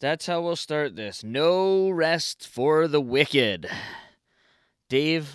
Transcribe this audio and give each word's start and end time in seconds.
That's 0.00 0.24
how 0.24 0.40
we'll 0.40 0.56
start 0.56 0.96
this. 0.96 1.22
No 1.22 1.90
rest 1.90 2.48
for 2.48 2.88
the 2.88 3.02
wicked. 3.02 3.68
Dave 4.88 5.34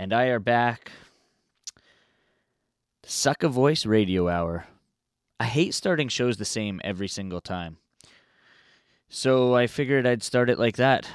and 0.00 0.12
I 0.12 0.24
are 0.24 0.40
back. 0.40 0.90
Suck 3.04 3.44
a 3.44 3.48
Voice 3.48 3.86
Radio 3.86 4.28
Hour. 4.28 4.66
I 5.38 5.44
hate 5.44 5.74
starting 5.74 6.08
shows 6.08 6.38
the 6.38 6.44
same 6.44 6.80
every 6.82 7.06
single 7.06 7.40
time. 7.40 7.76
So 9.08 9.54
I 9.54 9.68
figured 9.68 10.08
I'd 10.08 10.24
start 10.24 10.50
it 10.50 10.58
like 10.58 10.76
that. 10.76 11.08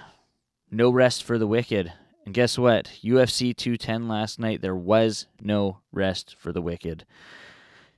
No 0.71 0.89
rest 0.89 1.21
for 1.21 1.37
the 1.37 1.47
wicked. 1.47 1.91
And 2.25 2.33
guess 2.33 2.57
what? 2.57 2.91
UFC 3.03 3.53
210 3.53 4.07
last 4.07 4.39
night, 4.39 4.61
there 4.61 4.73
was 4.73 5.27
no 5.41 5.79
rest 5.91 6.37
for 6.39 6.53
the 6.53 6.61
wicked. 6.61 7.05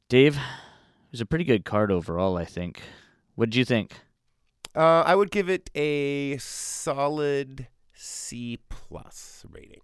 Dave, 0.10 0.38
it 0.38 1.12
was 1.12 1.22
a 1.22 1.26
pretty 1.28 1.46
good 1.46 1.66
card 1.66 1.92
overall, 1.92 2.36
I 2.36 2.46
think. 2.46 2.82
What 3.36 3.52
did 3.52 3.58
you 3.58 3.66
think? 3.66 4.00
Uh, 4.78 5.02
I 5.06 5.16
would 5.16 5.32
give 5.32 5.50
it 5.50 5.70
a 5.76 6.38
solid 6.38 7.68
C 7.94 8.60
plus 8.70 9.44
rating. 9.50 9.82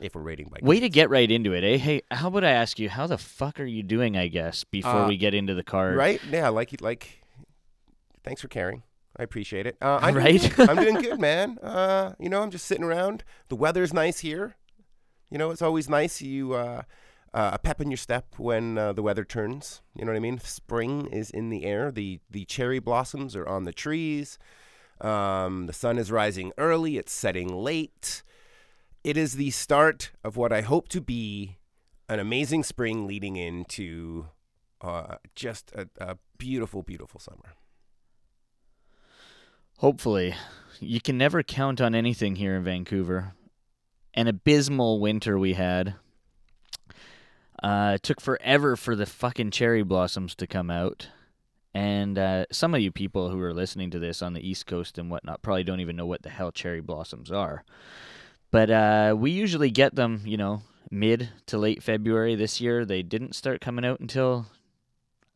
If 0.00 0.16
we're 0.16 0.22
rating 0.22 0.48
by 0.48 0.58
Way 0.66 0.80
to 0.80 0.88
get 0.88 1.08
right 1.10 1.30
into 1.30 1.52
it, 1.52 1.62
eh? 1.62 1.76
Hey, 1.76 2.02
how 2.10 2.26
about 2.28 2.42
I 2.42 2.50
ask 2.50 2.80
you, 2.80 2.88
how 2.88 3.06
the 3.06 3.16
fuck 3.18 3.60
are 3.60 3.64
you 3.64 3.84
doing, 3.84 4.16
I 4.16 4.26
guess, 4.26 4.64
before 4.64 4.90
Uh, 5.02 5.08
we 5.08 5.16
get 5.16 5.32
into 5.34 5.54
the 5.54 5.62
card? 5.62 5.96
right, 5.96 6.20
yeah, 6.28 6.48
like 6.48 6.80
like. 6.80 7.20
Thanks 8.24 8.40
for 8.40 8.48
caring. 8.48 8.82
I 9.16 9.22
appreciate 9.22 9.66
it. 9.66 9.76
Uh, 9.80 9.98
I'm 10.02 10.14
Right? 10.24 10.40
Doing. 10.56 10.68
I'm 10.68 10.76
doing 10.76 10.94
good, 11.02 11.20
man. 11.20 11.58
Uh, 11.62 12.14
you 12.18 12.28
know, 12.28 12.42
I'm 12.42 12.50
just 12.50 12.64
sitting 12.66 12.82
around. 12.84 13.22
The 13.48 13.56
weather's 13.56 13.92
nice 13.94 14.18
here. 14.20 14.56
You 15.30 15.38
know, 15.38 15.50
it's 15.52 15.62
always 15.62 15.88
nice. 15.88 16.20
You 16.20 16.54
uh, 16.54 16.82
uh, 17.34 17.50
a 17.54 17.58
pep 17.58 17.80
in 17.80 17.90
your 17.90 17.96
step 17.96 18.26
when 18.36 18.76
uh, 18.76 18.92
the 18.92 19.02
weather 19.02 19.24
turns. 19.24 19.82
You 19.94 20.04
know 20.04 20.12
what 20.12 20.16
I 20.16 20.20
mean? 20.20 20.38
Spring 20.38 21.06
is 21.06 21.30
in 21.30 21.50
the 21.50 21.64
air. 21.64 21.90
The 21.90 22.20
the 22.30 22.44
cherry 22.44 22.78
blossoms 22.78 23.34
are 23.36 23.46
on 23.46 23.64
the 23.64 23.72
trees. 23.72 24.38
Um, 25.00 25.66
the 25.66 25.72
sun 25.72 25.98
is 25.98 26.12
rising 26.12 26.52
early. 26.58 26.96
It's 26.96 27.12
setting 27.12 27.48
late. 27.48 28.22
It 29.02 29.16
is 29.16 29.34
the 29.34 29.50
start 29.50 30.12
of 30.22 30.36
what 30.36 30.52
I 30.52 30.60
hope 30.60 30.88
to 30.90 31.00
be 31.00 31.58
an 32.08 32.20
amazing 32.20 32.62
spring 32.62 33.06
leading 33.06 33.36
into 33.36 34.28
uh, 34.80 35.16
just 35.34 35.72
a, 35.72 35.88
a 35.98 36.18
beautiful, 36.38 36.82
beautiful 36.82 37.18
summer. 37.18 37.54
Hopefully. 39.78 40.34
You 40.78 41.00
can 41.00 41.16
never 41.16 41.42
count 41.42 41.80
on 41.80 41.94
anything 41.94 42.36
here 42.36 42.54
in 42.54 42.64
Vancouver. 42.64 43.34
An 44.14 44.28
abysmal 44.28 45.00
winter 45.00 45.38
we 45.38 45.54
had. 45.54 45.94
Uh, 47.62 47.92
it 47.94 48.02
took 48.02 48.20
forever 48.20 48.76
for 48.76 48.96
the 48.96 49.06
fucking 49.06 49.50
cherry 49.52 49.82
blossoms 49.82 50.34
to 50.34 50.46
come 50.46 50.70
out. 50.70 51.08
And 51.74 52.18
uh, 52.18 52.46
some 52.50 52.74
of 52.74 52.80
you 52.80 52.90
people 52.90 53.30
who 53.30 53.40
are 53.40 53.54
listening 53.54 53.90
to 53.92 53.98
this 53.98 54.20
on 54.20 54.34
the 54.34 54.46
East 54.46 54.66
Coast 54.66 54.98
and 54.98 55.10
whatnot 55.10 55.42
probably 55.42 55.64
don't 55.64 55.80
even 55.80 55.96
know 55.96 56.06
what 56.06 56.22
the 56.22 56.28
hell 56.28 56.52
cherry 56.52 56.80
blossoms 56.80 57.30
are. 57.30 57.64
But 58.50 58.70
uh, 58.70 59.14
we 59.16 59.30
usually 59.30 59.70
get 59.70 59.94
them, 59.94 60.22
you 60.24 60.36
know, 60.36 60.62
mid 60.90 61.30
to 61.46 61.56
late 61.56 61.82
February. 61.82 62.34
This 62.34 62.60
year, 62.60 62.84
they 62.84 63.02
didn't 63.02 63.34
start 63.34 63.62
coming 63.62 63.84
out 63.84 64.00
until 64.00 64.46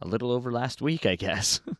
a 0.03 0.07
little 0.07 0.31
over 0.31 0.53
last 0.53 0.83
week, 0.83 1.07
I 1.07 1.17
guess. 1.17 1.61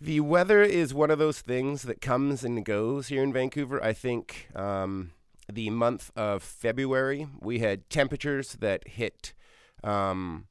The 0.00 0.20
weather 0.20 0.62
is 0.62 0.94
one 0.94 1.10
of 1.10 1.18
those 1.18 1.40
things 1.40 1.82
that 1.82 2.00
comes 2.00 2.44
and 2.44 2.64
goes 2.64 3.08
here 3.08 3.20
in 3.20 3.32
Vancouver. 3.32 3.82
I 3.82 3.92
think 3.92 4.48
um, 4.54 5.10
the 5.50 5.70
month 5.70 6.10
of 6.14 6.42
February, 6.42 7.26
we 7.40 7.60
had 7.60 7.88
temperatures 7.88 8.56
that 8.60 8.86
hit 8.88 9.32
um, 9.82 10.46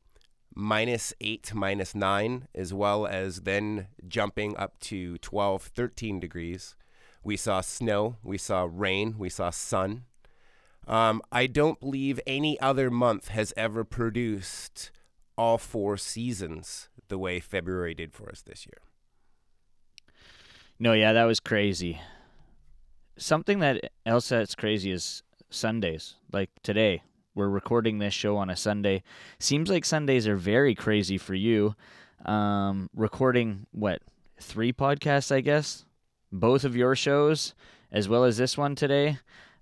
minus 0.55 1.13
eight, 1.21 1.53
minus 1.53 1.93
nine, 1.93 2.47
as 2.55 2.73
well 2.73 3.05
as 3.05 3.41
then 3.41 3.87
jumping 4.07 4.57
up 4.57 4.79
to 4.79 5.17
12, 5.19 5.63
13 5.63 6.19
degrees. 6.19 6.75
We 7.23 7.37
saw 7.37 7.61
snow, 7.61 8.17
we 8.23 8.37
saw 8.37 8.67
rain, 8.71 9.15
we 9.17 9.29
saw 9.29 9.49
sun. 9.51 10.05
Um, 10.87 11.21
I 11.31 11.47
don't 11.47 11.79
believe 11.79 12.19
any 12.25 12.59
other 12.59 12.89
month 12.89 13.27
has 13.27 13.53
ever 13.57 13.83
produced 13.83 14.91
all 15.37 15.57
four 15.57 15.97
seasons 15.97 16.89
the 17.09 17.17
way 17.17 17.39
February 17.39 17.93
did 17.93 18.13
for 18.13 18.30
us 18.30 18.41
this 18.41 18.65
year. 18.65 18.80
No, 20.80 20.93
yeah, 20.93 21.13
that 21.13 21.25
was 21.25 21.39
crazy. 21.39 21.99
Something 23.17 23.60
that 23.60 23.92
else 24.05 24.30
that's 24.30 24.54
crazy 24.54 24.92
is 24.92 25.23
Sundays. 25.50 26.16
Like 26.32 26.52
today, 26.61 27.02
we're 27.33 27.50
recording 27.50 27.98
this 27.98 28.14
show 28.14 28.38
on 28.38 28.50
a 28.50 28.55
Sunday. 28.55 29.02
Seems 29.39 29.70
like 29.70 29.86
Sundays 29.86 30.28
are 30.28 30.36
very 30.36 30.76
crazy 30.76 31.17
for 31.17 31.33
you. 31.33 31.76
Um, 32.26 32.89
recording 32.95 33.66
what 33.72 34.02
three 34.39 34.72
podcasts, 34.72 35.32
I 35.32 35.42
guess, 35.42 35.86
both 36.32 36.64
of 36.64 36.76
your 36.76 36.95
shows 36.95 37.55
as 37.92 38.08
well 38.08 38.23
as 38.23 38.38
this 38.38 38.55
one 38.55 38.76
today. 38.76 39.17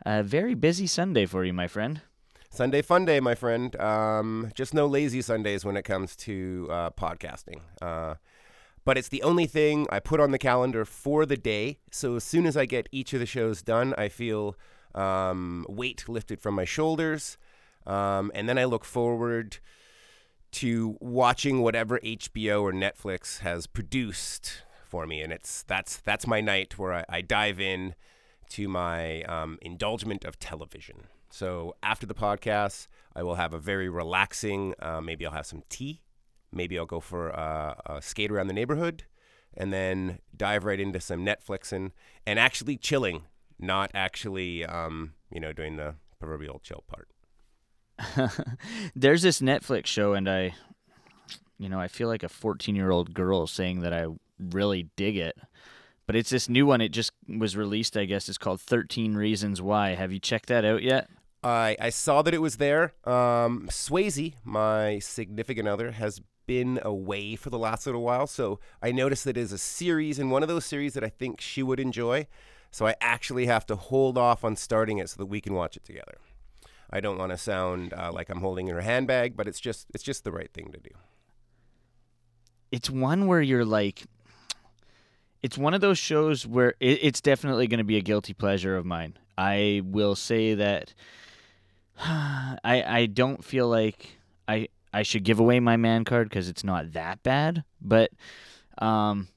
A 0.05 0.21
very 0.21 0.53
busy 0.53 0.87
Sunday 0.87 1.25
for 1.25 1.45
you, 1.45 1.53
my 1.53 1.67
friend. 1.67 2.01
Sunday 2.49 2.81
fun 2.81 3.05
day, 3.05 3.21
my 3.21 3.35
friend. 3.35 3.75
Um, 3.77 4.51
just 4.53 4.73
no 4.73 4.85
lazy 4.85 5.21
Sundays 5.21 5.63
when 5.63 5.77
it 5.77 5.83
comes 5.83 6.15
to 6.17 6.67
uh, 6.69 6.89
podcasting. 6.91 7.61
Uh, 7.81 8.15
but 8.85 8.97
it's 8.97 9.09
the 9.09 9.23
only 9.23 9.47
thing 9.47 9.87
I 9.89 9.99
put 9.99 10.19
on 10.19 10.31
the 10.31 10.37
calendar 10.37 10.85
for 10.85 11.25
the 11.25 11.35
day. 11.35 11.79
So 11.91 12.15
as 12.15 12.23
soon 12.23 12.45
as 12.45 12.55
I 12.55 12.65
get 12.65 12.87
each 12.91 13.13
of 13.13 13.19
the 13.19 13.25
shows 13.25 13.63
done, 13.63 13.95
I 13.97 14.09
feel 14.09 14.55
um, 14.93 15.65
weight 15.67 16.07
lifted 16.07 16.39
from 16.39 16.53
my 16.53 16.65
shoulders. 16.65 17.37
Um, 17.87 18.31
and 18.35 18.47
then 18.47 18.57
I 18.57 18.65
look 18.65 18.85
forward 18.85 19.57
to 20.53 20.97
watching 21.01 21.61
whatever 21.61 21.99
HBO 21.99 22.61
or 22.61 22.71
Netflix 22.71 23.39
has 23.39 23.67
produced 23.67 24.61
for 24.85 25.07
me. 25.07 25.21
And 25.21 25.33
it's 25.33 25.63
that's 25.63 25.97
that's 25.97 26.27
my 26.27 26.39
night 26.39 26.77
where 26.77 26.93
I, 26.93 27.05
I 27.09 27.21
dive 27.21 27.59
in 27.59 27.95
to 28.49 28.67
my 28.67 29.23
um, 29.23 29.57
indulgement 29.63 30.23
of 30.23 30.39
television. 30.39 31.07
So 31.29 31.75
after 31.83 32.05
the 32.05 32.13
podcast, 32.13 32.87
I 33.15 33.23
will 33.23 33.35
have 33.35 33.53
a 33.53 33.59
very 33.59 33.89
relaxing. 33.89 34.75
Uh, 34.79 35.01
maybe 35.01 35.25
I'll 35.25 35.33
have 35.33 35.47
some 35.47 35.63
tea. 35.69 36.01
Maybe 36.55 36.79
I'll 36.79 36.85
go 36.85 36.99
for 36.99 37.29
a, 37.29 37.75
a 37.85 38.01
skate 38.01 38.31
around 38.31 38.47
the 38.47 38.53
neighborhood, 38.53 39.03
and 39.53 39.71
then 39.71 40.19
dive 40.35 40.65
right 40.65 40.79
into 40.79 40.99
some 40.99 41.25
Netflix 41.25 41.71
and 41.71 41.91
and 42.25 42.39
actually 42.39 42.77
chilling, 42.77 43.23
not 43.59 43.91
actually 43.93 44.65
um, 44.65 45.13
you 45.31 45.39
know 45.39 45.53
doing 45.53 45.75
the 45.75 45.95
proverbial 46.19 46.59
chill 46.63 46.83
part. 46.87 47.09
There's 48.95 49.21
this 49.21 49.41
Netflix 49.41 49.87
show, 49.87 50.13
and 50.13 50.29
I, 50.29 50.55
you 51.57 51.69
know, 51.69 51.79
I 51.79 51.87
feel 51.87 52.07
like 52.07 52.23
a 52.23 52.29
14 52.29 52.75
year 52.75 52.91
old 52.91 53.13
girl 53.13 53.47
saying 53.47 53.81
that 53.81 53.93
I 53.93 54.07
really 54.39 54.89
dig 54.95 55.17
it. 55.17 55.37
But 56.07 56.15
it's 56.15 56.29
this 56.29 56.47
new 56.47 56.67
one. 56.67 56.81
It 56.81 56.89
just 56.89 57.11
was 57.27 57.57
released, 57.57 57.97
I 57.97 58.05
guess. 58.05 58.29
It's 58.29 58.37
called 58.37 58.61
13 58.61 59.15
Reasons 59.15 59.61
Why. 59.61 59.95
Have 59.95 60.11
you 60.11 60.19
checked 60.19 60.49
that 60.49 60.63
out 60.63 60.83
yet? 60.83 61.09
I, 61.43 61.75
I 61.79 61.89
saw 61.89 62.21
that 62.21 62.33
it 62.33 62.41
was 62.41 62.57
there. 62.57 62.93
Um, 63.05 63.67
Swayze, 63.69 64.33
my 64.43 64.99
significant 64.99 65.67
other, 65.67 65.91
has 65.91 66.21
been 66.45 66.79
away 66.83 67.35
for 67.35 67.49
the 67.49 67.57
last 67.57 67.85
little 67.85 68.01
while, 68.01 68.27
so 68.27 68.59
I 68.81 68.91
noticed 68.91 69.23
that 69.25 69.37
it 69.37 69.41
is 69.41 69.51
a 69.51 69.57
series, 69.57 70.19
and 70.19 70.31
one 70.31 70.43
of 70.43 70.49
those 70.49 70.65
series 70.65 70.93
that 70.93 71.03
I 71.03 71.09
think 71.09 71.41
she 71.41 71.63
would 71.63 71.79
enjoy. 71.79 72.27
So 72.71 72.85
I 72.85 72.95
actually 72.99 73.45
have 73.45 73.65
to 73.67 73.77
hold 73.77 74.17
off 74.17 74.43
on 74.43 74.57
starting 74.57 74.97
it 74.97 75.09
so 75.09 75.15
that 75.19 75.27
we 75.27 75.39
can 75.39 75.53
watch 75.53 75.77
it 75.77 75.85
together. 75.85 76.17
I 76.89 76.99
don't 76.99 77.17
want 77.17 77.31
to 77.31 77.37
sound 77.37 77.93
uh, 77.93 78.11
like 78.11 78.29
I'm 78.29 78.41
holding 78.41 78.67
her 78.67 78.81
handbag, 78.81 79.35
but 79.35 79.47
it's 79.47 79.59
just 79.59 79.87
it's 79.93 80.03
just 80.03 80.23
the 80.23 80.31
right 80.31 80.51
thing 80.53 80.71
to 80.73 80.79
do. 80.79 80.89
It's 82.71 82.89
one 82.89 83.27
where 83.27 83.41
you're 83.41 83.65
like, 83.65 84.03
it's 85.41 85.57
one 85.57 85.73
of 85.73 85.81
those 85.81 85.97
shows 85.97 86.45
where 86.45 86.75
it, 86.79 86.99
it's 87.01 87.21
definitely 87.21 87.67
going 87.67 87.77
to 87.77 87.85
be 87.85 87.97
a 87.97 88.01
guilty 88.01 88.33
pleasure 88.33 88.75
of 88.75 88.85
mine. 88.85 89.17
I 89.37 89.81
will 89.85 90.15
say 90.15 90.53
that 90.55 90.93
I 91.99 92.57
I 92.63 93.05
don't 93.07 93.43
feel 93.43 93.67
like 93.67 94.17
I 94.47 94.67
I 94.95 95.03
should 95.03 95.25
give 95.25 95.41
away 95.41 95.59
my 95.59 95.75
man 95.75 96.05
card 96.05 96.29
because 96.29 96.47
it's 96.47 96.63
not 96.63 96.93
that 96.93 97.21
bad, 97.21 97.65
but 97.81 98.11
um, 98.77 99.27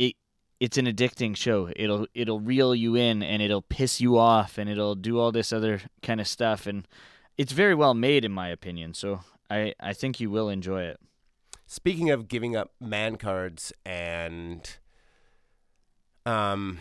it 0.00 0.16
it's 0.58 0.76
an 0.76 0.86
addicting 0.86 1.36
show. 1.36 1.70
It'll 1.76 2.08
it'll 2.12 2.40
reel 2.40 2.74
you 2.74 2.96
in 2.96 3.22
and 3.22 3.40
it'll 3.40 3.62
piss 3.62 4.00
you 4.00 4.18
off 4.18 4.58
and 4.58 4.68
it'll 4.68 4.96
do 4.96 5.20
all 5.20 5.30
this 5.30 5.52
other 5.52 5.82
kind 6.02 6.20
of 6.20 6.26
stuff 6.26 6.66
and 6.66 6.88
it's 7.38 7.52
very 7.52 7.76
well 7.76 7.94
made 7.94 8.24
in 8.24 8.32
my 8.32 8.48
opinion. 8.48 8.94
So 8.94 9.20
I 9.48 9.74
I 9.78 9.92
think 9.92 10.18
you 10.18 10.28
will 10.28 10.48
enjoy 10.48 10.82
it. 10.82 10.98
Speaking 11.68 12.10
of 12.10 12.26
giving 12.26 12.56
up 12.56 12.72
man 12.80 13.14
cards 13.14 13.72
and 13.86 14.68
um, 16.26 16.80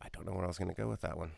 I 0.00 0.08
don't 0.12 0.26
know 0.26 0.32
where 0.32 0.44
I 0.44 0.46
was 0.46 0.58
going 0.58 0.70
to 0.72 0.80
go 0.80 0.88
with 0.88 1.00
that 1.00 1.18
one. 1.18 1.32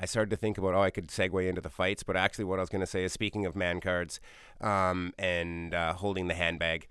I- 0.00 0.06
started 0.06 0.30
to 0.30 0.36
think 0.36 0.58
about 0.58 0.74
oh 0.74 0.82
I 0.82 0.90
could 0.90 1.08
segue 1.08 1.48
into 1.48 1.60
the 1.60 1.70
fights, 1.70 2.02
but 2.02 2.16
actually 2.16 2.44
what 2.46 2.58
I 2.58 2.62
was 2.62 2.68
going 2.70 2.80
to 2.80 2.86
say 2.86 3.04
is 3.04 3.12
speaking 3.12 3.46
of 3.46 3.54
man 3.54 3.80
cards 3.80 4.20
um, 4.60 5.12
and 5.18 5.74
uh, 5.74 5.92
holding 5.94 6.28
the 6.28 6.34
handbag. 6.34 6.86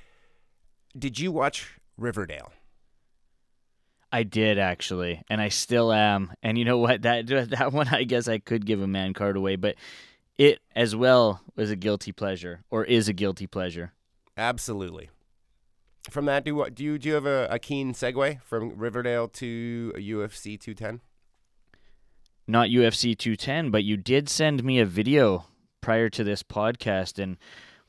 Did 0.98 1.19
you 1.19 1.31
watch 1.31 1.77
Riverdale? 1.98 2.51
I 4.12 4.24
did 4.24 4.57
actually, 4.57 5.21
and 5.30 5.39
I 5.39 5.50
still 5.50 5.94
am. 5.94 6.33
And 6.42 6.57
you 6.57 6.66
know 6.66 6.77
what? 6.80 7.01
That 7.10 7.27
that 7.27 7.74
one, 7.74 7.88
I 7.89 8.04
guess 8.04 8.27
I 8.27 8.39
could 8.39 8.66
give 8.66 8.81
a 8.81 8.88
man 8.88 9.13
card 9.13 9.38
away, 9.38 9.56
but 9.56 9.75
it 10.38 10.60
as 10.75 10.95
well 10.95 11.42
was 11.56 11.69
a 11.69 11.75
guilty 11.75 12.12
pleasure, 12.12 12.63
or 12.71 12.86
is 12.86 13.07
a 13.07 13.13
guilty 13.13 13.45
pleasure. 13.48 13.94
Absolutely. 14.38 15.10
from 16.10 16.25
that, 16.25 16.45
do 16.45 16.56
what 16.56 16.74
do 16.74 16.83
you 16.83 16.98
do 16.98 17.10
you 17.10 17.16
have 17.16 17.25
a, 17.25 17.48
a 17.51 17.60
keen 17.60 17.94
segue 17.94 18.42
from 18.44 18.75
Riverdale 18.77 19.27
to 19.27 19.94
UFC 19.98 20.60
210? 20.60 21.01
Not 22.50 22.69
UFC 22.69 23.16
210, 23.16 23.69
but 23.69 23.84
you 23.84 23.96
did 23.96 24.28
send 24.28 24.63
me 24.63 24.80
a 24.80 24.86
video 24.86 25.46
prior 25.81 26.10
to 26.10 26.24
this 26.24 26.42
podcast, 26.42 27.22
and 27.22 27.38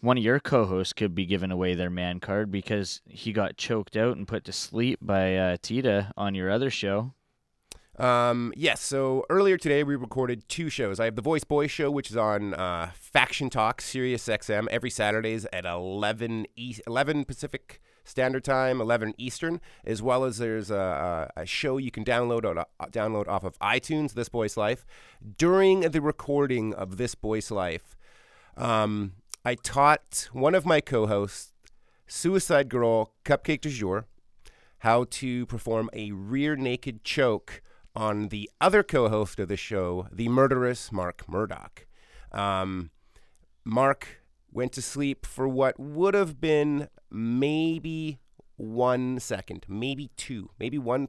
one 0.00 0.18
of 0.18 0.22
your 0.22 0.38
co-hosts 0.38 0.92
could 0.92 1.14
be 1.14 1.24
giving 1.24 1.50
away 1.50 1.72
their 1.72 1.88
man 1.88 2.20
card 2.20 2.50
because 2.50 3.00
he 3.08 3.32
got 3.32 3.56
choked 3.56 3.96
out 3.96 4.18
and 4.18 4.28
put 4.28 4.44
to 4.44 4.52
sleep 4.52 4.98
by 5.00 5.34
uh, 5.34 5.56
Tita 5.62 6.12
on 6.14 6.34
your 6.34 6.50
other 6.50 6.68
show. 6.68 7.14
Um, 7.98 8.52
yes. 8.54 8.82
So 8.82 9.24
earlier 9.30 9.56
today 9.56 9.82
we 9.82 9.96
recorded 9.96 10.46
two 10.46 10.68
shows. 10.68 11.00
I 11.00 11.06
have 11.06 11.16
the 11.16 11.22
Voice 11.22 11.44
Boy 11.44 11.66
show, 11.66 11.90
which 11.90 12.10
is 12.10 12.18
on 12.18 12.52
uh, 12.52 12.90
Faction 12.92 13.48
Talk, 13.48 13.80
Sirius 13.80 14.28
XM, 14.28 14.66
every 14.70 14.90
Saturdays 14.90 15.46
at 15.54 15.64
11 15.64 16.44
East, 16.54 16.82
11 16.86 17.24
Pacific 17.24 17.80
Standard 18.04 18.44
Time, 18.44 18.80
11 18.80 19.14
Eastern, 19.18 19.60
as 19.84 20.02
well 20.02 20.24
as 20.24 20.38
there's 20.38 20.70
a, 20.70 21.30
a, 21.36 21.46
show 21.46 21.78
you 21.78 21.90
can 21.90 22.04
download 22.04 22.44
on, 22.44 22.58
uh, 22.58 22.64
download 22.86 23.28
off 23.28 23.44
of 23.44 23.58
iTunes, 23.58 24.14
This 24.14 24.28
Boy's 24.28 24.56
Life. 24.56 24.84
During 25.38 25.80
the 25.80 26.00
recording 26.00 26.74
of 26.74 26.96
This 26.96 27.14
Boy's 27.14 27.50
Life, 27.50 27.96
um, 28.56 29.12
I 29.44 29.54
taught 29.54 30.28
one 30.32 30.54
of 30.54 30.66
my 30.66 30.80
co-hosts, 30.80 31.52
Suicide 32.06 32.68
Girl 32.68 33.12
Cupcake 33.24 33.60
du 33.60 33.70
Jour, 33.70 34.06
how 34.80 35.04
to 35.10 35.46
perform 35.46 35.90
a 35.92 36.10
rear 36.12 36.56
naked 36.56 37.04
choke 37.04 37.62
on 37.94 38.28
the 38.28 38.50
other 38.60 38.82
co-host 38.82 39.38
of 39.38 39.48
the 39.48 39.56
show, 39.56 40.06
the 40.10 40.28
murderous 40.28 40.90
Mark 40.92 41.28
Murdoch. 41.28 41.86
Um, 42.32 42.90
Mark 43.64 44.19
went 44.52 44.72
to 44.72 44.82
sleep 44.82 45.26
for 45.26 45.48
what 45.48 45.78
would 45.78 46.14
have 46.14 46.40
been 46.40 46.88
maybe 47.10 48.18
one 48.56 49.18
second, 49.18 49.64
maybe 49.68 50.10
two, 50.16 50.50
maybe 50.58 50.78
one. 50.78 51.08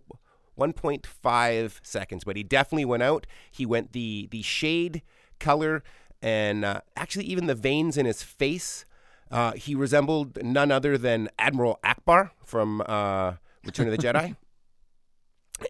1.5 0.60 1.80
seconds, 1.82 2.24
but 2.24 2.36
he 2.36 2.44
definitely 2.44 2.86
went 2.86 3.02
out. 3.02 3.26
He 3.50 3.66
went 3.66 3.94
the 3.94 4.28
the 4.32 4.42
shade 4.44 5.02
color 5.40 5.82
and 6.22 6.64
uh, 6.64 6.82
actually 6.96 7.26
even 7.26 7.48
the 7.48 7.56
veins 7.56 7.98
in 7.98 8.06
his 8.06 8.24
face. 8.24 8.86
Uh, 9.32 9.54
he 9.54 9.76
resembled 9.76 10.44
none 10.44 10.72
other 10.72 10.98
than 10.98 11.30
Admiral 11.40 11.80
Ackbar 11.84 12.32
from 12.46 12.82
uh, 12.86 13.34
Return 13.66 13.88
of 13.88 13.98
the 13.98 13.98
Jedi. 13.98 14.36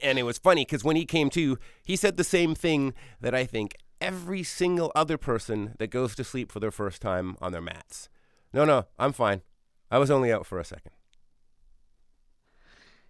And 0.01 0.17
it 0.17 0.24
was 0.24 0.38
funny 0.38 0.63
because 0.63 0.85
when 0.85 0.95
he 0.95 1.03
came 1.03 1.29
to, 1.31 1.57
he 1.83 1.97
said 1.97 2.15
the 2.15 2.24
same 2.24 2.56
thing 2.56 2.94
that 3.19 3.35
I 3.35 3.44
think 3.44 3.75
every 4.01 4.44
single 4.44 4.92
other 4.95 5.18
person 5.18 5.75
that 5.77 5.92
goes 5.92 6.15
to 6.15 6.24
sleep 6.24 6.51
for 6.51 6.59
their 6.59 6.71
first 6.71 7.01
time 7.01 7.38
on 7.39 7.51
their 7.51 7.62
mats. 7.62 8.09
No, 8.51 8.65
no, 8.65 8.88
I'm 9.00 9.13
fine. 9.13 9.42
I 9.89 10.00
was 10.00 10.12
only 10.12 10.33
out 10.33 10.45
for 10.45 10.59
a 10.59 10.65
second. 10.65 10.92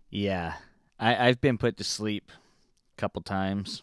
Yeah, 0.09 0.55
I, 0.99 1.29
I've 1.29 1.41
been 1.41 1.57
put 1.57 1.77
to 1.77 1.83
sleep 1.83 2.31
a 2.97 3.01
couple 3.01 3.21
times. 3.21 3.81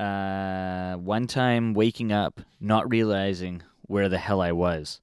Uh, 0.00 0.94
one 0.94 1.26
time 1.26 1.74
waking 1.74 2.10
up, 2.10 2.40
not 2.58 2.90
realizing 2.90 3.62
where 3.82 4.08
the 4.08 4.18
hell 4.18 4.40
I 4.40 4.52
was. 4.52 5.00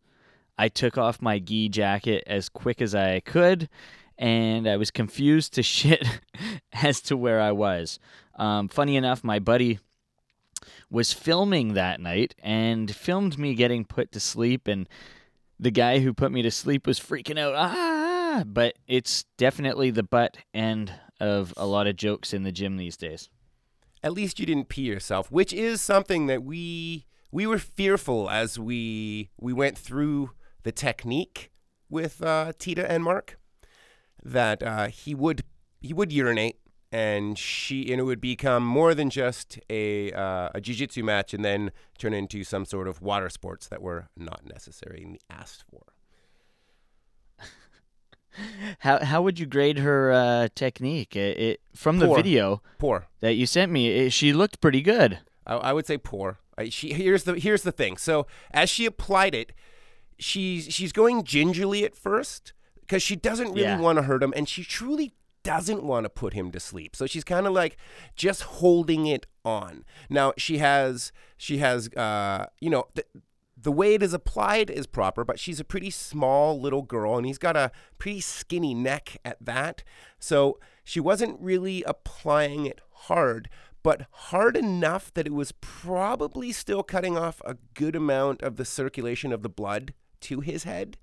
I 0.57 0.67
took 0.67 0.97
off 0.97 1.21
my 1.21 1.39
gi 1.39 1.69
jacket 1.69 2.23
as 2.25 2.49
quick 2.49 2.81
as 2.81 2.95
I 2.95 3.19
could, 3.19 3.69
and 4.17 4.67
I 4.67 4.77
was 4.77 4.89
confused 4.89 5.53
to 5.53 5.63
shit 5.63 6.05
as 6.73 7.01
to 7.01 7.15
where 7.15 7.39
I 7.39 7.51
was. 7.51 7.99
Um, 8.35 8.67
funny 8.67 8.95
enough, 8.95 9.23
my 9.23 9.37
buddy 9.37 9.79
was 10.89 11.13
filming 11.13 11.73
that 11.73 11.99
night 11.99 12.35
and 12.41 12.93
filmed 12.93 13.37
me 13.37 13.53
getting 13.53 13.85
put 13.85 14.11
to 14.11 14.19
sleep, 14.19 14.67
and 14.67 14.87
the 15.59 15.71
guy 15.71 15.99
who 15.99 16.13
put 16.13 16.31
me 16.31 16.41
to 16.41 16.51
sleep 16.51 16.87
was 16.87 16.99
freaking 16.99 17.39
out. 17.39 17.53
Ah! 17.55 18.43
But 18.45 18.77
it's 18.87 19.25
definitely 19.37 19.89
the 19.89 20.03
butt 20.03 20.37
end 20.53 20.93
of 21.19 21.53
a 21.57 21.65
lot 21.65 21.87
of 21.87 21.95
jokes 21.95 22.33
in 22.33 22.43
the 22.43 22.51
gym 22.51 22.77
these 22.77 22.97
days. 22.97 23.29
At 24.01 24.13
least 24.13 24.39
you 24.39 24.45
didn't 24.45 24.69
pee 24.69 24.83
yourself, 24.83 25.31
which 25.31 25.51
is 25.51 25.81
something 25.81 26.27
that 26.27 26.43
we 26.43 27.05
we 27.31 27.45
were 27.45 27.59
fearful 27.59 28.29
as 28.29 28.57
we 28.57 29.29
we 29.37 29.53
went 29.53 29.77
through 29.77 30.31
the 30.63 30.71
technique 30.71 31.51
with 31.89 32.23
uh, 32.23 32.53
Tita 32.57 32.89
and 32.89 33.03
Mark 33.03 33.37
that 34.23 34.63
uh, 34.63 34.87
he 34.87 35.13
would 35.15 35.43
he 35.81 35.93
would 35.93 36.11
urinate 36.11 36.57
and 36.91 37.37
she 37.37 37.91
and 37.91 37.99
it 38.01 38.03
would 38.03 38.21
become 38.21 38.63
more 38.63 38.93
than 38.95 39.09
just 39.09 39.59
a 39.69 40.11
uh, 40.13 40.49
a 40.55 40.61
jiu-jitsu 40.61 41.03
match 41.03 41.33
and 41.33 41.43
then 41.45 41.71
turn 41.97 42.13
into 42.13 42.43
some 42.43 42.65
sort 42.65 42.87
of 42.87 43.01
water 43.01 43.29
sports 43.29 43.67
that 43.67 43.81
were 43.81 44.09
not 44.17 44.41
necessarily 44.45 45.19
asked 45.29 45.63
for. 45.69 45.83
How 48.79 49.03
how 49.03 49.21
would 49.21 49.39
you 49.39 49.45
grade 49.45 49.79
her 49.79 50.11
uh, 50.11 50.47
technique? 50.55 51.15
It, 51.15 51.37
it 51.39 51.61
from 51.75 51.97
the 51.99 52.13
video 52.13 52.61
Poor. 52.77 53.07
that 53.21 53.33
you 53.33 53.45
sent 53.45 53.71
me, 53.71 53.89
it, 53.89 54.13
she 54.13 54.31
looked 54.33 54.61
pretty 54.61 54.81
good. 54.81 55.19
I, 55.45 55.55
I 55.55 55.73
would 55.73 55.85
say 55.87 55.97
poor. 55.97 56.37
I, 56.57 56.69
she 56.69 56.93
here's 56.93 57.23
the 57.23 57.33
here's 57.39 57.63
the 57.63 57.71
thing. 57.71 57.97
So 57.97 58.27
as 58.51 58.69
she 58.69 58.85
applied 58.85 59.33
it, 59.35 59.51
she's 60.19 60.71
she's 60.73 60.91
going 60.93 61.23
gingerly 61.23 61.83
at 61.83 61.95
first 61.95 62.53
because 62.81 63.01
she 63.03 63.15
doesn't 63.15 63.49
really 63.49 63.63
Yeah. 63.63 63.79
want 63.79 63.97
to 63.97 64.03
hurt 64.03 64.21
him, 64.23 64.31
and 64.35 64.47
she 64.47 64.63
truly 64.63 65.11
doesn't 65.49 65.83
want 65.83 66.03
to 66.03 66.09
put 66.09 66.33
him 66.33 66.51
to 66.51 66.59
sleep. 66.59 66.95
So 66.95 67.07
she's 67.07 67.23
kind 67.23 67.47
of 67.47 67.53
like 67.53 67.75
just 68.15 68.43
holding 68.43 69.07
it 69.07 69.25
on. 69.43 69.83
Now 70.07 70.31
she 70.37 70.59
has 70.59 71.11
she 71.37 71.57
has 71.57 71.89
uh 71.95 72.45
you 72.61 72.69
know. 72.69 72.85
The, 72.93 73.03
the 73.61 73.73
way 73.73 73.93
it 73.93 74.01
is 74.01 74.13
applied 74.13 74.69
is 74.69 74.87
proper, 74.87 75.25
but 75.25 75.37
she's 75.37 75.59
a 75.59 75.65
pretty 75.65 75.89
small 75.89 76.61
little 76.61 76.81
girl 76.81 77.17
and 77.17 77.25
he's 77.25 77.37
got 77.37 77.57
a 77.57 77.71
pretty 77.97 78.21
skinny 78.21 78.73
neck 78.73 79.17
at 79.25 79.35
that. 79.41 79.83
So 80.17 80.59
she 80.85 81.01
wasn't 81.01 81.41
really 81.41 81.83
applying 81.83 82.65
it 82.65 82.79
hard, 82.91 83.49
but 83.83 84.05
hard 84.11 84.55
enough 84.55 85.13
that 85.13 85.27
it 85.27 85.33
was 85.33 85.51
probably 85.59 86.53
still 86.53 86.83
cutting 86.83 87.17
off 87.17 87.41
a 87.43 87.57
good 87.73 87.97
amount 87.97 88.43
of 88.43 88.55
the 88.55 88.63
circulation 88.63 89.33
of 89.33 89.41
the 89.41 89.49
blood 89.49 89.93
to 90.21 90.39
his 90.39 90.63
head. 90.63 90.97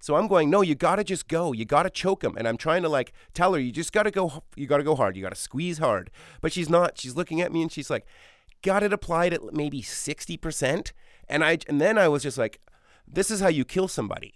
So 0.00 0.16
I'm 0.16 0.28
going, 0.28 0.48
no, 0.48 0.62
you 0.62 0.74
gotta 0.74 1.04
just 1.04 1.28
go. 1.28 1.52
You 1.52 1.64
gotta 1.64 1.90
choke 1.90 2.24
him. 2.24 2.34
And 2.36 2.48
I'm 2.48 2.56
trying 2.56 2.82
to 2.82 2.88
like 2.88 3.12
tell 3.34 3.52
her, 3.52 3.60
you 3.60 3.70
just 3.70 3.92
gotta 3.92 4.10
go. 4.10 4.42
You 4.56 4.66
gotta 4.66 4.82
go 4.82 4.96
hard. 4.96 5.16
You 5.16 5.22
gotta 5.22 5.36
squeeze 5.36 5.78
hard. 5.78 6.10
But 6.40 6.52
she's 6.52 6.70
not. 6.70 6.98
She's 6.98 7.16
looking 7.16 7.40
at 7.40 7.52
me 7.52 7.62
and 7.62 7.70
she's 7.70 7.90
like, 7.90 8.06
got 8.62 8.82
it 8.82 8.92
applied 8.92 9.34
at 9.34 9.52
maybe 9.52 9.82
sixty 9.82 10.36
percent. 10.36 10.92
And 11.28 11.44
I 11.44 11.58
and 11.68 11.80
then 11.80 11.98
I 11.98 12.08
was 12.08 12.22
just 12.22 12.38
like, 12.38 12.60
this 13.06 13.30
is 13.30 13.40
how 13.40 13.48
you 13.48 13.64
kill 13.64 13.88
somebody. 13.88 14.34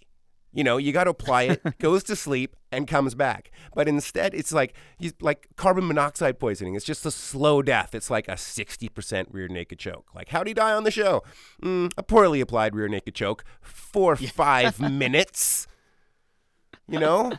You 0.55 0.63
know, 0.63 0.77
you 0.77 0.91
got 0.93 1.03
to 1.03 1.09
apply 1.11 1.43
it, 1.43 1.77
goes 1.79 2.01
to 2.05 2.15
sleep, 2.15 2.55
and 2.71 2.87
comes 2.87 3.13
back. 3.13 3.51
But 3.75 3.87
instead, 3.87 4.33
it's 4.33 4.51
like 4.53 4.73
he's 4.97 5.13
like 5.21 5.47
carbon 5.57 5.85
monoxide 5.87 6.39
poisoning. 6.39 6.75
It's 6.75 6.85
just 6.85 7.05
a 7.05 7.11
slow 7.11 7.61
death. 7.61 7.93
It's 7.93 8.09
like 8.09 8.27
a 8.27 8.37
sixty 8.37 8.89
percent 8.89 9.27
rear 9.31 9.47
naked 9.49 9.79
choke. 9.79 10.07
Like 10.15 10.29
how'd 10.29 10.47
he 10.47 10.53
die 10.53 10.71
on 10.73 10.83
the 10.85 10.91
show? 10.91 11.23
Mm, 11.61 11.91
a 11.97 12.03
poorly 12.03 12.41
applied 12.41 12.73
rear 12.73 12.87
naked 12.87 13.13
choke 13.13 13.43
for 13.61 14.15
five 14.15 14.79
minutes. 14.91 15.67
You 16.87 16.99
know, 16.99 17.33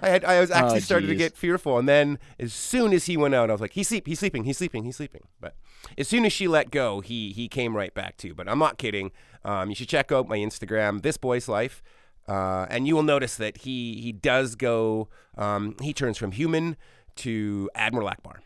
I 0.00 0.08
had 0.08 0.24
I 0.24 0.40
was 0.40 0.50
actually 0.50 0.78
Oh, 0.78 0.80
started 0.80 1.06
to 1.06 1.14
get 1.14 1.36
fearful, 1.36 1.78
and 1.78 1.88
then 1.88 2.18
as 2.40 2.52
soon 2.52 2.92
as 2.92 3.06
he 3.06 3.16
went 3.16 3.32
out, 3.32 3.48
I 3.48 3.52
was 3.52 3.60
like, 3.60 3.74
he's 3.74 3.86
sleep, 3.86 4.08
he's 4.08 4.18
sleeping, 4.18 4.42
he's 4.42 4.58
sleeping, 4.58 4.82
he's 4.82 4.96
sleeping. 4.96 5.22
But 5.40 5.54
as 5.96 6.08
soon 6.08 6.24
as 6.24 6.32
she 6.32 6.48
let 6.48 6.72
go, 6.72 6.98
he 7.00 7.30
he 7.30 7.46
came 7.46 7.76
right 7.76 7.94
back 7.94 8.16
too. 8.16 8.34
But 8.34 8.48
I'm 8.48 8.58
not 8.58 8.76
kidding. 8.76 9.12
Um, 9.44 9.68
you 9.68 9.76
should 9.76 9.88
check 9.88 10.10
out 10.10 10.26
my 10.28 10.36
Instagram, 10.38 11.02
this 11.02 11.16
boy's 11.16 11.48
life, 11.48 11.80
uh, 12.28 12.66
and 12.70 12.86
you 12.86 12.94
will 12.94 13.02
notice 13.02 13.36
that 13.36 13.58
he 13.58 14.00
he 14.00 14.12
does 14.12 14.54
go. 14.54 15.08
Um, 15.36 15.76
he 15.80 15.92
turns 15.92 16.18
from 16.18 16.32
human 16.32 16.76
to 17.16 17.70
Admiral 17.74 18.08
Ackbar. 18.08 18.38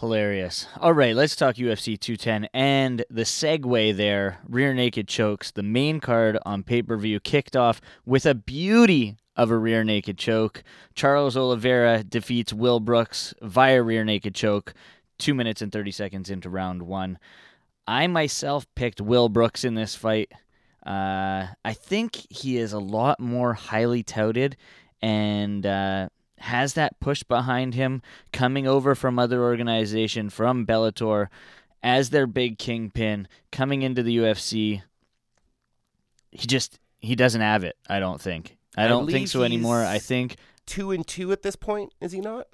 Hilarious. 0.00 0.66
All 0.80 0.94
right, 0.94 1.14
let's 1.14 1.36
talk 1.36 1.56
UFC 1.56 1.96
210 2.00 2.48
and 2.52 3.04
the 3.08 3.22
segue 3.22 3.96
there. 3.96 4.40
Rear 4.48 4.74
naked 4.74 5.06
chokes. 5.06 5.52
The 5.52 5.62
main 5.62 6.00
card 6.00 6.38
on 6.44 6.64
pay 6.64 6.82
per 6.82 6.96
view 6.96 7.20
kicked 7.20 7.54
off 7.54 7.80
with 8.04 8.26
a 8.26 8.34
beauty 8.34 9.16
of 9.36 9.50
a 9.50 9.56
rear 9.56 9.84
naked 9.84 10.18
choke. 10.18 10.64
Charles 10.94 11.36
Oliveira 11.36 12.02
defeats 12.02 12.52
Will 12.52 12.80
Brooks 12.80 13.32
via 13.42 13.80
rear 13.82 14.04
naked 14.04 14.34
choke. 14.34 14.74
Two 15.18 15.34
minutes 15.34 15.62
and 15.62 15.70
30 15.70 15.92
seconds 15.92 16.30
into 16.30 16.50
round 16.50 16.82
one. 16.82 17.18
I 17.86 18.06
myself 18.06 18.66
picked 18.74 19.00
Will 19.00 19.28
Brooks 19.28 19.62
in 19.62 19.74
this 19.74 19.94
fight. 19.94 20.32
Uh, 20.84 21.46
I 21.64 21.72
think 21.74 22.26
he 22.30 22.56
is 22.56 22.72
a 22.72 22.78
lot 22.78 23.20
more 23.20 23.54
highly 23.54 24.02
touted 24.02 24.56
and 25.00 25.64
uh, 25.64 26.08
has 26.38 26.74
that 26.74 26.98
push 27.00 27.22
behind 27.22 27.74
him 27.74 28.02
coming 28.32 28.66
over 28.66 28.94
from 28.94 29.18
other 29.18 29.42
organization 29.42 30.28
from 30.28 30.66
Bellator 30.66 31.28
as 31.82 32.10
their 32.10 32.26
big 32.26 32.58
kingpin 32.58 33.28
coming 33.50 33.82
into 33.82 34.02
the 34.02 34.16
UFC. 34.18 34.82
He 36.30 36.46
just 36.46 36.78
he 37.00 37.14
doesn't 37.14 37.40
have 37.40 37.64
it. 37.64 37.76
I 37.88 38.00
don't 38.00 38.20
think. 38.20 38.56
I 38.76 38.84
I 38.84 38.88
don't 38.88 39.06
think 39.10 39.28
so 39.28 39.42
anymore. 39.42 39.84
I 39.84 39.98
think 39.98 40.36
Two 40.66 40.92
and 40.92 41.06
two 41.06 41.32
at 41.32 41.42
this 41.42 41.56
point, 41.56 41.92
is 42.00 42.12
he 42.12 42.20
not? 42.20 42.46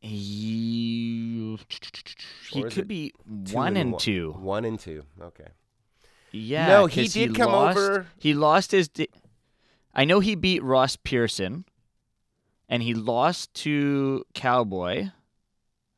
he 0.00 1.58
he 2.50 2.62
could 2.64 2.86
be 2.86 3.12
one 3.52 3.76
and 3.76 3.92
one. 3.92 4.00
two. 4.00 4.32
One 4.38 4.64
and 4.64 4.78
two. 4.78 5.04
Okay. 5.20 5.48
Yeah. 6.32 6.68
No, 6.68 6.86
he 6.86 7.08
did 7.08 7.34
come 7.34 7.52
lost, 7.52 7.78
over- 7.78 8.06
He 8.18 8.34
lost 8.34 8.72
his. 8.72 8.88
Di- 8.88 9.08
I 9.94 10.04
know 10.04 10.20
he 10.20 10.34
beat 10.34 10.62
Ross 10.62 10.96
Pearson, 10.96 11.64
and 12.68 12.82
he 12.82 12.94
lost 12.94 13.52
to 13.54 14.24
Cowboy, 14.34 15.08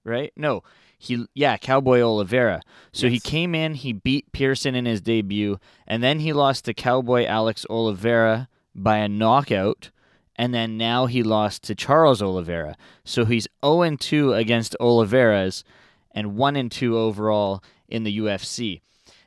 right? 0.05 0.33
No, 0.37 0.63
he 0.99 1.27
yeah 1.35 1.57
Cowboy 1.57 2.01
Oliveira. 2.01 2.63
So 2.93 3.09
he 3.09 3.19
came 3.21 3.55
in, 3.55 3.75
he 3.75 3.93
beat 3.93 4.31
Pearson 4.33 4.75
in 4.75 4.87
his 4.87 5.01
debut, 5.01 5.59
and 5.87 6.03
then 6.03 6.21
he 6.21 6.33
lost 6.33 6.65
to 6.67 6.75
Cowboy 6.75 7.25
Alex 7.27 7.67
Oliveira 7.69 8.49
by 8.75 8.99
a 8.99 9.09
knockout. 9.09 9.91
And 10.37 10.55
then 10.55 10.79
now 10.79 11.05
he 11.05 11.23
lost 11.23 11.65
to 11.65 11.75
Charles 11.75 12.23
Oliveira. 12.23 12.75
So 13.05 13.27
he's 13.27 13.47
0 13.63 13.97
2 13.97 14.33
against 14.33 14.75
Oliveira's 14.81 15.65
and 16.13 16.35
1 16.35 16.71
2 16.71 16.97
overall 16.97 17.63
in 17.89 18.05
the 18.05 18.19
UFC. 18.19 18.81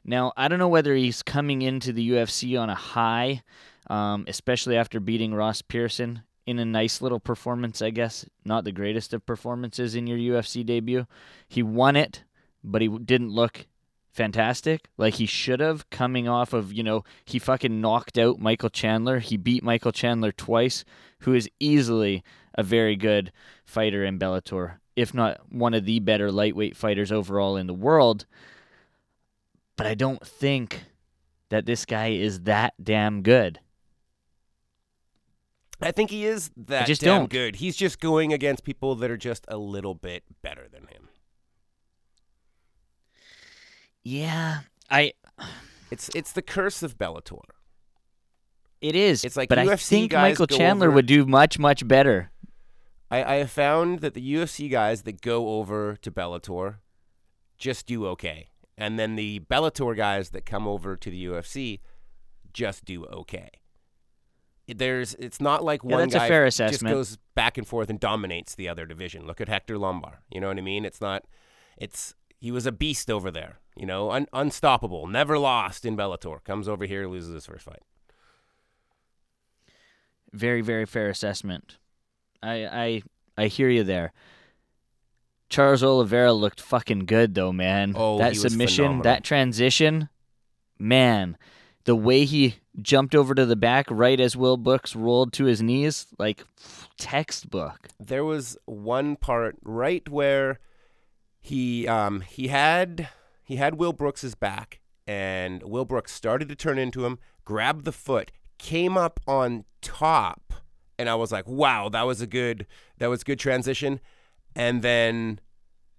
Now, 0.06 0.34
I 0.36 0.48
don't 0.48 0.60
know 0.60 0.68
whether 0.68 0.96
he's 0.96 1.24
coming 1.24 1.62
into 1.62 1.94
the 1.94 2.12
UFC 2.12 2.60
on 2.60 2.70
a 2.70 2.76
high, 2.76 3.44
um, 3.88 4.26
especially 4.28 4.76
after 4.76 5.00
beating 5.00 5.34
Ross 5.34 5.62
Pearson 5.62 6.24
in 6.46 6.60
a 6.60 6.66
nice 6.66 7.02
little 7.02 7.20
performance, 7.20 7.82
I 7.82 7.90
guess. 7.90 8.26
Not 8.44 8.66
the 8.66 8.72
greatest 8.72 9.14
of 9.14 9.26
performances 9.26 9.96
in 9.96 10.08
your 10.08 10.18
UFC 10.18 10.66
debut. 10.66 11.08
He 11.48 11.64
won 11.64 11.96
it, 11.96 12.24
but 12.64 12.82
he 12.82 12.90
didn't 12.90 13.30
look 13.30 13.68
fantastic 14.12 14.90
like 14.98 15.16
he 15.16 15.26
should 15.26 15.60
have 15.60 15.90
coming 15.90 16.28
off 16.28 16.54
of, 16.54 16.72
you 16.72 16.84
know, 16.84 17.04
he 17.26 17.40
fucking 17.40 17.82
knocked 17.82 18.18
out 18.18 18.40
Michael 18.40 18.70
Chandler. 18.70 19.20
He 19.20 19.38
beat 19.38 19.64
Michael 19.64 19.92
Chandler 19.92 20.32
twice, 20.32 20.86
who 21.20 21.34
is 21.34 21.50
easily 21.60 22.24
a 22.56 22.64
very 22.64 22.96
good 22.96 23.32
fighter 23.66 24.06
in 24.06 24.20
Bellator, 24.20 24.76
if 24.96 25.14
not 25.14 25.42
one 25.50 25.74
of 25.74 25.86
the 25.86 26.00
better 26.00 26.32
lightweight 26.32 26.78
fighters 26.78 27.12
overall 27.12 27.58
in 27.58 27.68
the 27.68 27.74
world. 27.74 28.26
But 29.84 29.90
I 29.90 29.96
don't 29.96 30.26
think 30.26 30.86
that 31.50 31.66
this 31.66 31.84
guy 31.84 32.12
is 32.12 32.44
that 32.44 32.74
damn 32.82 33.22
good. 33.22 33.60
I 35.82 35.92
think 35.92 36.10
he 36.10 36.24
is 36.24 36.52
that 36.56 36.88
just 36.88 37.02
damn 37.02 37.24
don't. 37.24 37.30
good. 37.30 37.58
He's 37.58 37.76
just 37.76 38.00
going 38.00 38.32
against 38.32 38.64
people 38.64 38.96
that 38.96 39.12
are 39.12 39.18
just 39.18 39.44
a 39.50 39.58
little 39.58 39.94
bit 39.94 40.24
better 40.42 40.70
than 40.72 40.84
him. 40.84 41.10
Yeah, 44.06 44.60
I 44.90 45.12
It's 45.92 46.08
it's 46.16 46.32
the 46.32 46.42
curse 46.42 46.82
of 46.82 46.98
Bellator. 46.98 47.42
it 48.80 48.96
is. 48.96 49.26
It's 49.26 49.36
like 49.36 49.50
but 49.50 49.60
I 49.60 49.76
think 49.76 50.14
Michael 50.14 50.48
Chandler 50.48 50.88
over- 50.88 50.96
would 50.96 51.08
do 51.08 51.26
much 51.26 51.60
much 51.60 51.86
better. 51.86 52.32
I, 53.12 53.22
I 53.22 53.36
have 53.40 53.52
found 53.52 54.00
that 54.00 54.14
the 54.14 54.34
UFC 54.36 54.72
guys 54.72 55.02
that 55.02 55.20
go 55.20 55.60
over 55.60 55.98
to 55.98 56.10
Bellator 56.10 56.76
just 57.58 57.86
do 57.86 58.08
okay. 58.08 58.48
And 58.78 58.98
then 58.98 59.16
the 59.16 59.40
Bellator 59.42 59.96
guys 59.96 60.32
that 60.32 60.46
come 60.46 60.68
over 60.68 60.96
to 60.96 61.10
the 61.10 61.26
UFC 61.26 61.80
just 62.54 62.86
do 62.86 63.06
okay. 63.06 63.50
There's 64.68 65.14
it's 65.16 65.42
not 65.42 65.64
like 65.64 65.82
Yeah, 65.84 65.96
one 65.98 66.02
guy 66.20 66.28
just 66.72 66.84
goes 66.94 67.18
back 67.36 67.58
and 67.58 67.68
forth 67.68 67.90
and 67.90 68.00
dominates 68.00 68.56
the 68.56 68.70
other 68.70 68.86
division. 68.86 69.28
Look 69.28 69.42
at 69.42 69.50
Hector 69.50 69.78
Lombard. 69.78 70.20
You 70.32 70.40
know 70.40 70.48
what 70.48 70.58
I 70.58 70.62
mean? 70.62 70.86
It's 70.86 71.02
not 71.02 71.26
it's 71.78 72.16
he 72.40 72.52
was 72.52 72.66
a 72.66 72.72
beast 72.72 73.10
over 73.12 73.30
there, 73.32 73.60
you 73.76 73.86
know, 73.86 74.12
un, 74.12 74.28
unstoppable, 74.34 75.08
never 75.08 75.38
lost 75.38 75.86
in 75.86 75.96
Bellator. 75.98 76.44
Comes 76.44 76.68
over 76.68 76.86
here, 76.86 77.08
loses 77.08 77.34
his 77.34 77.46
first 77.46 77.66
fight. 77.66 77.84
Very 80.32 80.62
very 80.62 80.86
fair 80.86 81.10
assessment. 81.10 81.78
I 82.42 82.66
I 82.66 83.04
I 83.38 83.48
hear 83.48 83.70
you 83.70 83.84
there. 83.84 84.14
Charles 85.54 85.84
Oliveira 85.84 86.34
looked 86.34 86.60
fucking 86.60 87.06
good 87.06 87.36
though, 87.36 87.54
man. 87.54 87.94
Oh, 87.96 88.18
that 88.18 88.36
submission, 88.36 88.86
phenomenal. 88.86 89.04
that 89.04 89.24
transition, 89.24 90.10
man. 90.80 91.38
The 91.84 91.96
way 91.96 92.26
he 92.26 92.56
jumped 92.82 93.14
over 93.14 93.36
to 93.36 93.46
the 93.46 93.56
back 93.56 93.86
right 93.92 94.20
as 94.20 94.36
Will 94.36 94.58
Brooks 94.58 94.96
rolled 94.96 95.32
to 95.34 95.46
his 95.46 95.62
knees, 95.62 96.08
like 96.18 96.44
textbook. 96.98 97.90
there 98.00 98.26
was 98.26 98.58
one 98.66 99.16
part 99.16 99.56
right 99.64 100.10
where 100.10 100.60
he 101.40 101.88
um 101.88 102.22
he 102.22 102.48
had 102.48 103.10
he 103.44 103.58
had 103.58 103.76
Will 103.76 103.94
Brooks's 103.94 104.34
back 104.34 104.80
and 105.06 105.62
Will 105.62 105.86
Brooks 105.86 106.14
started 106.14 106.50
to 106.50 106.56
turn 106.56 106.80
into 106.80 107.06
him, 107.06 107.20
grabbed 107.46 107.86
the 107.86 107.92
foot, 107.92 108.32
came 108.58 108.98
up 108.98 109.20
on 109.28 109.66
top, 109.84 110.52
and 110.98 111.08
I 111.08 111.14
was 111.14 111.32
like, 111.32 111.48
"Wow, 111.48 111.90
that 111.90 112.08
was 112.08 112.22
a 112.22 112.28
good 112.28 112.66
that 112.98 113.08
was 113.08 113.24
good 113.24 113.38
transition." 113.38 114.00
And 114.56 114.82
then 114.82 115.40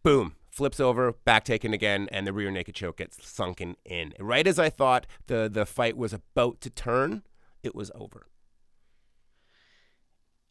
boom, 0.03 0.35
flips 0.51 0.79
over, 0.79 1.13
back 1.25 1.45
taken 1.45 1.73
again, 1.75 2.09
and 2.13 2.27
the 2.27 2.33
rear 2.33 2.51
naked 2.51 2.75
choke 2.75 2.99
gets 2.99 3.27
sunken 3.27 3.77
in. 3.85 4.15
Right 4.21 4.47
as 4.47 4.59
I 4.59 4.71
thought 4.71 5.07
the 5.27 5.49
the 5.53 5.67
fight 5.67 5.97
was 5.97 6.13
about 6.13 6.61
to 6.63 6.71
turn, 6.71 7.23
it 7.63 7.75
was 7.75 7.91
over. 7.95 8.27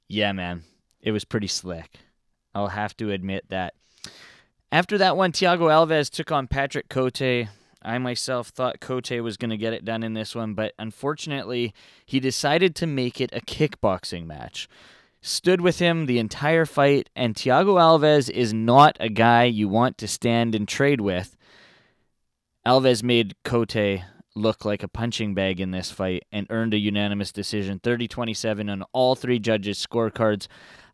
Yeah, 0.10 0.31
man. 0.33 0.63
It 1.00 1.12
was 1.12 1.25
pretty 1.25 1.48
slick. 1.48 2.00
I'll 2.53 2.67
have 2.67 2.95
to 2.98 3.12
admit 3.12 3.45
that. 3.50 3.74
After 4.72 4.98
that 4.98 5.17
one, 5.17 5.31
Tiago 5.31 5.67
Alves 5.67 6.10
took 6.10 6.31
on 6.31 6.48
Patrick 6.48 6.89
Cote. 6.89 7.48
I 7.86 7.98
myself 7.98 8.48
thought 8.50 8.79
Cote 8.79 9.12
was 9.22 9.38
going 9.38 9.51
to 9.51 9.57
get 9.57 9.74
it 9.74 9.86
done 9.86 10.03
in 10.03 10.13
this 10.13 10.33
one, 10.33 10.53
but 10.53 10.74
unfortunately, 10.79 11.74
he 12.05 12.19
decided 12.19 12.75
to 12.75 12.88
make 12.88 13.19
it 13.19 13.29
a 13.33 13.41
kickboxing 13.41 14.25
match. 14.25 14.69
Stood 15.25 15.61
with 15.61 15.79
him 15.79 16.05
the 16.05 16.19
entire 16.19 16.65
fight, 16.65 17.09
and 17.15 17.33
Tiago 17.33 17.77
Alves 17.77 18.29
is 18.29 18.53
not 18.53 18.97
a 18.99 19.07
guy 19.07 19.45
you 19.45 19.69
want 19.69 19.97
to 19.99 20.07
stand 20.07 20.53
and 20.53 20.67
trade 20.67 20.99
with. 20.99 21.37
Alves 22.67 23.03
made 23.03 23.41
Cote 23.45 24.01
look 24.35 24.65
like 24.65 24.83
a 24.83 24.89
punching 24.89 25.33
bag 25.33 25.61
in 25.61 25.71
this 25.71 25.91
fight 25.91 26.25
and 26.33 26.45
earned 26.49 26.73
a 26.73 26.77
unanimous 26.77 27.31
decision 27.31 27.79
30 27.79 28.09
27 28.09 28.69
on 28.69 28.83
all 28.91 29.15
three 29.15 29.39
judges' 29.39 29.85
scorecards. 29.87 30.47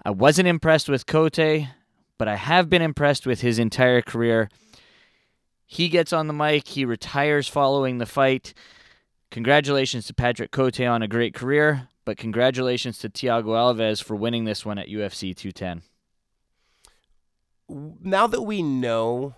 I 0.05 0.11
wasn't 0.11 0.47
impressed 0.47 0.89
with 0.89 1.07
Cote, 1.07 1.65
but 2.19 2.27
I 2.27 2.35
have 2.35 2.69
been 2.69 2.83
impressed 2.83 3.25
with 3.25 3.41
his 3.41 3.57
entire 3.57 4.03
career. 4.03 4.51
He 5.65 5.89
gets 5.89 6.13
on 6.13 6.27
the 6.27 6.33
mic, 6.33 6.67
he 6.67 6.85
retires 6.85 7.47
following 7.47 7.97
the 7.97 8.05
fight. 8.05 8.53
Congratulations 9.31 10.05
to 10.05 10.13
Patrick 10.13 10.51
Cote 10.51 10.81
on 10.81 11.01
a 11.01 11.07
great 11.07 11.33
career, 11.33 11.87
but 12.09 12.17
congratulations 12.17 12.97
to 12.97 13.07
Tiago 13.07 13.51
Alves 13.51 14.01
for 14.01 14.15
winning 14.15 14.45
this 14.45 14.65
one 14.65 14.79
at 14.79 14.87
UFC 14.87 15.35
210. 15.35 15.83
now 18.01 18.25
that 18.25 18.41
we 18.41 18.63
know 18.63 19.35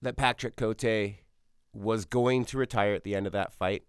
that 0.00 0.16
Patrick 0.16 0.54
Cote 0.54 1.14
was 1.72 2.04
going 2.04 2.44
to 2.44 2.56
retire 2.56 2.94
at 2.94 3.02
the 3.02 3.16
end 3.16 3.26
of 3.26 3.32
that 3.32 3.52
fight, 3.52 3.82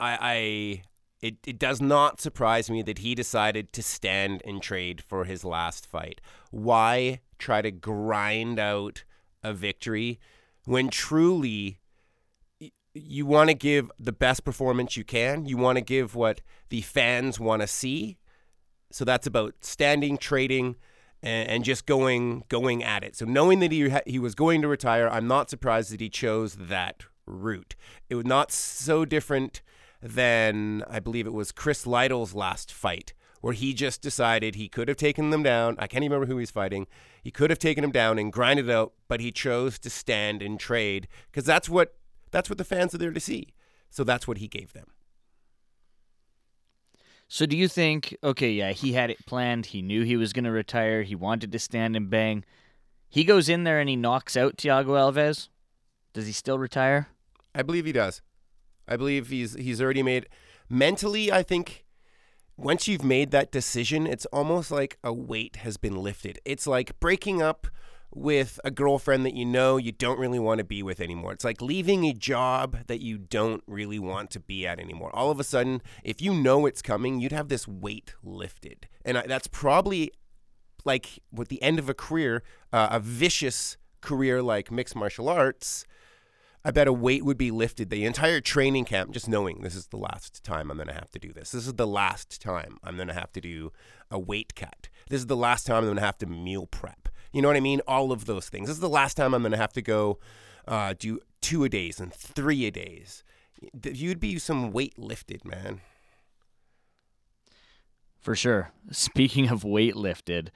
I, 0.00 0.18
I 0.18 0.82
it, 1.20 1.36
it 1.46 1.58
does 1.58 1.82
not 1.82 2.22
surprise 2.22 2.70
me 2.70 2.80
that 2.84 3.00
he 3.00 3.14
decided 3.14 3.70
to 3.74 3.82
stand 3.82 4.40
and 4.46 4.62
trade 4.62 5.02
for 5.02 5.26
his 5.26 5.44
last 5.44 5.86
fight. 5.86 6.22
Why 6.50 7.20
try 7.38 7.60
to 7.60 7.70
grind 7.70 8.58
out 8.58 9.04
a 9.44 9.52
victory 9.52 10.18
when 10.64 10.88
truly 10.88 11.80
you 12.96 13.26
want 13.26 13.50
to 13.50 13.54
give 13.54 13.90
the 13.98 14.12
best 14.12 14.44
performance 14.44 14.96
you 14.96 15.04
can? 15.04 15.46
You 15.46 15.56
want 15.56 15.76
to 15.76 15.82
give 15.82 16.14
what 16.14 16.40
the 16.68 16.80
fans 16.80 17.38
want 17.38 17.62
to 17.62 17.66
see. 17.66 18.18
So 18.90 19.04
that's 19.04 19.26
about 19.26 19.54
standing, 19.60 20.16
trading, 20.16 20.76
and, 21.22 21.48
and 21.48 21.64
just 21.64 21.86
going 21.86 22.44
going 22.48 22.82
at 22.82 23.04
it. 23.04 23.16
So 23.16 23.24
knowing 23.24 23.60
that 23.60 23.72
he 23.72 23.88
ha- 23.88 24.00
he 24.06 24.18
was 24.18 24.34
going 24.34 24.62
to 24.62 24.68
retire, 24.68 25.08
I'm 25.08 25.26
not 25.26 25.50
surprised 25.50 25.92
that 25.92 26.00
he 26.00 26.08
chose 26.08 26.54
that 26.54 27.04
route. 27.26 27.74
It 28.08 28.14
was 28.14 28.26
not 28.26 28.52
so 28.52 29.04
different 29.04 29.62
than 30.02 30.84
I 30.88 31.00
believe 31.00 31.26
it 31.26 31.32
was 31.32 31.52
Chris 31.52 31.86
Lytle's 31.86 32.34
last 32.34 32.72
fight, 32.72 33.12
where 33.40 33.54
he 33.54 33.74
just 33.74 34.02
decided 34.02 34.54
he 34.54 34.68
could 34.68 34.88
have 34.88 34.96
taken 34.96 35.30
them 35.30 35.42
down. 35.42 35.76
I 35.78 35.86
can't 35.86 36.04
even 36.04 36.14
remember 36.14 36.32
who 36.32 36.38
he's 36.38 36.50
fighting. 36.50 36.86
He 37.22 37.30
could 37.30 37.50
have 37.50 37.58
taken 37.58 37.82
him 37.82 37.90
down 37.90 38.18
and 38.18 38.32
grinded 38.32 38.70
out, 38.70 38.92
but 39.08 39.20
he 39.20 39.32
chose 39.32 39.78
to 39.80 39.90
stand 39.90 40.42
and 40.42 40.60
trade 40.60 41.08
because 41.30 41.44
that's 41.44 41.68
what 41.68 41.96
that's 42.30 42.48
what 42.48 42.58
the 42.58 42.64
fans 42.64 42.94
are 42.94 42.98
there 42.98 43.12
to 43.12 43.20
see. 43.20 43.54
So 43.90 44.04
that's 44.04 44.26
what 44.26 44.38
he 44.38 44.48
gave 44.48 44.72
them. 44.72 44.88
So 47.28 47.46
do 47.46 47.56
you 47.56 47.68
think 47.68 48.16
okay, 48.22 48.52
yeah, 48.52 48.72
he 48.72 48.92
had 48.92 49.10
it 49.10 49.26
planned. 49.26 49.66
He 49.66 49.82
knew 49.82 50.04
he 50.04 50.16
was 50.16 50.32
going 50.32 50.44
to 50.44 50.52
retire. 50.52 51.02
He 51.02 51.14
wanted 51.14 51.50
to 51.52 51.58
stand 51.58 51.96
and 51.96 52.08
bang. 52.08 52.44
He 53.08 53.24
goes 53.24 53.48
in 53.48 53.64
there 53.64 53.80
and 53.80 53.88
he 53.88 53.96
knocks 53.96 54.36
out 54.36 54.58
Tiago 54.58 54.94
Alves. 54.94 55.48
Does 56.12 56.26
he 56.26 56.32
still 56.32 56.58
retire? 56.58 57.08
I 57.54 57.62
believe 57.62 57.86
he 57.86 57.92
does. 57.92 58.22
I 58.88 58.96
believe 58.96 59.28
he's 59.28 59.54
he's 59.54 59.80
already 59.80 60.02
made 60.02 60.28
mentally, 60.68 61.32
I 61.32 61.42
think 61.42 61.84
once 62.56 62.88
you've 62.88 63.04
made 63.04 63.30
that 63.32 63.52
decision, 63.52 64.06
it's 64.06 64.26
almost 64.26 64.70
like 64.70 64.98
a 65.04 65.12
weight 65.12 65.56
has 65.56 65.76
been 65.76 65.96
lifted. 65.96 66.40
It's 66.44 66.66
like 66.66 66.98
breaking 67.00 67.42
up 67.42 67.66
with 68.16 68.58
a 68.64 68.70
girlfriend 68.70 69.26
that 69.26 69.34
you 69.34 69.44
know 69.44 69.76
you 69.76 69.92
don't 69.92 70.18
really 70.18 70.38
want 70.38 70.56
to 70.58 70.64
be 70.64 70.82
with 70.82 71.00
anymore. 71.00 71.32
It's 71.32 71.44
like 71.44 71.60
leaving 71.60 72.06
a 72.06 72.14
job 72.14 72.78
that 72.86 73.02
you 73.02 73.18
don't 73.18 73.62
really 73.66 73.98
want 73.98 74.30
to 74.30 74.40
be 74.40 74.66
at 74.66 74.80
anymore. 74.80 75.14
All 75.14 75.30
of 75.30 75.38
a 75.38 75.44
sudden, 75.44 75.82
if 76.02 76.22
you 76.22 76.32
know 76.32 76.64
it's 76.64 76.80
coming, 76.80 77.20
you'd 77.20 77.32
have 77.32 77.48
this 77.48 77.68
weight 77.68 78.14
lifted. 78.24 78.88
And 79.04 79.22
that's 79.26 79.46
probably 79.46 80.12
like 80.86 81.18
with 81.30 81.48
the 81.48 81.62
end 81.62 81.78
of 81.78 81.90
a 81.90 81.94
career, 81.94 82.42
uh, 82.72 82.88
a 82.90 83.00
vicious 83.00 83.76
career 84.00 84.40
like 84.40 84.70
mixed 84.70 84.96
martial 84.96 85.28
arts, 85.28 85.84
I 86.64 86.70
bet 86.70 86.88
a 86.88 86.92
weight 86.94 87.22
would 87.22 87.38
be 87.38 87.50
lifted 87.50 87.90
the 87.90 88.06
entire 88.06 88.40
training 88.40 88.86
camp, 88.86 89.10
just 89.10 89.28
knowing 89.28 89.60
this 89.60 89.74
is 89.74 89.88
the 89.88 89.98
last 89.98 90.42
time 90.42 90.70
I'm 90.70 90.78
going 90.78 90.88
to 90.88 90.94
have 90.94 91.10
to 91.10 91.18
do 91.18 91.34
this. 91.34 91.50
This 91.50 91.66
is 91.66 91.74
the 91.74 91.86
last 91.86 92.40
time 92.40 92.78
I'm 92.82 92.96
going 92.96 93.08
to 93.08 93.14
have 93.14 93.32
to 93.34 93.40
do 93.42 93.72
a 94.10 94.18
weight 94.18 94.54
cut. 94.54 94.88
This 95.10 95.20
is 95.20 95.26
the 95.26 95.36
last 95.36 95.66
time 95.66 95.78
I'm 95.78 95.84
going 95.84 95.96
to 95.96 96.02
have 96.02 96.18
to 96.18 96.26
meal 96.26 96.66
prep. 96.66 97.05
You 97.32 97.42
know 97.42 97.48
what 97.48 97.56
I 97.56 97.60
mean? 97.60 97.80
All 97.86 98.12
of 98.12 98.26
those 98.26 98.48
things. 98.48 98.68
This 98.68 98.76
is 98.76 98.80
the 98.80 98.88
last 98.88 99.16
time 99.16 99.34
I'm 99.34 99.42
going 99.42 99.52
to 99.52 99.58
have 99.58 99.72
to 99.74 99.82
go 99.82 100.18
uh, 100.66 100.94
do 100.98 101.20
two 101.40 101.64
a 101.64 101.68
days 101.68 102.00
and 102.00 102.12
three 102.12 102.66
a 102.66 102.70
days. 102.70 103.24
You'd 103.82 104.20
be 104.20 104.38
some 104.38 104.72
weight 104.72 104.98
lifted, 104.98 105.44
man. 105.44 105.80
For 108.20 108.34
sure. 108.34 108.72
Speaking 108.90 109.48
of 109.48 109.64
weight 109.64 109.96
lifted, 109.96 110.50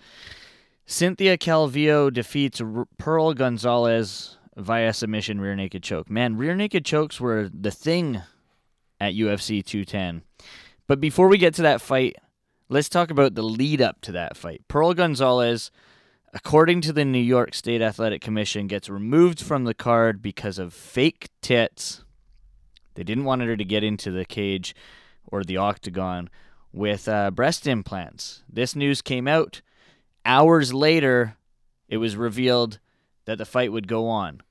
Cynthia 0.87 1.39
Calvillo 1.39 2.13
defeats 2.13 2.61
R- 2.61 2.87
Pearl 2.99 3.33
Gonzalez 3.33 4.39
via 4.57 4.93
submission 4.93 5.41
rear 5.41 5.55
naked 5.55 5.83
choke. 5.83 6.11
Man, 6.11 6.37
rear 6.37 6.57
naked 6.57 6.85
chokes 6.85 7.21
were 7.21 7.49
the 7.49 7.71
thing 7.71 8.23
at 9.01 9.15
UFC 9.15 9.65
210. 9.65 10.23
But 10.87 11.01
before 11.01 11.29
we 11.29 11.39
get 11.39 11.55
to 11.55 11.63
that 11.63 11.81
fight, 11.81 12.17
let's 12.69 12.89
talk 12.89 13.11
about 13.11 13.35
the 13.35 13.43
lead 13.43 13.81
up 13.81 14.01
to 14.03 14.13
that 14.13 14.37
fight. 14.37 14.63
Pearl 14.67 14.93
Gonzalez, 14.93 15.71
according 16.33 16.81
to 16.83 16.93
the 16.93 17.05
New 17.05 17.19
York 17.19 17.55
State 17.55 17.83
Athletic 17.83 18.21
Commission, 18.21 18.67
gets 18.67 18.89
removed 18.89 19.41
from 19.41 19.65
the 19.65 19.75
card 19.75 20.23
because 20.23 20.59
of 20.59 20.73
fake 20.73 21.29
tits. 21.41 22.05
They 22.95 23.05
didn't 23.05 23.25
want 23.25 23.43
her 23.43 23.57
to 23.57 23.65
get 23.65 23.85
into 23.85 24.11
the 24.11 24.25
cage 24.25 24.75
or 25.27 25.45
the 25.45 25.57
octagon 25.57 26.29
with 26.73 27.09
uh, 27.09 27.31
breast 27.31 27.67
implants. 27.67 28.43
This 28.49 28.77
news 28.77 29.03
came 29.03 29.27
out. 29.27 29.63
Hours 30.25 30.73
later, 30.73 31.37
it 31.89 31.97
was 31.97 32.17
revealed 32.17 32.79
that 33.25 33.39
the 33.39 33.45
fight 33.45 33.73
would 33.73 33.89
go 33.89 34.09
on. 34.09 34.43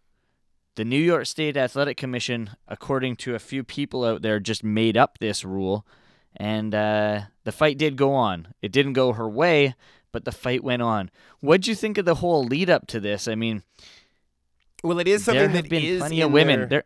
The 0.76 0.86
New 0.86 1.00
York 1.00 1.26
State 1.26 1.58
Athletic 1.58 1.98
Commission, 1.98 2.52
according 2.68 3.18
to 3.18 3.36
a 3.36 3.40
few 3.40 3.64
people 3.64 4.06
out 4.06 4.22
there, 4.22 4.40
just 4.40 4.64
made 4.64 4.96
up 4.96 5.18
this 5.18 5.44
rule, 5.44 5.86
and 6.36 6.74
uh, 6.74 7.22
the 7.44 7.52
fight 7.52 7.78
did 7.78 7.98
go 7.98 8.14
on. 8.14 8.54
It 8.62 8.72
didn't 8.72 8.94
go 8.94 9.14
her 9.14 9.28
way, 9.28 9.76
but 10.12 10.26
the 10.26 10.32
fight 10.32 10.64
went 10.64 10.82
on. 10.82 11.10
What'd 11.40 11.68
you 11.68 11.76
think 11.76 11.98
of 11.98 12.06
the 12.06 12.16
whole 12.16 12.44
lead 12.44 12.70
up 12.70 12.88
to 12.88 13.00
this? 13.00 13.28
I 13.28 13.36
mean, 13.36 13.64
well, 14.84 15.00
it 15.00 15.08
is 15.08 15.24
something 15.26 15.40
there 15.40 15.50
have 15.50 15.64
that 15.64 15.70
been 15.70 15.84
is 15.84 16.00
plenty 16.00 16.22
of 16.22 16.32
women. 16.32 16.60
Their, 16.62 16.68
There, 16.68 16.84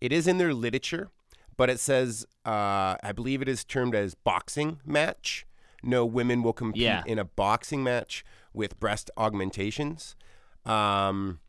it 0.00 0.12
is 0.12 0.26
in 0.26 0.38
their 0.38 0.54
literature, 0.54 1.10
but 1.56 1.70
it 1.70 1.78
says, 1.80 2.26
uh, 2.44 2.96
I 3.02 3.12
believe 3.14 3.42
it 3.42 3.48
is 3.48 3.64
termed 3.64 3.94
as 3.94 4.14
boxing 4.14 4.80
match. 4.84 5.46
No 5.82 6.04
women 6.06 6.42
will 6.42 6.52
compete 6.54 6.82
Yeah. 6.82 7.02
in 7.06 7.18
a 7.18 7.24
boxing 7.24 7.82
match 7.84 8.24
with 8.52 8.78
breast 8.80 9.10
augmentations. 9.18 10.16
Um, 10.64 11.40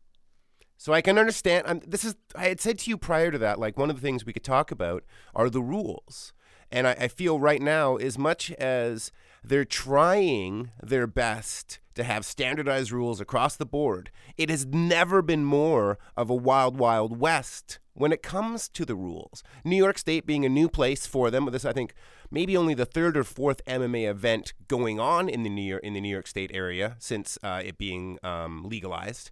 so 0.76 0.92
I 0.92 1.00
can 1.00 1.18
understand. 1.18 1.64
Um, 1.66 1.80
this 1.86 2.04
is 2.04 2.16
I 2.34 2.48
had 2.48 2.60
said 2.60 2.78
to 2.80 2.90
you 2.90 2.98
prior 2.98 3.30
to 3.30 3.38
that, 3.38 3.58
like 3.58 3.78
one 3.78 3.88
of 3.88 3.96
the 3.96 4.02
things 4.02 4.26
we 4.26 4.34
could 4.34 4.44
talk 4.44 4.70
about 4.70 5.04
are 5.34 5.48
the 5.48 5.62
rules, 5.62 6.34
and 6.70 6.86
I, 6.86 6.92
I 6.92 7.08
feel 7.08 7.38
right 7.38 7.62
now, 7.62 7.96
as 7.96 8.18
much 8.18 8.50
as 8.52 9.12
they're 9.44 9.64
trying 9.64 10.70
their 10.82 11.06
best 11.06 11.78
to 11.94 12.04
have 12.04 12.24
standardized 12.24 12.92
rules 12.92 13.20
across 13.20 13.56
the 13.56 13.66
board, 13.66 14.10
it 14.36 14.50
has 14.50 14.66
never 14.66 15.22
been 15.22 15.44
more 15.44 15.98
of 16.16 16.28
a 16.28 16.34
wild, 16.34 16.78
wild 16.78 17.18
west 17.18 17.78
when 17.94 18.12
it 18.12 18.22
comes 18.22 18.68
to 18.68 18.84
the 18.84 18.94
rules. 18.94 19.42
New 19.64 19.76
York 19.76 19.98
State 19.98 20.26
being 20.26 20.44
a 20.44 20.50
new 20.50 20.68
place 20.68 21.06
for 21.06 21.30
them, 21.30 21.46
this 21.50 21.64
I 21.64 21.72
think 21.72 21.94
maybe 22.30 22.56
only 22.56 22.74
the 22.74 22.84
third 22.84 23.16
or 23.16 23.24
fourth 23.24 23.64
MMA 23.64 24.08
event 24.08 24.52
going 24.68 25.00
on 25.00 25.28
in 25.28 25.42
the 25.42 25.50
New 25.50 25.62
York 25.62 25.82
in 25.82 25.94
the 25.94 26.00
New 26.00 26.10
York 26.10 26.26
State 26.26 26.50
area 26.52 26.96
since 26.98 27.38
uh, 27.42 27.62
it 27.64 27.78
being 27.78 28.18
um, 28.22 28.64
legalized. 28.68 29.30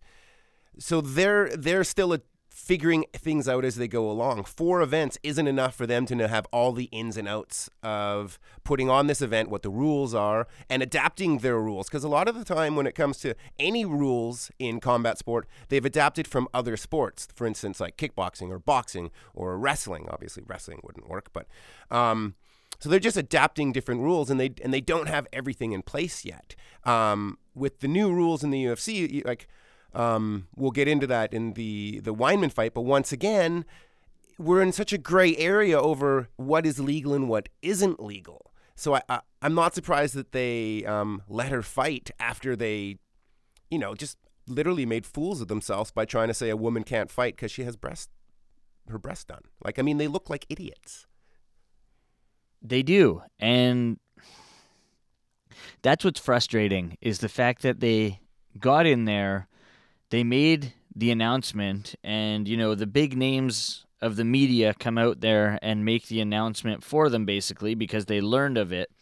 So 0.79 1.01
they're 1.01 1.55
they're 1.55 1.85
still 1.85 2.15
a, 2.15 2.21
figuring 2.55 3.05
things 3.13 3.49
out 3.49 3.65
as 3.65 3.75
they 3.75 3.89
go 3.89 4.09
along. 4.09 4.45
Four 4.45 4.81
events 4.81 5.19
isn't 5.25 5.49
enough 5.49 5.75
for 5.75 5.89
them 5.89 6.07
to 6.07 6.29
have 6.29 6.47
all 6.53 6.71
the 6.71 6.85
ins 6.85 7.17
and 7.17 7.27
outs 7.27 7.69
of 7.83 8.39
putting 8.63 8.89
on 8.89 9.09
this 9.09 9.21
event, 9.21 9.51
what 9.51 9.63
the 9.63 9.71
rules 9.71 10.15
are, 10.15 10.47
and 10.71 10.81
adapting 10.81 11.39
their 11.39 11.61
rules. 11.61 11.89
Because 11.89 12.05
a 12.05 12.09
lot 12.09 12.29
of 12.29 12.37
the 12.37 12.45
time, 12.45 12.77
when 12.77 12.87
it 12.87 12.95
comes 12.95 13.19
to 13.19 13.35
any 13.59 13.85
rules 13.85 14.53
in 14.61 14.79
combat 14.79 15.19
sport, 15.19 15.49
they've 15.69 15.85
adapted 15.85 16.29
from 16.29 16.47
other 16.55 16.77
sports. 16.77 17.27
For 17.35 17.45
instance, 17.45 17.81
like 17.81 17.97
kickboxing 17.97 18.51
or 18.51 18.61
boxing 18.61 19.11
or 19.35 19.59
wrestling. 19.59 20.07
Obviously, 20.09 20.45
wrestling 20.47 20.81
wouldn't 20.85 21.09
work, 21.09 21.31
but. 21.33 21.49
Um, 21.91 22.37
so 22.79 22.89
they're 22.89 22.99
just 22.99 23.17
adapting 23.17 23.73
different 23.73 24.01
rules, 24.01 24.31
and 24.31 24.39
they 24.39 24.53
and 24.63 24.75
they 24.75 24.81
don't 24.81 25.09
have 25.09 25.27
everything 25.33 25.73
in 25.73 25.83
place 25.83 26.25
yet. 26.25 26.55
Um, 26.85 27.39
with 27.55 27.81
the 27.81 27.89
new 27.89 28.13
rules 28.13 28.45
in 28.45 28.51
the 28.51 28.65
UFC, 28.65 29.25
like 29.25 29.49
um, 29.95 30.49
we'll 30.57 30.71
get 30.71 30.89
into 30.89 31.07
that 31.07 31.33
in 31.33 31.53
the 31.55 32.01
the 32.01 32.15
Weidman 32.15 32.53
fight, 32.53 32.75
but 32.75 32.83
once 32.83 33.13
again, 33.13 33.65
we're 34.39 34.63
in 34.63 34.73
such 34.73 34.93
a 34.93 34.99
gray 34.99 35.37
area 35.37 35.81
over 35.81 36.29
what 36.37 36.67
is 36.67 36.79
legal 36.79 37.15
and 37.15 37.29
what 37.29 37.49
isn't 37.63 38.03
legal. 38.03 38.53
So 38.75 38.95
I, 38.95 39.03
I 39.09 39.21
I'm 39.43 39.55
not 39.55 39.75
surprised 39.75 40.15
that 40.15 40.33
they 40.33 40.85
um, 40.85 41.23
let 41.29 41.51
her 41.51 41.63
fight 41.63 42.11
after 42.19 42.57
they, 42.57 42.97
you 43.71 43.79
know, 43.79 43.95
just 43.95 44.19
literally 44.47 44.85
made 44.87 45.07
fools 45.07 45.41
of 45.41 45.49
themselves 45.49 45.91
by 45.91 46.05
trying 46.05 46.29
to 46.29 46.35
say 46.35 46.51
a 46.51 46.57
woman 46.57 46.85
can't 46.85 47.11
fight 47.11 47.37
because 47.37 47.51
she 47.51 47.65
has 47.65 47.77
breast 47.77 48.11
her 48.89 48.99
breast 48.99 49.29
done. 49.29 49.43
Like 49.65 49.79
I 49.79 49.83
mean, 49.83 49.99
they 49.99 50.09
look 50.09 50.29
like 50.29 50.47
idiots. 50.49 51.07
They 52.61 52.83
do. 52.83 53.23
And 53.39 53.99
that's 55.83 56.05
what's 56.05 56.21
frustrating 56.21 56.97
is 57.01 57.19
the 57.19 57.29
fact 57.29 57.63
that 57.63 57.81
they 57.81 58.21
got 58.59 58.87
in 58.87 59.05
there, 59.05 59.49
they 60.15 60.23
made 60.23 60.73
the 60.95 61.11
announcement 61.11 61.97
and 62.05 62.47
you 62.47 62.57
know 62.57 62.77
the 62.77 62.87
big 62.87 63.17
names 63.17 63.85
of 64.01 64.15
the 64.15 64.25
media 64.25 64.73
come 64.79 64.97
out 64.97 65.21
there 65.21 65.59
and 65.61 65.85
make 65.85 66.07
the 66.07 66.21
announcement 66.21 66.85
for 66.85 67.09
them 67.09 67.25
basically 67.25 67.75
because 67.75 68.07
they 68.07 68.21
learned 68.21 68.57
of 68.57 68.73
it. 68.73 68.93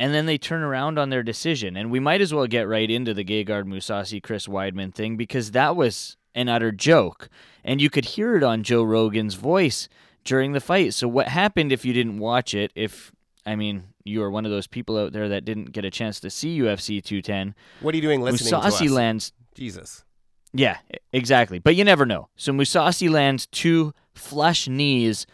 And 0.00 0.12
then 0.12 0.26
they 0.26 0.36
turn 0.36 0.62
around 0.62 0.98
on 0.98 1.10
their 1.10 1.22
decision. 1.22 1.76
And 1.76 1.92
we 1.92 2.00
might 2.00 2.20
as 2.20 2.34
well 2.34 2.48
get 2.48 2.66
right 2.66 2.90
into 2.90 3.14
the 3.14 3.24
Gegard 3.24 3.66
Mousasi 3.66 4.20
Chris 4.20 4.48
Weidman 4.48 4.92
thing 4.92 5.16
because 5.16 5.52
that 5.52 5.76
was 5.76 6.16
an 6.34 6.48
utter 6.48 6.72
joke. 6.72 7.28
And 7.62 7.80
you 7.80 7.88
could 7.88 8.06
hear 8.06 8.34
it 8.34 8.42
on 8.42 8.64
Joe 8.64 8.82
Rogan's 8.82 9.34
voice 9.34 9.88
during 10.24 10.54
the 10.54 10.60
fight. 10.60 10.92
So 10.92 11.06
what 11.06 11.28
happened 11.28 11.70
if 11.70 11.84
you 11.84 11.92
didn't 11.92 12.18
watch 12.18 12.52
it? 12.52 12.72
If 12.74 13.12
I 13.50 13.56
mean 13.56 13.84
you 14.04 14.22
are 14.22 14.30
one 14.30 14.44
of 14.44 14.50
those 14.50 14.66
people 14.66 14.96
out 14.96 15.12
there 15.12 15.28
that 15.28 15.44
didn't 15.44 15.72
get 15.72 15.84
a 15.84 15.90
chance 15.90 16.20
to 16.20 16.30
see 16.30 16.58
UFC 16.58 17.02
210, 17.02 17.54
What 17.80 17.92
are 17.94 17.96
you 17.96 18.02
doing 18.02 18.20
listening 18.22 18.50
to 18.50 18.56
Mousasi 18.68 18.86
us? 18.86 18.90
lands. 18.92 19.32
Jesus. 19.54 20.04
Yeah, 20.52 20.78
exactly. 21.12 21.58
But 21.58 21.76
you 21.76 21.84
never 21.84 22.06
know. 22.06 22.28
So 22.36 22.52
Musasi 22.52 23.08
lands 23.10 23.46
two 23.46 23.92
flush 24.14 24.68
knees 24.68 25.26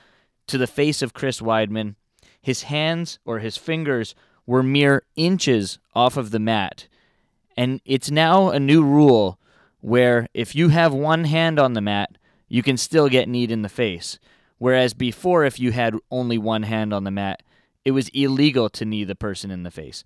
to 0.47 0.59
the 0.59 0.67
face 0.67 1.01
of 1.03 1.15
Chris 1.15 1.41
Weidman. 1.41 1.95
His 2.43 2.65
hands 2.65 3.19
or 3.25 3.39
his 3.39 3.57
fingers 3.57 4.15
were 4.47 4.63
mere 4.63 5.05
inches 5.17 5.79
off 5.95 6.17
of 6.17 6.31
the 6.31 6.39
mat. 6.39 6.87
And 7.57 7.81
it's 7.85 8.11
now 8.11 8.51
a 8.51 8.61
new 8.61 8.83
rule 8.85 9.39
where 9.81 10.29
if 10.35 10.55
you 10.55 10.69
have 10.69 10.93
one 10.93 11.25
hand 11.25 11.59
on 11.59 11.73
the 11.73 11.81
mat, 11.81 12.19
you 12.49 12.63
can 12.63 12.77
still 12.77 13.09
get 13.09 13.29
kneed 13.29 13.51
in 13.51 13.63
the 13.63 13.69
face. 13.69 14.19
Whereas 14.59 14.95
before, 14.95 15.45
if 15.45 15.59
you 15.59 15.73
had 15.73 15.95
only 16.11 16.39
one 16.39 16.63
hand 16.65 16.93
on 16.95 17.05
the 17.05 17.11
mat, 17.11 17.43
it 17.87 17.93
was 17.93 18.09
illegal 18.09 18.69
to 18.69 18.85
knee 18.85 19.05
the 19.05 19.15
person 19.15 19.49
in 19.53 19.63
the 19.63 19.71
face. 19.71 20.03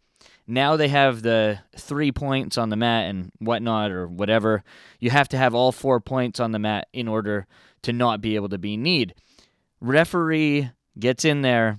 Now 0.46 0.76
they 0.76 0.88
have 0.88 1.22
the 1.22 1.60
three 1.74 2.12
points 2.12 2.58
on 2.58 2.68
the 2.68 2.76
mat 2.76 3.08
and 3.08 3.32
whatnot 3.38 3.90
or 3.90 4.06
whatever. 4.06 4.62
You 4.98 5.08
have 5.08 5.30
to 5.30 5.38
have 5.38 5.54
all 5.54 5.72
four 5.72 5.98
points 5.98 6.38
on 6.38 6.52
the 6.52 6.58
mat 6.58 6.88
in 6.92 7.08
order 7.08 7.46
to 7.80 7.94
not 7.94 8.20
be 8.20 8.34
able 8.34 8.50
to 8.50 8.58
be 8.58 8.76
kneed. 8.76 9.14
Referee 9.80 10.72
gets 10.98 11.24
in 11.24 11.40
there, 11.40 11.78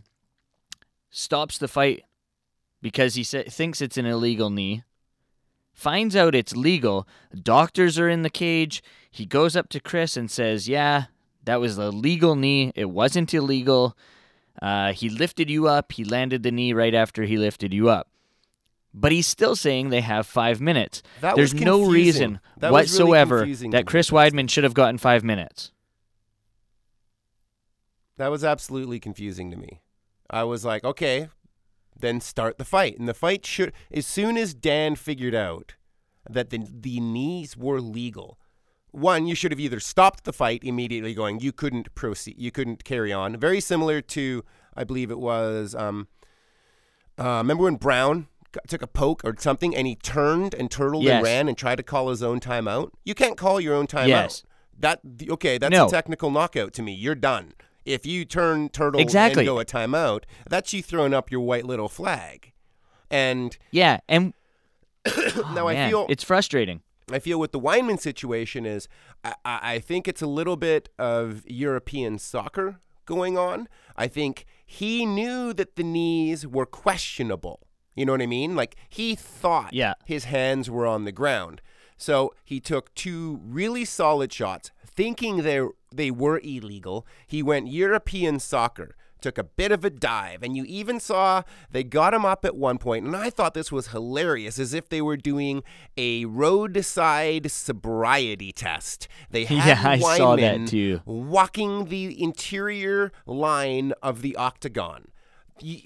stops 1.12 1.60
the 1.60 1.68
fight 1.68 2.04
because 2.82 3.14
he 3.14 3.24
sa- 3.24 3.44
thinks 3.48 3.80
it's 3.80 3.98
an 3.98 4.08
illegal 4.08 4.50
knee. 4.50 4.84
Finds 5.72 6.16
out 6.16 6.34
it's 6.34 6.56
legal. 6.56 7.08
Doctors 7.44 8.00
are 8.00 8.10
in 8.10 8.24
the 8.24 8.32
cage. 8.32 8.82
He 9.12 9.28
goes 9.28 9.56
up 9.56 9.70
to 9.70 9.80
Chris 9.80 10.18
and 10.18 10.32
says, 10.32 10.68
"Yeah, 10.68 11.06
that 11.44 11.60
was 11.60 11.78
a 11.78 11.92
legal 11.92 12.36
knee. 12.36 12.72
It 12.74 12.90
wasn't 12.90 13.32
illegal. 13.36 13.96
Uh, 14.62 14.94
he 14.94 15.10
lifted 15.10 15.50
you 15.50 15.68
up. 15.68 15.92
He 15.92 16.04
landed 16.04 16.44
the 16.44 16.52
knee 16.52 16.74
right 16.74 16.94
after 16.94 17.24
he 17.24 17.38
lifted 17.38 17.74
you 17.74 17.90
up." 17.90 18.08
But 18.94 19.12
he's 19.12 19.28
still 19.28 19.56
saying 19.56 19.90
they 19.90 20.02
have 20.02 20.28
five 20.28 20.60
minutes. 20.60 21.02
That 21.22 21.36
There's 21.36 21.54
no 21.54 21.86
reason 21.86 22.40
That 22.58 22.74
was 22.74 22.92
really 23.00 23.12
whatsoever 23.12 23.46
that. 23.72 23.86
Chris 23.86 24.10
Weidman 24.10 24.50
should 24.50 24.66
have 24.66 24.74
gotten 24.74 24.98
five 24.98 25.24
minutes. 25.24 25.72
That 28.18 28.30
was 28.30 28.44
absolutely 28.44 29.00
confusing 29.00 29.50
to 29.52 29.58
me. 29.58 29.82
I 30.30 30.44
was 30.44 30.64
like, 30.66 30.84
okay, 30.84 31.30
then 31.98 32.20
start 32.22 32.58
the 32.58 32.66
fight. 32.66 33.00
And 33.00 33.08
the 33.08 33.14
fight 33.14 33.46
should, 33.46 33.74
as 33.92 34.06
soon 34.06 34.38
as 34.38 34.54
Dan 34.54 34.96
figured 34.96 35.34
out 35.34 35.76
that 36.30 36.50
the, 36.50 36.68
the 36.70 37.00
knees 37.00 37.58
were 37.58 37.82
legal, 37.82 38.38
one, 38.92 39.26
you 39.28 39.36
should 39.36 39.52
have 39.52 39.60
either 39.60 39.80
stopped 39.80 40.24
the 40.26 40.34
fight 40.34 40.64
immediately, 40.64 41.14
going, 41.14 41.40
you 41.40 41.52
couldn't 41.52 41.94
proceed, 41.96 42.36
you 42.38 42.52
couldn't 42.52 42.84
carry 42.84 43.12
on. 43.14 43.38
Very 43.38 43.60
similar 43.62 44.02
to, 44.02 44.44
I 44.76 44.84
believe 44.84 45.12
it 45.12 45.20
was, 45.20 45.74
um, 45.76 46.08
uh, 47.18 47.38
remember 47.38 47.64
when 47.64 47.76
Brown 47.76 48.28
got, 48.52 48.68
took 48.68 48.82
a 48.82 48.88
poke 48.88 49.22
or 49.24 49.36
something 49.38 49.76
and 49.76 49.88
he 49.88 49.96
turned 49.96 50.54
and 50.54 50.70
turtled 50.72 51.04
Yes. 51.04 51.16
and 51.16 51.24
ran 51.24 51.48
and 51.48 51.58
tried 51.58 51.76
to 51.78 51.84
call 51.84 52.10
his 52.10 52.22
own 52.24 52.40
timeout? 52.40 52.92
You 53.06 53.14
can't 53.14 53.38
call 53.38 53.60
your 53.62 53.76
own 53.76 53.88
timeout. 53.88 54.08
Yes. 54.08 54.44
That 54.80 55.00
okay, 55.30 55.58
that's 55.58 55.72
No. 55.72 55.86
a 55.88 55.90
technical 55.90 56.32
knockout 56.32 56.74
to 56.74 56.82
me. 56.82 56.94
You're 56.94 57.14
done. 57.16 57.54
If 57.86 58.06
you 58.06 58.26
turn 58.26 58.70
turtle 58.70 59.00
Exactly. 59.00 59.42
and 59.42 59.48
go 59.48 59.60
a 59.60 59.66
timeout, 59.66 60.24
that's 60.50 60.74
you 60.74 60.82
throwing 60.82 61.14
up 61.14 61.32
your 61.32 61.42
white 61.42 61.66
little 61.66 61.90
flag. 61.90 62.52
And 63.10 63.58
Yeah, 63.72 64.00
and 64.10 64.34
now 65.54 65.68
I 65.68 65.74
man, 65.74 65.90
feel 65.90 66.06
it's 66.10 66.24
frustrating. 66.24 66.82
I 67.16 67.20
feel 67.20 67.40
with 67.40 67.52
the 67.52 67.60
Weidman 67.60 68.00
situation 68.00 68.66
is 68.66 68.88
I, 69.24 69.34
I 69.46 69.60
I 69.74 69.80
think 69.80 70.08
it's 70.08 70.22
a 70.22 70.28
little 70.28 70.56
bit 70.58 70.90
of 70.98 71.44
European 71.48 72.18
soccer 72.20 72.80
going 73.06 73.38
on. 73.38 73.68
I 73.98 74.08
think 74.08 74.46
he 74.66 75.06
knew 75.06 75.54
that 75.54 75.76
the 75.76 75.84
knees 75.84 76.48
were 76.48 76.66
questionable. 76.66 77.60
You 77.96 78.06
know 78.06 78.14
what 78.14 78.22
I 78.22 78.28
mean? 78.28 78.56
Like 78.56 78.76
he 78.90 79.16
thought 79.16 79.74
Yeah. 79.74 79.94
his 80.06 80.24
hands 80.26 80.70
were 80.70 80.88
on 80.88 81.04
the 81.06 81.12
ground. 81.12 81.62
So 81.98 82.34
he 82.44 82.60
took 82.60 82.94
two 82.96 83.40
really 83.44 83.86
solid 83.86 84.32
shots, 84.34 84.72
thinking 84.86 85.38
they 85.44 85.62
they 85.94 86.10
were 86.12 86.40
illegal. 86.44 87.06
He 87.28 87.44
went 87.44 87.68
European 87.68 88.40
soccer, 88.40 88.96
took 89.22 89.38
a 89.38 89.44
bit 89.44 89.72
of 89.72 89.86
a 89.86 89.90
dive, 89.90 90.44
and 90.44 90.58
you 90.58 90.64
even 90.66 91.00
saw 91.00 91.44
they 91.70 91.84
got 91.84 92.14
him 92.14 92.26
up 92.26 92.44
at 92.46 92.56
one 92.56 92.78
point, 92.78 93.06
and 93.06 93.16
I 93.16 93.30
thought 93.30 93.54
this 93.54 93.72
was 93.72 93.88
hilarious, 93.88 94.60
as 94.60 94.74
if 94.74 94.90
they 94.90 95.02
were 95.02 95.18
doing 95.18 95.64
a 95.98 96.26
roadside 96.26 97.50
sobriety 97.52 98.52
test. 98.52 99.08
They 99.30 99.46
had 99.46 99.68
Yeah, 99.68 99.82
I 99.90 100.00
saw 100.00 100.36
that 100.36 100.68
too. 100.68 101.02
walking 101.06 101.86
the 101.86 102.22
interior 102.22 103.12
line 103.26 103.94
of 104.02 104.22
the 104.22 104.36
octagon. 104.36 105.06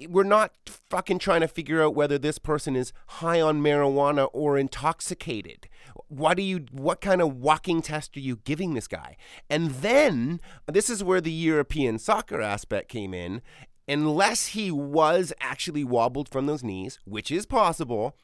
We're 0.09 0.23
not 0.23 0.53
fucking 0.65 1.19
trying 1.19 1.41
to 1.41 1.47
figure 1.47 1.83
out 1.83 1.95
whether 1.95 2.17
this 2.17 2.37
person 2.37 2.75
is 2.75 2.93
high 3.07 3.41
on 3.41 3.61
marijuana 3.61 4.29
or 4.33 4.57
intoxicated. 4.57 5.67
What 6.07 6.37
do 6.37 6.43
you 6.43 6.65
what 6.71 7.01
kind 7.01 7.21
of 7.21 7.37
walking 7.37 7.81
test 7.81 8.15
are 8.15 8.21
you 8.21 8.37
giving 8.37 8.73
this 8.73 8.87
guy? 8.87 9.17
And 9.49 9.71
then 9.71 10.39
this 10.67 10.89
is 10.89 11.03
where 11.03 11.21
the 11.21 11.31
European 11.31 11.99
soccer 11.99 12.41
aspect 12.41 12.89
came 12.89 13.13
in. 13.13 13.41
Unless 13.87 14.47
he 14.47 14.71
was 14.71 15.31
actually 15.39 15.83
wobbled 15.83 16.27
from 16.29 16.47
those 16.47 16.63
knees, 16.63 16.99
which 17.05 17.29
is 17.29 17.45
possible, 17.45 18.15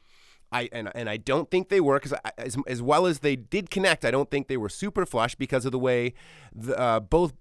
I 0.50 0.68
and 0.72 0.90
and 0.94 1.08
I 1.08 1.16
don't 1.16 1.50
think 1.50 1.68
they 1.68 1.80
were 1.80 1.98
because 1.98 2.18
as 2.36 2.56
as 2.66 2.82
well 2.82 3.06
as 3.06 3.20
they 3.20 3.36
did 3.36 3.70
connect, 3.70 4.04
I 4.04 4.10
don't 4.10 4.30
think 4.30 4.48
they 4.48 4.56
were 4.56 4.68
super 4.68 5.06
flush 5.06 5.34
because 5.34 5.64
of 5.64 5.72
the 5.72 5.78
way 5.78 6.14
the, 6.54 6.78
uh, 6.78 7.00
both 7.00 7.32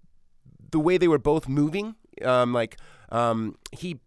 the 0.71 0.79
way 0.79 0.97
they 0.97 1.07
were 1.07 1.19
both 1.19 1.47
moving. 1.47 1.95
Um, 2.23 2.53
like 2.53 2.77
um, 3.09 3.55
he 3.71 3.99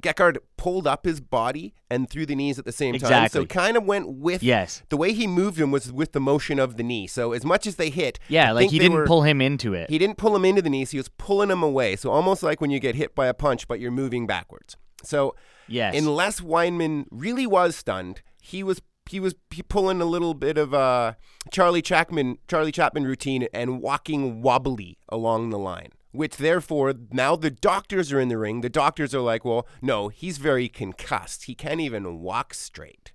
Gegard 0.00 0.38
pulled 0.56 0.88
up 0.88 1.04
his 1.04 1.20
body 1.20 1.72
and 1.88 2.10
threw 2.10 2.26
the 2.26 2.34
knees 2.34 2.58
at 2.58 2.64
the 2.64 2.72
same 2.72 2.98
time, 2.98 3.28
so 3.28 3.46
kind 3.46 3.76
of 3.76 3.84
went 3.84 4.08
with 4.08 4.42
Yes. 4.42 4.82
the 4.88 4.96
way 4.96 5.12
he 5.12 5.28
moved 5.28 5.56
him 5.60 5.70
was 5.70 5.92
with 5.92 6.10
the 6.10 6.18
motion 6.20 6.58
of 6.58 6.76
the 6.76 6.82
knee. 6.82 7.06
So 7.06 7.32
as 7.32 7.44
much 7.44 7.64
as 7.64 7.76
they 7.76 7.90
hit, 7.90 8.18
Yeah, 8.28 8.48
I 8.48 8.52
like 8.52 8.70
he 8.70 8.80
didn't 8.80 8.94
were- 8.96 9.06
pull 9.06 9.22
him 9.22 9.40
into 9.40 9.72
it. 9.72 9.88
he 9.88 9.98
didn't 9.98 10.16
pull 10.18 10.34
him 10.34 10.44
into 10.44 10.62
the 10.62 10.70
knees; 10.70 10.90
he 10.90 10.96
was 10.96 11.08
pulling 11.10 11.48
him 11.48 11.62
away. 11.62 11.94
So 11.94 12.10
almost 12.10 12.42
like 12.42 12.60
when 12.60 12.70
you 12.72 12.80
get 12.80 12.96
hit 12.96 13.14
by 13.14 13.28
a 13.28 13.34
punch, 13.34 13.68
but 13.68 13.78
you're 13.78 13.92
moving 13.92 14.26
backwards. 14.26 14.76
So 15.04 15.36
yes. 15.68 15.94
unless 15.96 16.40
Weidman 16.40 17.04
really 17.12 17.46
was 17.46 17.76
stunned, 17.76 18.22
he 18.42 18.64
was 18.64 18.82
he 19.08 19.20
was 19.20 19.36
he 19.50 19.62
pulling 19.62 20.00
a 20.00 20.06
little 20.06 20.34
bit 20.34 20.58
of 20.58 20.74
uh, 20.74 21.12
Charlie 21.52 21.82
Chapman 21.82 22.38
Charlie 22.48 22.72
Chapman 22.72 23.04
routine 23.04 23.46
and 23.54 23.80
walking 23.80 24.42
wobbly 24.42 24.98
along 25.08 25.50
the 25.50 25.58
line. 25.58 25.90
Which 26.14 26.36
therefore 26.36 26.94
now 27.10 27.34
the 27.34 27.50
doctors 27.50 28.12
are 28.12 28.20
in 28.20 28.28
the 28.28 28.38
ring. 28.38 28.60
The 28.60 28.68
doctors 28.68 29.12
are 29.16 29.20
like, 29.20 29.44
well, 29.44 29.66
no, 29.82 30.08
he's 30.08 30.38
very 30.38 30.68
concussed. 30.68 31.44
He 31.44 31.56
can't 31.56 31.80
even 31.80 32.20
walk 32.20 32.54
straight, 32.54 33.10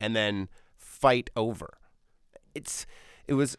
and 0.00 0.16
then 0.16 0.48
fight 0.74 1.28
over. 1.36 1.76
It's 2.54 2.86
it 3.28 3.34
was 3.34 3.58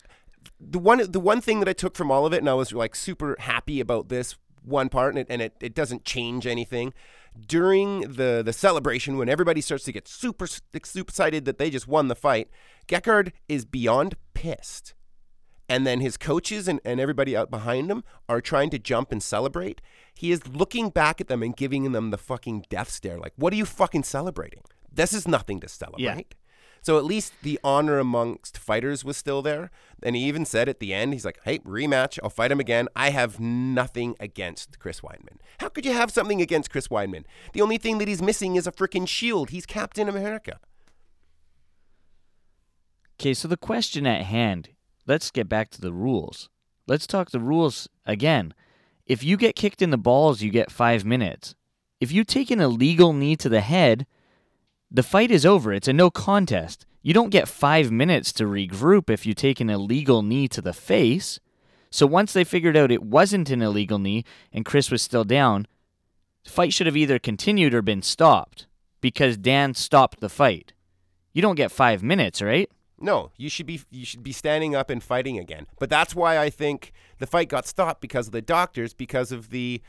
the 0.59 0.79
one 0.79 1.11
the 1.11 1.19
one 1.19 1.41
thing 1.41 1.59
that 1.59 1.69
I 1.69 1.73
took 1.73 1.95
from 1.95 2.09
all 2.09 2.25
of 2.25 2.33
it, 2.33 2.39
and 2.39 2.49
I 2.49 2.55
was 2.55 2.73
like 2.73 2.95
super 2.95 3.35
happy 3.39 3.79
about 3.79 4.09
this 4.09 4.35
one 4.63 4.89
part, 4.89 5.13
and 5.13 5.19
it, 5.19 5.27
and 5.29 5.43
it, 5.43 5.53
it 5.61 5.75
doesn't 5.75 6.03
change 6.03 6.47
anything. 6.47 6.91
During 7.47 8.01
the 8.01 8.41
the 8.43 8.51
celebration, 8.51 9.15
when 9.15 9.29
everybody 9.29 9.61
starts 9.61 9.83
to 9.83 9.91
get 9.91 10.07
super 10.07 10.47
super 10.47 10.79
excited 10.99 11.45
that 11.45 11.59
they 11.59 11.69
just 11.69 11.87
won 11.87 12.07
the 12.07 12.15
fight, 12.15 12.49
Gegard 12.87 13.31
is 13.47 13.63
beyond 13.63 14.15
pissed. 14.33 14.95
And 15.71 15.88
then 15.88 16.01
his 16.01 16.17
coaches 16.17 16.67
and, 16.67 16.81
and 16.84 16.99
everybody 16.99 17.34
out 17.34 17.49
behind 17.49 17.89
him 17.89 18.03
are 18.27 18.41
trying 18.41 18.69
to 18.71 18.77
jump 18.77 19.10
and 19.10 19.23
celebrate. 19.23 19.79
He 20.13 20.34
is 20.34 20.45
looking 20.45 20.89
back 20.89 21.21
at 21.21 21.29
them 21.29 21.41
and 21.41 21.55
giving 21.55 21.89
them 21.93 22.10
the 22.12 22.17
fucking 22.17 22.65
death 22.67 22.89
stare. 22.89 23.17
Like, 23.17 23.31
what 23.38 23.53
are 23.53 23.55
you 23.55 23.65
fucking 23.65 24.03
celebrating? 24.03 24.63
This 24.91 25.13
is 25.13 25.29
nothing 25.29 25.62
to 25.62 25.69
celebrate. 25.69 26.36
So 26.81 26.97
at 26.97 27.05
least 27.05 27.31
the 27.41 27.57
honor 27.63 27.99
amongst 27.99 28.57
fighters 28.57 29.05
was 29.05 29.15
still 29.15 29.41
there. 29.41 29.71
And 30.03 30.13
he 30.13 30.23
even 30.23 30.43
said 30.43 30.67
at 30.67 30.81
the 30.81 30.93
end, 30.93 31.13
he's 31.13 31.23
like, 31.23 31.39
hey, 31.45 31.60
rematch. 31.60 32.19
I'll 32.21 32.29
fight 32.29 32.51
him 32.51 32.60
again. 32.60 32.89
I 32.93 33.12
have 33.12 33.39
nothing 33.39 34.17
against 34.19 34.77
Chris 34.77 34.99
Weidman. 34.99 35.38
How 35.60 35.69
could 35.69 35.86
you 35.86 35.93
have 35.93 36.12
something 36.12 36.41
against 36.41 36.69
Chris 36.69 36.89
Weidman? 36.89 37.23
The 37.53 37.62
only 37.62 37.77
thing 37.77 37.97
that 37.99 38.10
he's 38.10 38.21
missing 38.21 38.57
is 38.57 38.67
a 38.67 38.73
freaking 38.73 39.07
shield. 39.07 39.51
He's 39.51 39.65
Captain 39.65 40.10
America. 40.10 40.60
Okay, 43.17 43.34
so 43.34 43.47
the 43.47 43.55
question 43.55 44.05
at 44.05 44.23
hand, 44.23 44.67
let's 45.07 45.31
get 45.31 45.49
back 45.49 45.69
to 45.71 45.81
the 45.81 45.93
rules. 45.93 46.49
Let's 46.87 47.07
talk 47.07 47.31
the 47.31 47.39
rules 47.39 47.87
again. 48.05 48.53
If 49.05 49.23
you 49.23 49.37
get 49.37 49.55
kicked 49.55 49.81
in 49.81 49.89
the 49.89 49.97
balls, 49.97 50.41
you 50.41 50.49
get 50.49 50.71
five 50.71 51.05
minutes. 51.05 51.55
If 51.99 52.11
you 52.11 52.23
take 52.23 52.49
an 52.49 52.61
illegal 52.61 53.13
knee 53.13 53.35
to 53.37 53.49
the 53.49 53.61
head, 53.61 54.05
the 54.89 55.03
fight 55.03 55.31
is 55.31 55.45
over. 55.45 55.71
It's 55.73 55.87
a 55.87 55.93
no 55.93 56.09
contest. 56.09 56.85
You 57.01 57.13
don't 57.13 57.29
get 57.29 57.47
five 57.47 57.91
minutes 57.91 58.31
to 58.33 58.43
regroup 58.43 59.09
if 59.09 59.25
you 59.25 59.33
take 59.33 59.59
an 59.59 59.69
illegal 59.69 60.21
knee 60.21 60.47
to 60.49 60.61
the 60.61 60.73
face. 60.73 61.39
So 61.89 62.05
once 62.05 62.33
they 62.33 62.43
figured 62.43 62.77
out 62.77 62.91
it 62.91 63.03
wasn't 63.03 63.49
an 63.49 63.61
illegal 63.61 63.99
knee 63.99 64.23
and 64.53 64.65
Chris 64.65 64.91
was 64.91 65.01
still 65.01 65.23
down, 65.23 65.67
the 66.43 66.49
fight 66.49 66.73
should 66.73 66.87
have 66.87 66.97
either 66.97 67.19
continued 67.19 67.73
or 67.73 67.81
been 67.81 68.01
stopped 68.01 68.67
because 69.01 69.37
Dan 69.37 69.73
stopped 69.73 70.19
the 70.19 70.29
fight. 70.29 70.73
You 71.33 71.41
don't 71.41 71.55
get 71.55 71.71
five 71.71 72.03
minutes, 72.03 72.41
right? 72.41 72.69
No, 73.01 73.31
you 73.37 73.49
should 73.49 73.65
be 73.65 73.81
you 73.89 74.05
should 74.05 74.23
be 74.23 74.31
standing 74.31 74.75
up 74.75 74.89
and 74.89 75.01
fighting 75.01 75.37
again. 75.39 75.67
But 75.79 75.89
that's 75.89 76.13
why 76.15 76.37
I 76.37 76.49
think 76.49 76.93
the 77.19 77.27
fight 77.27 77.49
got 77.49 77.65
stopped 77.65 77.99
because 78.01 78.27
of 78.27 78.33
the 78.33 78.41
doctors, 78.41 78.93
because 78.93 79.31
of 79.31 79.49
the 79.49 79.81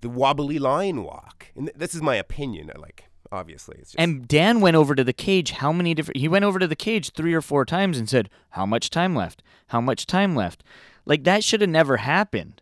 the 0.00 0.08
wobbly 0.08 0.58
line 0.58 1.02
walk. 1.02 1.46
And 1.56 1.66
th- 1.66 1.76
this 1.76 1.94
is 1.94 2.02
my 2.02 2.16
opinion. 2.16 2.70
I 2.74 2.78
Like 2.78 3.04
obviously, 3.32 3.76
it's 3.78 3.92
just 3.92 4.00
And 4.00 4.28
Dan 4.28 4.60
went 4.60 4.76
over 4.76 4.94
to 4.94 5.02
the 5.02 5.12
cage. 5.12 5.52
How 5.52 5.72
many 5.72 5.94
different? 5.94 6.18
He 6.18 6.28
went 6.28 6.44
over 6.44 6.58
to 6.58 6.66
the 6.66 6.76
cage 6.76 7.10
three 7.12 7.34
or 7.34 7.40
four 7.42 7.64
times 7.64 7.98
and 7.98 8.08
said, 8.08 8.28
"How 8.50 8.66
much 8.66 8.90
time 8.90 9.16
left? 9.16 9.42
How 9.68 9.80
much 9.80 10.06
time 10.06 10.36
left?" 10.36 10.62
Like 11.06 11.24
that 11.24 11.42
should 11.42 11.60
have 11.62 11.70
never 11.70 11.96
happened. 11.98 12.60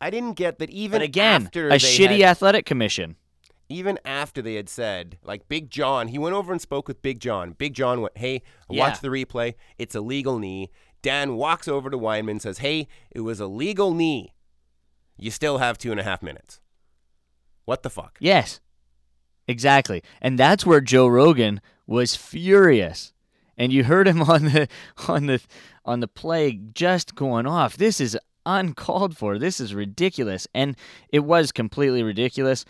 I 0.00 0.10
didn't 0.10 0.34
get 0.34 0.58
that 0.58 0.70
even 0.70 1.00
But 1.00 1.02
again, 1.02 1.46
after 1.46 1.68
a 1.68 1.72
shitty 1.74 2.20
had- 2.20 2.30
athletic 2.30 2.66
commission. 2.66 3.16
Even 3.70 3.98
after 4.04 4.42
they 4.42 4.54
had 4.56 4.68
said, 4.68 5.16
like 5.22 5.48
Big 5.48 5.70
John, 5.70 6.08
he 6.08 6.18
went 6.18 6.34
over 6.34 6.52
and 6.52 6.60
spoke 6.60 6.88
with 6.88 7.00
Big 7.00 7.20
John. 7.20 7.52
Big 7.52 7.72
John 7.72 8.00
went, 8.02 8.18
"Hey, 8.18 8.42
Yeah. 8.68 8.80
watched 8.80 9.00
the 9.00 9.08
replay. 9.08 9.54
It's 9.78 9.94
a 9.94 10.00
legal 10.00 10.38
knee." 10.38 10.70
Dan 11.02 11.36
walks 11.36 11.66
over 11.68 11.88
to 11.88 11.96
Weidman, 11.96 12.32
and 12.32 12.42
says, 12.42 12.58
"Hey, 12.58 12.88
it 13.10 13.20
was 13.20 13.40
a 13.40 13.46
legal 13.46 13.94
knee. 13.94 14.34
You 15.16 15.30
still 15.30 15.58
have 15.58 15.78
two 15.78 15.92
and 15.92 16.00
a 16.00 16.02
half 16.04 16.20
minutes. 16.22 16.60
What 17.64 17.82
the 17.82 17.90
fuck?" 17.90 18.18
Yes, 18.20 18.60
exactly. 19.46 20.02
And 20.20 20.38
that's 20.38 20.66
where 20.66 20.80
Joe 20.80 21.06
Rogan 21.06 21.60
was 21.86 22.16
furious. 22.16 23.12
And 23.56 23.72
you 23.72 23.84
heard 23.84 24.08
him 24.08 24.22
on 24.34 24.46
the 24.46 24.68
on 25.08 25.26
the 25.26 25.40
on 25.84 26.00
the 26.00 26.08
play 26.08 26.52
just 26.74 27.14
going 27.14 27.46
off. 27.46 27.76
This 27.76 28.00
is 28.00 28.18
uncalled 28.44 29.16
for. 29.16 29.38
This 29.38 29.60
is 29.60 29.74
ridiculous. 29.74 30.48
And 30.54 30.76
it 31.10 31.20
was 31.20 31.52
completely 31.52 32.02
ridiculous. 32.02 32.64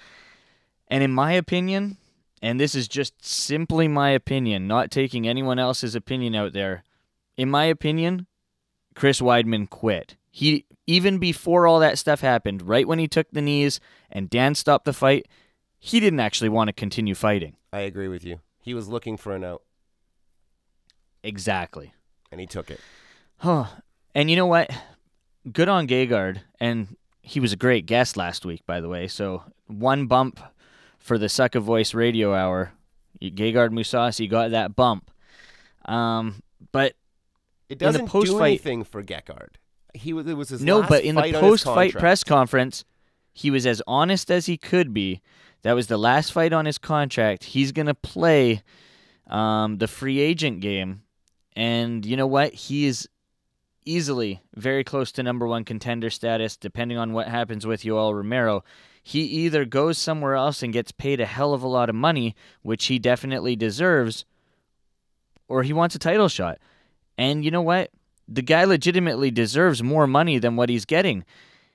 And 0.91 1.03
in 1.05 1.13
my 1.13 1.33
opinion, 1.33 1.97
and 2.43 2.59
this 2.59 2.75
is 2.75 2.89
just 2.89 3.25
simply 3.25 3.87
my 3.89 4.11
opinion, 4.11 4.67
not 4.67 4.91
taking 4.91 5.27
anyone 5.29 5.59
else's 5.59 5.95
opinion 5.95 6.35
out 6.35 6.53
there. 6.53 6.83
In 7.37 7.49
my 7.49 7.65
opinion, 7.65 8.27
Chris 8.95 9.21
Weidman 9.21 9.71
quit. 9.71 10.17
He 10.31 10.67
even 10.87 11.19
before 11.19 11.67
all 11.67 11.79
that 11.81 11.99
stuff 11.99 12.21
happened, 12.21 12.63
right 12.63 12.89
when 12.89 12.99
he 12.99 13.07
took 13.07 13.31
the 13.31 13.41
knees 13.41 13.79
and 14.11 14.29
Dan 14.29 14.55
stopped 14.55 14.85
the 14.85 14.93
fight, 14.93 15.27
he 15.79 16.01
didn't 16.01 16.21
actually 16.21 16.49
want 16.49 16.69
to 16.69 16.73
continue 16.73 17.15
fighting. 17.15 17.57
I 17.73 17.81
agree 17.81 18.09
with 18.09 18.25
you. 18.25 18.41
He 18.61 18.75
was 18.75 18.89
looking 18.89 19.17
for 19.17 19.35
an 19.35 19.45
out, 19.45 19.63
Exactly. 21.23 21.93
and 22.33 22.41
he 22.41 22.47
took 22.47 22.71
it. 22.71 22.81
Huh. 23.39 23.67
And 24.15 24.29
you 24.31 24.37
know 24.37 24.47
what? 24.47 24.71
Good 25.51 25.69
on 25.69 25.87
Gegard, 25.87 26.41
and 26.59 26.97
he 27.23 27.41
was 27.41 27.53
a 27.53 27.57
great 27.57 27.87
guest 27.87 28.17
last 28.17 28.45
week, 28.45 28.67
by 28.67 28.81
the 28.81 28.89
way. 28.89 29.07
So 29.07 29.45
one 29.67 30.07
bump 30.07 30.41
for 31.01 31.19
the 31.19 31.29
Suck 31.29 31.55
a 31.57 31.61
Voice 31.61 31.93
Radio 31.95 32.35
Hour. 32.35 32.73
Gegard 33.21 33.71
Mousasi 33.71 34.31
got 34.31 34.53
that 34.53 34.77
bump. 34.77 35.11
Um, 35.85 36.43
but 36.73 36.95
It 37.69 37.79
doesn't 37.79 38.05
do 38.05 38.11
post-fight- 38.11 38.47
anything 38.47 38.85
for 38.85 39.03
Gegard. 39.03 39.57
He 39.93 40.13
was. 40.13 40.27
It 40.29 40.35
was 40.35 40.51
his 40.51 40.63
no, 40.63 40.83
but 40.85 41.03
in 41.03 41.17
the 41.17 41.33
post-fight 41.33 41.95
press 41.95 42.23
conference, 42.23 42.85
he 43.35 43.51
was 43.51 43.67
as 43.67 43.83
honest 43.89 44.31
as 44.31 44.47
he 44.47 44.57
could 44.57 44.95
be. 44.95 45.21
That 45.63 45.73
was 45.73 45.89
the 45.89 45.97
last 45.99 46.33
fight 46.33 46.53
on 46.53 46.65
his 46.65 46.79
contract. 46.79 47.43
He's 47.45 47.73
gonna 47.73 47.95
play 47.95 48.63
um, 49.27 49.79
the 49.79 49.89
free 49.89 50.21
agent 50.21 50.61
game, 50.61 51.03
and 51.57 52.07
you 52.07 52.17
know 52.17 52.29
what? 52.29 52.55
He 52.55 52.87
is 52.87 53.09
easily 53.85 54.41
very 54.55 54.85
close 54.85 55.11
to 55.13 55.23
number 55.25 55.47
one 55.47 55.65
contender 55.65 56.09
status, 56.11 56.57
depending 56.57 56.97
on 56.97 57.13
what 57.13 57.27
happens 57.27 57.67
with 57.67 57.83
Yoel 57.83 58.15
Romero. 58.15 58.63
He 59.03 59.23
either 59.23 59.65
goes 59.65 59.99
somewhere 59.99 60.35
else 60.35 60.63
and 60.63 60.73
gets 60.73 60.93
paid 60.93 61.21
a 61.21 61.27
hell 61.27 61.55
of 61.55 61.63
a 61.63 61.69
lot 61.69 61.89
of 61.89 61.95
money, 61.95 62.35
which 62.63 62.87
he 62.87 62.99
definitely 62.99 63.57
deserves, 63.57 64.25
or 65.49 65.63
he 65.63 65.73
wants 65.73 65.95
a 65.95 65.99
title 65.99 66.29
shot. 66.29 66.59
And 67.17 67.45
you 67.45 67.51
know 67.51 67.63
what? 67.63 67.91
The 68.29 68.43
guy 68.43 68.65
legitimately 68.65 69.31
deserves 69.31 69.83
more 69.83 70.07
money 70.07 70.39
than 70.39 70.57
what 70.57 70.69
he's 70.69 70.85
getting. 70.85 71.25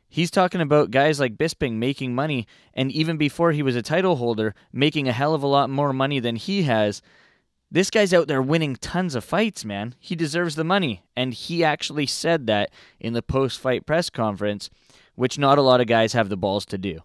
He's 0.07 0.31
talking 0.31 0.61
about 0.61 0.91
guys 0.91 1.19
like 1.19 1.38
Bisping 1.38 1.73
making 1.73 2.15
money, 2.15 2.47
and 2.73 2.91
even 2.91 3.17
before 3.17 3.51
he 3.51 3.61
was 3.61 3.75
a 3.75 3.81
title 3.81 4.15
holder, 4.15 4.55
making 4.71 5.07
a 5.07 5.11
hell 5.11 5.33
of 5.33 5.43
a 5.43 5.47
lot 5.47 5.69
more 5.69 5.91
money 5.91 6.19
than 6.19 6.38
he 6.38 6.63
has. 6.63 7.01
This 7.69 7.89
guy's 7.89 8.13
out 8.13 8.27
there 8.27 8.41
winning 8.41 8.77
tons 8.77 9.15
of 9.15 9.25
fights, 9.25 9.65
man. 9.65 9.95
He 9.99 10.15
deserves 10.15 10.55
the 10.55 10.63
money. 10.63 11.03
And 11.17 11.33
he 11.33 11.63
actually 11.63 12.05
said 12.05 12.47
that 12.47 12.69
in 12.99 13.11
the 13.11 13.21
post 13.21 13.59
fight 13.59 13.85
press 13.85 14.09
conference, 14.09 14.69
which 15.15 15.38
not 15.38 15.57
a 15.57 15.61
lot 15.61 15.81
of 15.81 15.88
guys 15.88 16.13
have 16.13 16.29
the 16.29 16.38
balls 16.38 16.65
to 16.67 16.77
do. 16.77 17.01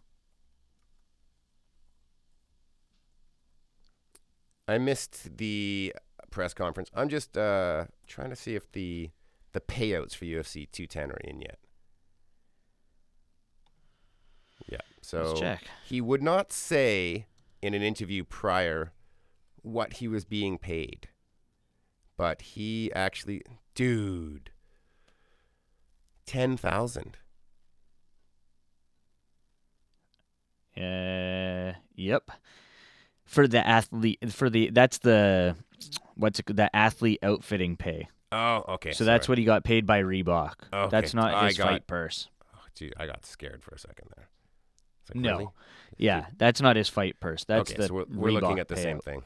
I 4.70 4.78
missed 4.78 5.37
the 5.38 5.94
press 6.30 6.54
conference. 6.54 6.90
I'm 6.94 7.09
just 7.09 7.37
uh, 7.37 7.87
trying 8.06 8.30
to 8.30 8.37
see 8.37 8.54
if 8.54 8.70
the 8.70 9.11
the 9.52 9.61
payouts 9.61 10.14
for 10.14 10.26
UFC 10.26 10.70
210 10.70 11.11
are 11.11 11.16
in 11.24 11.40
yet. 11.40 11.59
Yeah. 14.68 14.78
So 15.02 15.24
Let's 15.24 15.40
check. 15.40 15.64
he 15.85 16.00
would 16.00 16.22
not 16.22 16.52
say 16.52 17.26
in 17.61 17.74
an 17.74 17.83
interview 17.83 18.22
prior 18.22 18.92
what 19.62 19.94
he 19.94 20.06
was 20.06 20.24
being 20.24 20.56
paid. 20.56 21.09
But 22.16 22.42
he 22.42 22.92
actually 22.94 23.42
dude 23.74 24.50
10,000. 26.26 27.16
Uh, 30.76 31.72
yep. 31.96 32.30
For 33.31 33.47
the 33.47 33.64
athlete, 33.64 34.19
for 34.33 34.51
the 34.51 34.71
that's 34.71 34.99
the 34.99 35.55
what's 36.16 36.40
it, 36.40 36.47
the 36.49 36.69
athlete 36.75 37.21
outfitting 37.23 37.77
pay. 37.77 38.09
Oh, 38.33 38.64
okay. 38.75 38.90
so 38.90 39.05
that's 39.05 39.29
what 39.29 39.38
he 39.38 39.45
got 39.45 39.62
paid 39.62 39.87
by 39.87 40.03
Reebok. 40.03 40.55
Okay. 40.73 40.88
That's 40.90 41.14
not 41.14 41.33
I 41.33 41.47
his 41.47 41.57
got- 41.59 41.69
fight 41.69 41.87
purse. 41.87 42.29
Oh, 42.57 42.59
gee, 42.75 42.90
I 42.97 43.07
got 43.07 43.25
scared 43.25 43.62
for 43.62 43.73
a 43.73 43.79
second 43.79 44.09
there. 44.16 44.29
Like, 45.09 45.23
No. 45.23 45.31
really? 45.38 45.49
Yeah, 45.97 46.27
that's 46.38 46.61
not 46.61 46.75
his 46.75 46.88
fight 46.88 47.21
purse. 47.21 47.45
That's 47.45 47.71
okay, 47.71 47.81
the 47.81 47.87
so 47.87 47.95
we're, 47.95 48.05
we're 48.09 48.31
looking 48.33 48.59
at 48.59 48.66
the 48.66 48.77
same 48.77 48.99
thing. 48.99 49.23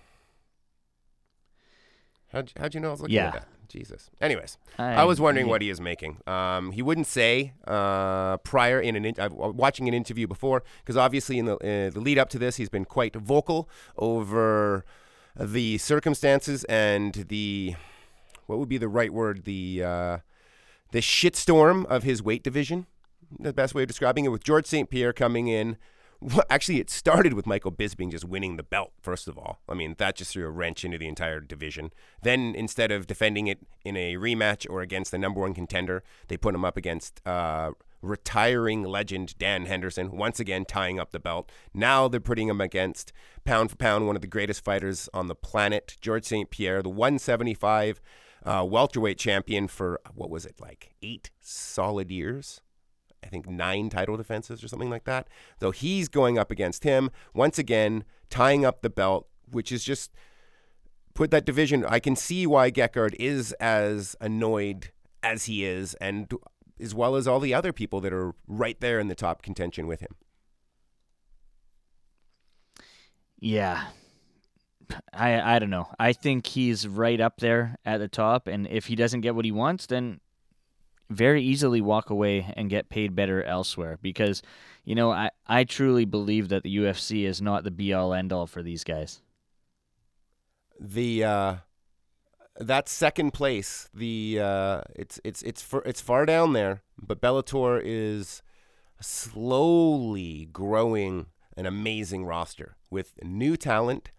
How'd, 2.33 2.53
how'd 2.59 2.75
you 2.75 2.81
know 2.81 2.89
I 2.89 2.91
was 2.93 3.01
looking 3.01 3.17
Yeah. 3.17 3.27
at 3.29 3.33
that? 3.33 3.49
Jesus. 3.69 4.11
Anyways, 4.21 4.59
I, 4.79 5.05
was 5.05 5.21
wondering 5.21 5.49
what 5.49 5.63
he 5.63 5.71
is 5.71 5.81
making. 5.81 6.19
Um, 6.27 6.73
he 6.73 6.83
wouldn't 6.83 7.07
say 7.07 7.53
uh, 7.67 8.37
prior 8.39 8.81
in 8.81 8.97
an 8.97 9.05
in- 9.05 9.19
uh, 9.19 9.29
watching 9.31 9.89
an 9.89 9.95
interview 9.95 10.27
before 10.27 10.63
because 10.83 10.97
obviously 10.97 11.39
in 11.39 11.47
the 11.47 11.55
uh, 11.57 11.91
the 11.91 12.01
lead 12.01 12.19
up 12.19 12.29
to 12.31 12.39
this 12.39 12.57
he's 12.57 12.69
been 12.69 12.85
quite 12.85 13.15
vocal 13.17 13.69
over 13.97 14.85
the 15.39 15.79
circumstances 15.79 16.65
and 16.65 17.27
the 17.29 17.75
what 18.47 18.59
would 18.59 18.69
be 18.69 18.79
the 18.79 18.89
right 18.89 19.13
word 19.13 19.45
the 19.45 19.83
uh, 19.83 20.19
the 20.93 21.01
shitstorm 21.01 21.85
of 21.87 22.03
his 22.05 22.23
weight 22.23 22.43
division. 22.43 22.87
The 23.41 23.53
best 23.53 23.75
way 23.75 23.83
of 23.83 23.89
describing 23.89 24.25
it 24.25 24.29
with 24.29 24.45
George 24.45 24.67
St. 24.67 24.89
Pierre 24.89 25.13
coming 25.13 25.49
in. 25.49 25.77
Well, 26.25 26.43
actually, 26.49 26.81
it 26.81 26.89
started 26.89 27.35
with 27.35 27.47
Michael 27.47 27.71
Bisping 27.71 28.11
just 28.11 28.25
winning 28.25 28.57
the 28.57 28.63
belt, 28.63 28.93
first 29.03 29.29
of 29.29 29.37
all. 29.37 29.59
I 29.69 29.75
mean, 29.75 29.95
that 29.99 30.17
just 30.17 30.33
threw 30.33 30.47
a 30.47 30.51
wrench 30.51 30.83
into 30.83 30.97
the 30.97 31.07
entire 31.07 31.39
division. 31.39 31.93
Then, 32.23 32.55
instead 32.57 32.91
of 32.91 33.07
defending 33.07 33.47
it 33.47 33.59
in 33.85 33.95
a 33.99 34.15
rematch 34.15 34.67
or 34.71 34.81
against 34.81 35.11
the 35.11 35.19
number 35.19 35.43
one 35.43 35.53
contender, 35.53 36.03
they 36.29 36.39
put 36.39 36.55
him 36.55 36.65
up 36.65 36.79
against 36.79 37.21
uh, 37.27 37.73
retiring 38.01 38.85
legend 38.85 39.37
Dan 39.37 39.67
Henderson, 39.67 40.17
once 40.17 40.41
again 40.41 40.65
tying 40.65 40.99
up 40.99 41.11
the 41.11 41.21
belt. 41.21 41.53
Now 41.75 42.09
they're 42.09 42.21
putting 42.21 42.49
him 42.49 42.63
against, 42.63 43.13
pound 43.45 43.71
for 43.71 43.77
pound, 43.77 44.07
one 44.07 44.17
of 44.17 44.23
the 44.23 44.27
greatest 44.27 44.65
fighters 44.65 45.11
on 45.13 45.27
the 45.27 45.35
planet, 45.35 45.99
George 46.01 46.25
St. 46.25 46.49
Pierre, 46.49 46.83
the 46.83 46.89
175 46.89 48.01
uh, 48.47 48.65
welterweight 48.67 49.19
champion 49.19 49.69
for, 49.69 50.01
what 50.15 50.31
was 50.31 50.47
it, 50.47 50.59
like 50.59 50.95
eight 51.03 51.31
solid 51.43 52.11
years? 52.11 52.63
I 53.25 53.29
think 53.29 53.49
nine 53.49 53.89
title 53.89 54.17
defenses 54.17 54.63
or 54.63 54.69
something 54.69 54.91
like 54.91 55.05
that. 55.05 55.29
So 55.61 55.71
he's 55.71 56.09
going 56.09 56.39
up 56.39 56.51
against 56.51 56.85
him 56.85 57.11
once 57.33 57.59
again, 57.59 58.05
tying 58.31 58.65
up 58.65 58.83
the 58.83 58.91
belt, 58.91 59.29
which 59.51 59.73
is 59.73 59.83
just 59.83 60.13
put 61.15 61.31
that 61.31 61.45
division. 61.45 61.85
I 61.87 62.01
can 62.01 62.17
see 62.17 62.47
why 62.47 62.71
Gegard 62.71 63.15
is 63.19 63.53
as 63.55 64.15
annoyed 64.21 64.91
as 65.23 65.47
he 65.47 65.65
is, 65.65 65.95
and 65.95 66.31
as 66.79 66.95
well 66.95 67.17
as 67.17 67.27
all 67.27 67.41
the 67.41 67.55
other 67.55 67.73
people 67.73 68.01
that 68.03 68.13
are 68.13 68.35
right 68.47 68.79
there 68.81 69.01
in 69.01 69.09
the 69.09 69.15
top 69.15 69.43
contention 69.43 69.87
with 69.87 70.01
him. 70.01 70.17
Yeah. 73.39 73.87
I 75.13 75.57
I 75.57 75.59
don't 75.59 75.71
know. 75.71 75.89
I 75.99 76.13
think 76.13 76.47
he's 76.47 76.87
right 76.87 77.21
up 77.21 77.39
there 77.39 77.77
at 77.85 77.99
the 77.99 78.09
top 78.09 78.49
and 78.49 78.67
if 78.67 78.87
he 78.87 78.97
doesn't 78.97 79.23
get 79.23 79.35
what 79.35 79.45
he 79.45 79.53
wants 79.53 79.87
then 79.87 80.21
very 81.15 81.43
easily 81.43 81.81
walk 81.81 82.11
away 82.11 82.53
and 82.57 82.69
get 82.69 82.89
paid 82.89 83.15
better 83.15 83.43
elsewhere 83.43 83.99
because 84.03 84.43
you 84.85 84.95
know, 84.95 85.11
I 85.11 85.31
I 85.47 85.65
truly 85.65 86.05
believe 86.05 86.49
that 86.51 86.63
the 86.63 86.77
UFC 86.77 87.25
is 87.25 87.41
not 87.41 87.65
the 87.65 87.71
be 87.71 87.93
all 87.93 88.13
end 88.13 88.33
all 88.33 88.47
for 88.47 88.63
these 88.63 88.85
guys. 88.85 89.23
The 90.79 91.25
uh, 91.25 91.55
that 92.59 92.89
second 92.89 93.33
place, 93.33 93.89
the 93.95 94.41
uh, 94.41 94.81
it's 94.95 95.21
it's 95.25 95.43
it's 95.43 95.63
far, 95.63 95.83
it's 95.87 96.01
far 96.01 96.27
down 96.27 96.53
there, 96.53 96.83
but 96.99 97.21
Bellator 97.21 97.81
is 97.83 98.43
slowly 99.01 100.49
growing 100.53 101.27
an 101.57 101.67
amazing 101.67 102.25
roster 102.27 102.77
with 102.91 103.15
new 103.23 103.57
talent, 103.57 104.11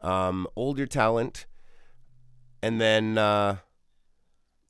um, 0.00 0.46
older 0.56 0.86
talent, 0.86 1.44
and 2.62 2.80
then 2.80 3.18
uh, 3.18 3.58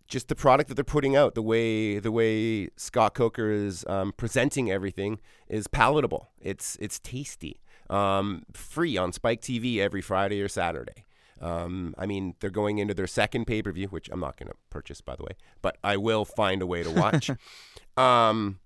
just 0.06 0.28
the 0.28 0.34
product 0.34 0.68
that 0.68 0.74
they're 0.74 0.84
putting 0.84 1.16
out. 1.16 1.34
The 1.34 1.42
way 1.42 1.98
the 1.98 2.12
way 2.12 2.68
Scott 2.76 3.14
Coker 3.14 3.50
is 3.50 3.84
um, 3.88 4.12
presenting 4.16 4.70
everything 4.70 5.20
is 5.48 5.66
palatable. 5.66 6.30
It's 6.40 6.76
it's 6.80 6.98
tasty. 6.98 7.60
Um, 7.90 8.44
free 8.52 8.96
on 8.96 9.12
Spike 9.12 9.40
TV 9.40 9.78
every 9.78 10.00
Friday 10.00 10.40
or 10.40 10.48
Saturday. 10.48 11.04
Um, 11.40 11.94
I 11.98 12.06
mean, 12.06 12.34
they're 12.40 12.50
going 12.50 12.78
into 12.78 12.94
their 12.94 13.06
second 13.06 13.46
pay 13.46 13.62
per 13.62 13.72
view, 13.72 13.88
which 13.88 14.08
I'm 14.10 14.20
not 14.20 14.36
going 14.36 14.48
to 14.48 14.56
purchase, 14.70 15.00
by 15.00 15.16
the 15.16 15.24
way, 15.24 15.32
but 15.62 15.76
I 15.82 15.96
will 15.96 16.24
find 16.24 16.62
a 16.62 16.66
way 16.66 16.82
to 16.82 16.90
watch. 16.90 17.30
um, 17.96 18.60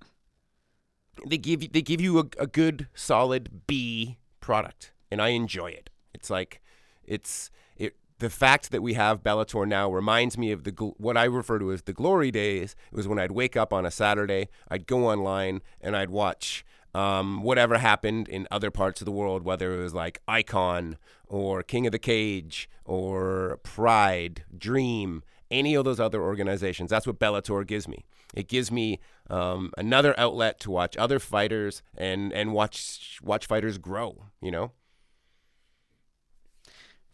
they 1.26 1.38
give 1.38 1.62
you, 1.62 1.68
they 1.68 1.82
give 1.82 2.00
you 2.00 2.18
a, 2.18 2.24
a 2.38 2.46
good, 2.46 2.88
solid 2.94 3.66
B 3.66 4.18
product, 4.40 4.92
and 5.10 5.20
I 5.20 5.28
enjoy 5.28 5.70
it. 5.70 5.90
It's 6.14 6.30
like 6.30 6.60
it's 7.04 7.50
it. 7.76 7.96
The 8.18 8.30
fact 8.30 8.72
that 8.72 8.82
we 8.82 8.94
have 8.94 9.22
Bellator 9.22 9.66
now 9.66 9.90
reminds 9.92 10.36
me 10.36 10.50
of 10.50 10.64
the 10.64 10.72
what 10.98 11.16
I 11.16 11.24
refer 11.24 11.58
to 11.60 11.72
as 11.72 11.82
the 11.82 11.92
glory 11.92 12.30
days. 12.32 12.74
It 12.90 12.96
was 12.96 13.06
when 13.06 13.18
I'd 13.18 13.30
wake 13.30 13.56
up 13.56 13.72
on 13.72 13.86
a 13.86 13.90
Saturday, 13.92 14.48
I'd 14.68 14.86
go 14.86 15.06
online, 15.06 15.62
and 15.80 15.96
I'd 15.96 16.10
watch 16.10 16.64
um, 16.94 17.42
whatever 17.42 17.78
happened 17.78 18.28
in 18.28 18.48
other 18.50 18.70
parts 18.72 19.00
of 19.00 19.04
the 19.04 19.12
world, 19.12 19.44
whether 19.44 19.72
it 19.72 19.82
was 19.82 19.94
like 19.94 20.20
Icon 20.26 20.98
or 21.28 21.62
King 21.62 21.86
of 21.86 21.92
the 21.92 21.98
Cage 21.98 22.68
or 22.84 23.60
Pride, 23.62 24.44
Dream, 24.56 25.22
any 25.50 25.74
of 25.74 25.84
those 25.84 26.00
other 26.00 26.22
organizations. 26.22 26.90
That's 26.90 27.06
what 27.06 27.20
Bellator 27.20 27.66
gives 27.66 27.86
me. 27.86 28.04
It 28.34 28.48
gives 28.48 28.72
me 28.72 28.98
um, 29.30 29.72
another 29.78 30.18
outlet 30.18 30.58
to 30.60 30.70
watch 30.70 30.96
other 30.96 31.18
fighters 31.18 31.82
and 31.96 32.32
and 32.32 32.52
watch 32.52 33.20
watch 33.22 33.46
fighters 33.46 33.78
grow. 33.78 34.24
You 34.40 34.50
know. 34.50 34.72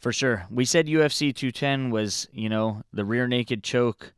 For 0.04 0.12
sure. 0.12 0.44
We 0.50 0.66
said 0.66 0.86
UFC 0.86 1.34
210 1.34 1.88
was, 1.88 2.28
you 2.30 2.50
know, 2.50 2.82
the 2.92 3.06
rear 3.06 3.26
naked 3.26 3.64
choke. 3.64 4.12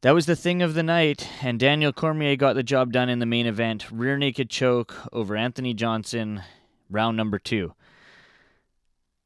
That 0.00 0.10
was 0.10 0.26
the 0.26 0.34
thing 0.34 0.60
of 0.60 0.74
the 0.74 0.82
night, 0.82 1.28
and 1.40 1.60
Daniel 1.60 1.92
Cormier 1.92 2.34
got 2.34 2.54
the 2.54 2.64
job 2.64 2.92
done 2.92 3.08
in 3.08 3.20
the 3.20 3.24
main 3.24 3.46
event. 3.46 3.92
Rear 3.92 4.18
naked 4.18 4.50
choke 4.50 4.96
over 5.12 5.36
Anthony 5.36 5.72
Johnson, 5.72 6.42
round 6.90 7.16
number 7.16 7.38
two. 7.38 7.74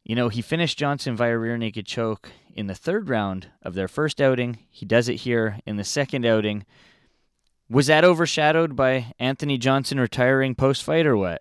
You 0.05 0.15
know, 0.15 0.29
he 0.29 0.43
finished 0.43 0.79
Johnson 0.79 1.17
via 1.17 1.39
rear 1.39 1.57
naked 1.57 1.87
choke 1.87 2.33
in 2.55 2.67
the 2.67 2.75
third 2.75 3.09
round 3.09 3.47
of 3.63 3.73
their 3.73 3.89
first 3.89 4.21
outing. 4.21 4.59
He 4.69 4.85
does 4.85 5.09
it 5.09 5.21
here 5.21 5.59
in 5.65 5.79
the 5.79 5.85
second 5.85 6.27
outing. 6.27 6.67
Was 7.71 7.87
that 7.87 8.05
overshadowed 8.05 8.77
by 8.77 9.15
Anthony 9.19 9.57
Johnson 9.57 9.99
retiring 9.99 10.55
post 10.55 10.83
fight 10.83 11.07
or 11.07 11.17
what? 11.17 11.41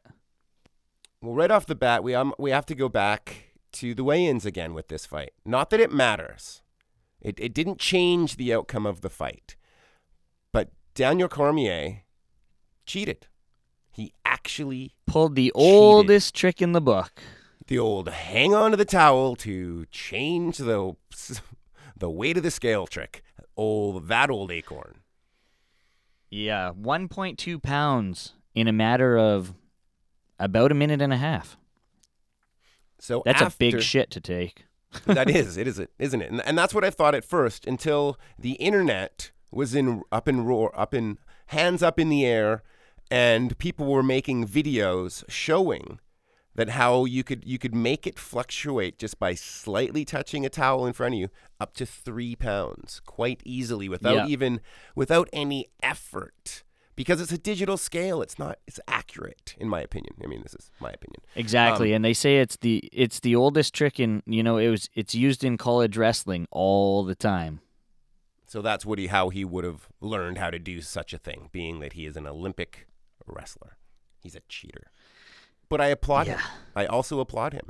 Well, 1.22 1.36
right 1.36 1.52
off 1.52 1.66
the 1.66 1.76
bat, 1.76 2.02
we 2.02 2.16
um, 2.16 2.34
we 2.40 2.52
have 2.52 2.66
to 2.68 2.76
go 2.76 2.88
back 2.88 3.51
to 3.74 3.94
the 3.94 4.04
weigh-ins 4.04 4.46
again 4.46 4.74
with 4.74 4.88
this 4.88 5.06
fight. 5.06 5.34
Not 5.46 5.70
that 5.70 5.80
it 5.80 5.92
matters. 5.92 6.62
It 7.22 7.40
it 7.40 7.54
didn't 7.54 7.80
change 7.80 8.36
the 8.36 8.54
outcome 8.54 8.86
of 8.86 9.02
the 9.02 9.10
fight. 9.10 9.56
But 10.52 10.70
Daniel 10.96 11.30
Cormier 11.30 12.04
cheated. 12.86 13.28
He 13.92 14.14
actually 14.26 14.96
Pulled 15.06 15.36
the 15.36 15.52
oldest 15.54 16.34
trick 16.34 16.62
in 16.62 16.72
the 16.72 16.82
book. 16.82 17.22
the 17.68 17.78
old 17.78 18.08
hang 18.10 18.54
on 18.54 18.72
to 18.72 18.78
the 18.78 18.86
towel 18.86 19.36
to 19.38 19.86
change 19.92 20.58
the 20.58 20.96
the 21.98 22.10
weight 22.10 22.38
of 22.38 22.44
the 22.44 22.52
scale 22.52 22.88
trick. 22.88 23.24
old 23.58 24.08
that 24.08 24.30
old 24.30 24.52
acorn. 24.52 25.02
Yeah, 26.30 26.72
1.2 26.72 27.62
pounds 27.62 28.34
in 28.56 28.68
a 28.68 28.72
matter 28.72 29.18
of 29.18 29.54
about 30.40 30.72
a 30.72 30.76
minute 30.76 31.02
and 31.02 31.14
a 31.14 31.18
half. 31.18 31.58
So 33.02 33.24
That's 33.26 33.42
after, 33.42 33.66
a 33.66 33.72
big 33.72 33.82
shit 33.82 34.12
to 34.12 34.22
take. 34.22 34.66
that 35.06 35.28
is, 35.30 35.58
it 35.58 35.68
is, 35.68 35.80
it 35.80 35.90
isn't 35.98 36.22
it? 36.22 36.30
And, 36.30 36.42
and 36.46 36.56
that's 36.58 36.74
what 36.74 36.84
I 36.86 36.92
thought 36.92 37.16
at 37.16 37.26
first 37.26 37.66
until 37.66 38.18
the 38.38 38.52
internet 38.54 39.32
was 39.52 39.74
in 39.74 40.04
up 40.12 40.28
in 40.28 40.46
roar, 40.46 40.72
up 40.80 40.94
in 40.94 41.18
hands 41.48 41.82
up 41.82 42.00
in 42.00 42.10
the 42.10 42.26
air, 42.26 42.62
and 43.10 43.58
people 43.58 43.88
were 43.88 44.04
making 44.04 44.48
videos 44.48 45.24
showing 45.28 46.00
that 46.54 46.70
how 46.70 47.06
you 47.06 47.24
could 47.24 47.44
you 47.44 47.58
could 47.58 47.74
make 47.74 48.06
it 48.06 48.20
fluctuate 48.20 49.00
just 49.00 49.18
by 49.18 49.34
slightly 49.34 50.06
touching 50.06 50.46
a 50.46 50.50
towel 50.50 50.86
in 50.86 50.94
front 50.94 51.16
of 51.16 51.20
you 51.20 51.30
up 51.60 51.74
to 51.74 51.86
three 51.86 52.36
pounds 52.36 53.02
quite 53.06 53.42
easily 53.46 53.90
without 53.90 54.16
Yeah. 54.16 54.28
even 54.28 54.62
without 54.94 55.28
any 55.34 55.68
effort 55.82 56.64
because 56.96 57.22
it's 57.22 57.32
a 57.32 57.38
digital 57.38 57.78
scale 57.78 58.22
it's 58.22 58.38
not 58.38 58.58
it's 58.68 58.80
accurate 58.88 59.56
in 59.58 59.68
my 59.68 59.82
opinion 59.82 60.14
i 60.24 60.28
mean 60.28 60.42
this 60.44 60.54
is 60.54 60.70
my 60.80 60.90
opinion 60.90 61.22
Exactly, 61.36 61.92
um, 61.92 61.98
and 61.98 62.06
they 62.06 62.14
say 62.14 62.40
it's 62.40 62.58
the 62.58 62.90
it's 62.92 63.22
the 63.22 63.36
oldest 63.36 63.74
trick 63.74 64.00
in 64.00 64.22
you 64.26 64.44
know 64.44 64.58
it 64.58 64.68
was 64.70 64.90
it's 64.96 65.16
used 65.16 65.44
in 65.44 65.58
college 65.58 65.96
wrestling 65.96 66.46
all 66.52 67.04
the 67.04 67.16
time. 67.16 67.62
So 68.46 68.62
that's 68.62 68.86
what 68.86 69.00
he, 69.00 69.08
how 69.08 69.30
he 69.30 69.46
would 69.46 69.64
have 69.64 69.88
learned 70.02 70.38
how 70.38 70.50
to 70.50 70.60
do 70.60 70.82
such 70.82 71.14
a 71.14 71.18
thing, 71.18 71.48
being 71.54 71.80
that 71.80 71.94
he 71.94 72.06
is 72.06 72.18
an 72.18 72.28
Olympic 72.28 72.86
wrestler. 73.26 73.78
He's 74.22 74.36
a 74.36 74.42
cheater. 74.50 74.92
But 75.70 75.80
I 75.80 75.88
applaud 75.88 76.28
him. 76.28 76.38
Yeah. 76.38 76.46
I 76.76 76.86
also 76.86 77.22
applaud 77.22 77.54
him. 77.54 77.70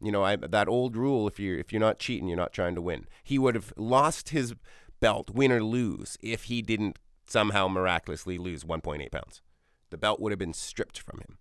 You 0.00 0.10
know, 0.10 0.24
I, 0.24 0.36
that 0.36 0.68
old 0.68 0.96
rule: 0.96 1.28
if 1.28 1.38
you're 1.38 1.58
if 1.58 1.70
you're 1.70 1.80
not 1.80 1.98
cheating, 1.98 2.28
you're 2.28 2.36
not 2.36 2.54
trying 2.54 2.76
to 2.76 2.82
win. 2.82 3.06
He 3.22 3.38
would 3.38 3.54
have 3.54 3.74
lost 3.76 4.30
his 4.30 4.54
belt, 5.00 5.30
win 5.30 5.52
or 5.52 5.62
lose, 5.62 6.16
if 6.22 6.44
he 6.44 6.62
didn't 6.62 6.98
somehow 7.30 7.68
miraculously 7.68 8.38
lose 8.38 8.64
1.8 8.64 9.10
pounds. 9.10 9.42
The 9.90 9.98
belt 9.98 10.20
would 10.20 10.32
have 10.32 10.38
been 10.38 10.54
stripped 10.54 10.98
from 10.98 11.18
him. 11.20 11.38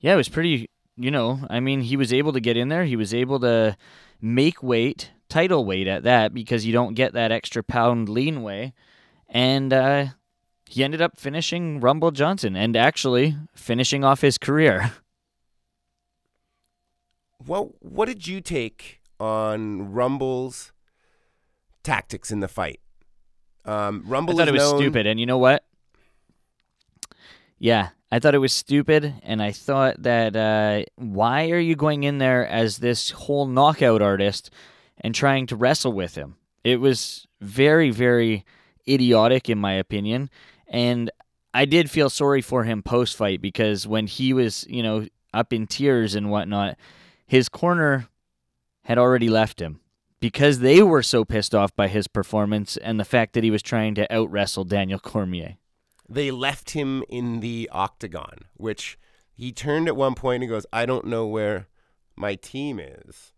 Yeah, 0.00 0.14
it 0.14 0.16
was 0.16 0.28
pretty. 0.28 0.70
You 0.96 1.12
know, 1.12 1.46
I 1.48 1.60
mean, 1.60 1.82
he 1.82 1.96
was 1.96 2.12
able 2.12 2.32
to 2.32 2.40
get 2.40 2.56
in 2.56 2.68
there. 2.68 2.84
He 2.84 2.96
was 2.96 3.14
able 3.14 3.38
to 3.40 3.76
make 4.20 4.64
weight, 4.64 5.12
title 5.28 5.64
weight 5.64 5.86
at 5.86 6.02
that, 6.02 6.34
because 6.34 6.66
you 6.66 6.72
don't 6.72 6.94
get 6.94 7.12
that 7.12 7.30
extra 7.30 7.62
pound 7.62 8.08
lean 8.08 8.42
way. 8.42 8.72
And 9.28 9.72
uh, 9.72 10.06
he 10.66 10.82
ended 10.82 11.00
up 11.00 11.16
finishing 11.16 11.78
Rumble 11.78 12.10
Johnson 12.10 12.56
and 12.56 12.76
actually 12.76 13.36
finishing 13.54 14.04
off 14.04 14.20
his 14.20 14.38
career. 14.38 14.92
Well, 17.46 17.76
what 17.78 18.06
did 18.06 18.26
you 18.26 18.40
take 18.40 19.00
on 19.20 19.92
Rumble's 19.92 20.72
tactics 21.84 22.32
in 22.32 22.40
the 22.40 22.48
fight? 22.48 22.80
Um, 23.68 24.02
Rumble 24.06 24.34
I 24.34 24.36
thought 24.38 24.48
it 24.48 24.52
was 24.52 24.62
known- 24.62 24.80
stupid. 24.80 25.06
And 25.06 25.20
you 25.20 25.26
know 25.26 25.38
what? 25.38 25.62
Yeah, 27.58 27.90
I 28.10 28.18
thought 28.18 28.34
it 28.34 28.38
was 28.38 28.52
stupid. 28.52 29.14
And 29.22 29.42
I 29.42 29.52
thought 29.52 30.02
that 30.02 30.34
uh, 30.34 30.84
why 30.96 31.50
are 31.50 31.58
you 31.58 31.76
going 31.76 32.04
in 32.04 32.18
there 32.18 32.46
as 32.46 32.78
this 32.78 33.10
whole 33.10 33.46
knockout 33.46 34.00
artist 34.00 34.50
and 35.00 35.14
trying 35.14 35.46
to 35.48 35.56
wrestle 35.56 35.92
with 35.92 36.14
him? 36.14 36.36
It 36.64 36.80
was 36.80 37.26
very, 37.40 37.90
very 37.90 38.44
idiotic, 38.88 39.50
in 39.50 39.58
my 39.58 39.74
opinion. 39.74 40.30
And 40.66 41.10
I 41.52 41.64
did 41.66 41.90
feel 41.90 42.08
sorry 42.10 42.40
for 42.40 42.64
him 42.64 42.82
post 42.82 43.16
fight 43.16 43.42
because 43.42 43.86
when 43.86 44.06
he 44.06 44.32
was, 44.32 44.66
you 44.68 44.82
know, 44.82 45.06
up 45.34 45.52
in 45.52 45.66
tears 45.66 46.14
and 46.14 46.30
whatnot, 46.30 46.76
his 47.26 47.48
corner 47.48 48.08
had 48.84 48.96
already 48.96 49.28
left 49.28 49.60
him 49.60 49.80
because 50.20 50.58
they 50.60 50.82
were 50.82 51.02
so 51.02 51.24
pissed 51.24 51.54
off 51.54 51.74
by 51.76 51.88
his 51.88 52.08
performance 52.08 52.76
and 52.76 52.98
the 52.98 53.04
fact 53.04 53.32
that 53.34 53.44
he 53.44 53.50
was 53.50 53.62
trying 53.62 53.94
to 53.96 54.12
out 54.12 54.30
wrestle 54.30 54.64
Daniel 54.64 54.98
Cormier. 54.98 55.56
they 56.08 56.30
left 56.30 56.70
him 56.70 57.04
in 57.08 57.40
the 57.40 57.68
octagon, 57.70 58.38
which 58.56 58.98
he 59.34 59.52
turned 59.52 59.86
at 59.88 59.94
one 59.96 60.14
point 60.14 60.42
and 60.42 60.50
goes, 60.50 60.64
I 60.72 60.86
don't 60.86 61.04
know 61.06 61.26
where 61.26 61.66
my 62.16 62.34
team 62.34 62.80
is, 62.80 63.32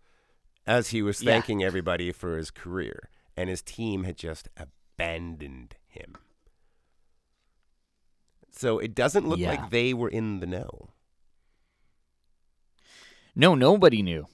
as 0.66 0.88
he 0.90 1.02
was 1.02 1.20
Yeah. 1.20 1.32
thanking 1.32 1.62
everybody 1.64 2.12
for 2.12 2.36
his 2.38 2.50
career. 2.50 3.10
And 3.36 3.50
his 3.50 3.60
team 3.62 4.04
had 4.04 4.16
just 4.16 4.48
abandoned 4.56 5.74
him. 5.88 6.14
So 8.52 8.78
it 8.78 8.94
doesn't 8.94 9.26
look 9.28 9.38
Yeah. 9.38 9.50
like 9.50 9.70
they 9.70 9.92
were 9.94 10.08
in 10.08 10.40
the 10.40 10.46
know. 10.46 10.90
No, 13.34 13.54
nobody 13.54 14.02
knew. 14.02 14.26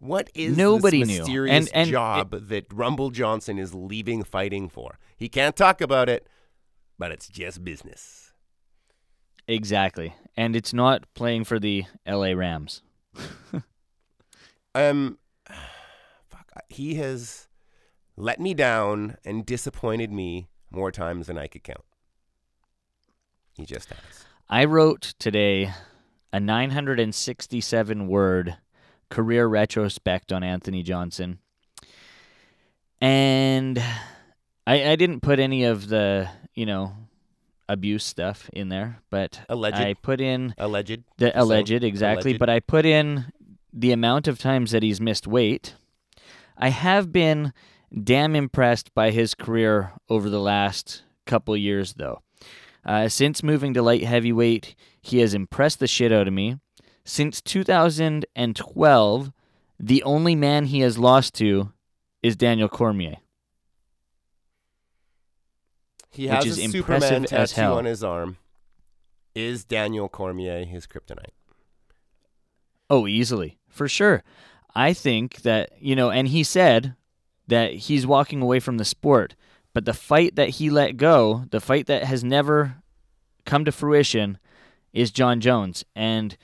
What 0.00 0.30
is 0.34 0.56
Nobody 0.56 1.00
this 1.00 1.08
knew. 1.08 1.18
mysterious 1.18 1.66
And- 1.68 1.76
and 1.76 1.90
job 1.90 2.30
that 2.48 2.66
Rumble 2.72 3.10
Johnson 3.10 3.58
is 3.58 3.74
leaving 3.74 4.22
fighting 4.22 4.68
for? 4.68 4.98
He 5.16 5.28
can't 5.28 5.56
talk 5.56 5.80
about 5.80 6.08
it, 6.08 6.28
but 6.98 7.10
it's 7.10 7.28
just 7.28 7.64
business. 7.64 8.32
Exactly. 9.48 10.14
And 10.36 10.54
it's 10.54 10.72
not 10.72 11.02
playing 11.14 11.44
for 11.44 11.58
the 11.58 11.84
LA 12.06 12.32
Rams. 12.32 12.82
Um, 14.74 15.18
fuck, 16.30 16.52
he 16.68 16.96
has 16.96 17.48
let 18.16 18.38
me 18.38 18.54
down 18.54 19.16
and 19.24 19.44
disappointed 19.44 20.12
me 20.12 20.48
more 20.70 20.92
times 20.92 21.26
than 21.26 21.36
I 21.38 21.48
could 21.48 21.64
count. 21.64 21.84
He 23.54 23.64
just 23.66 23.88
has. 23.88 24.24
I 24.48 24.66
wrote 24.66 25.14
today 25.18 25.72
a 26.32 26.38
967 26.38 28.06
word 28.06 28.56
career 29.10 29.46
retrospect 29.46 30.32
on 30.32 30.42
Anthony 30.42 30.82
Johnson. 30.82 31.38
And 33.00 33.78
I, 34.66 34.90
I 34.90 34.96
didn't 34.96 35.20
put 35.20 35.38
any 35.38 35.64
of 35.64 35.88
the, 35.88 36.28
you 36.54 36.66
know, 36.66 36.92
abuse 37.68 38.04
stuff 38.04 38.48
in 38.52 38.68
there, 38.68 39.00
but 39.10 39.40
Alleged. 39.48 39.76
I 39.76 39.94
put 39.94 40.20
in 40.20 40.54
Alleged. 40.58 41.02
the 41.18 41.26
saying. 41.26 41.32
alleged 41.36 41.84
exactly, 41.84 42.30
Alleged. 42.32 42.40
but 42.40 42.48
I 42.50 42.60
put 42.60 42.84
in 42.86 43.32
the 43.72 43.92
amount 43.92 44.26
of 44.26 44.38
times 44.38 44.70
that 44.72 44.82
he's 44.82 45.00
missed 45.00 45.26
weight. 45.26 45.74
I 46.56 46.70
have 46.70 47.12
been 47.12 47.52
damn 48.02 48.34
impressed 48.34 48.92
by 48.94 49.10
his 49.10 49.34
career 49.34 49.92
over 50.08 50.28
the 50.28 50.40
last 50.40 51.02
couple 51.26 51.56
years, 51.56 51.94
though. 51.94 52.22
Uh, 52.84 53.08
since 53.08 53.42
moving 53.42 53.74
to 53.74 53.82
light 53.82 54.02
heavyweight, 54.04 54.74
he 55.02 55.18
has 55.18 55.34
impressed 55.34 55.78
the 55.78 55.86
shit 55.86 56.12
out 56.12 56.26
of 56.26 56.32
me. 56.34 56.56
Since 57.08 57.40
2012, 57.40 59.32
the 59.80 60.02
only 60.02 60.34
man 60.34 60.66
he 60.66 60.80
has 60.80 60.98
lost 60.98 61.32
to 61.36 61.72
is 62.22 62.36
Daniel 62.36 62.68
Cormier. 62.68 63.16
He 66.10 66.24
which 66.24 66.32
has 66.32 66.44
is 66.44 66.58
a 66.58 66.64
impressive 66.64 67.08
Superman 67.08 67.24
as 67.24 67.30
tattoo 67.30 67.60
hell. 67.62 67.78
on 67.78 67.86
his 67.86 68.04
arm. 68.04 68.36
Is 69.34 69.64
Daniel 69.64 70.10
Cormier 70.10 70.66
his 70.66 70.86
kryptonite? 70.86 71.32
Oh, 72.90 73.06
easily. 73.06 73.56
For 73.70 73.88
sure. 73.88 74.22
I 74.74 74.92
think 74.92 75.40
that, 75.42 75.70
you 75.80 75.96
know, 75.96 76.10
and 76.10 76.28
he 76.28 76.44
said 76.44 76.94
that 77.46 77.72
he's 77.72 78.06
walking 78.06 78.42
away 78.42 78.60
from 78.60 78.76
the 78.76 78.84
sport, 78.84 79.34
but 79.72 79.86
the 79.86 79.94
fight 79.94 80.36
that 80.36 80.50
he 80.50 80.68
let 80.68 80.98
go, 80.98 81.46
the 81.52 81.60
fight 81.60 81.86
that 81.86 82.04
has 82.04 82.22
never 82.22 82.82
come 83.46 83.64
to 83.64 83.72
fruition, 83.72 84.36
is 84.92 85.10
Jon 85.10 85.40
Jones. 85.40 85.86
And 85.96 86.36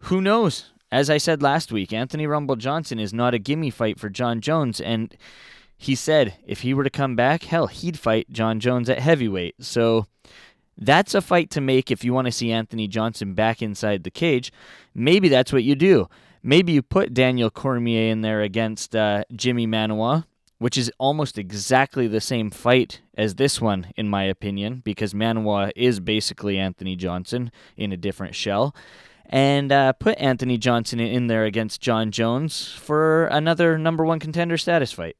who 0.00 0.20
knows? 0.20 0.72
As 0.90 1.10
I 1.10 1.18
said 1.18 1.42
last 1.42 1.70
week, 1.70 1.92
Anthony 1.92 2.26
Rumble 2.26 2.56
Johnson 2.56 2.98
is 2.98 3.12
not 3.12 3.34
a 3.34 3.38
gimme 3.38 3.70
fight 3.70 3.98
for 3.98 4.08
Jon 4.08 4.40
Jones. 4.40 4.80
And 4.80 5.14
he 5.76 5.94
said 5.94 6.34
if 6.46 6.60
he 6.60 6.72
were 6.72 6.84
to 6.84 6.90
come 6.90 7.14
back, 7.14 7.44
hell, 7.44 7.66
he'd 7.66 7.98
fight 7.98 8.30
Jon 8.30 8.58
Jones 8.58 8.88
at 8.88 8.98
heavyweight. 8.98 9.56
So 9.60 10.06
that's 10.76 11.14
a 11.14 11.20
fight 11.20 11.50
to 11.50 11.60
make 11.60 11.90
if 11.90 12.04
you 12.04 12.14
want 12.14 12.26
to 12.26 12.32
see 12.32 12.52
Anthony 12.52 12.88
Johnson 12.88 13.34
back 13.34 13.60
inside 13.60 14.04
the 14.04 14.10
cage. 14.10 14.52
Maybe 14.94 15.28
that's 15.28 15.52
what 15.52 15.64
you 15.64 15.74
do. 15.74 16.08
Maybe 16.42 16.72
you 16.72 16.82
put 16.82 17.12
Daniel 17.12 17.50
Cormier 17.50 18.10
in 18.10 18.22
there 18.22 18.42
against 18.42 18.94
uh, 18.94 19.24
Jimi 19.32 19.66
Manuwa, 19.66 20.24
which 20.58 20.78
is 20.78 20.90
almost 20.98 21.36
exactly 21.36 22.06
the 22.06 22.20
same 22.20 22.50
fight 22.50 23.00
as 23.16 23.34
this 23.34 23.60
one, 23.60 23.88
in 23.96 24.08
my 24.08 24.22
opinion, 24.22 24.80
because 24.84 25.12
Manuwa 25.12 25.72
is 25.76 26.00
basically 26.00 26.56
Anthony 26.58 26.96
Johnson 26.96 27.50
in 27.76 27.92
a 27.92 27.96
different 27.96 28.34
shell. 28.34 28.74
And 29.28 29.70
uh, 29.70 29.92
put 29.92 30.18
Anthony 30.18 30.56
Johnson 30.56 31.00
in 31.00 31.26
there 31.26 31.44
against 31.44 31.80
Jon 31.82 32.10
Jones 32.10 32.68
for 32.72 33.26
another 33.26 33.76
number 33.76 34.04
one 34.04 34.18
contender 34.18 34.56
status 34.56 34.92
fight. 34.92 35.16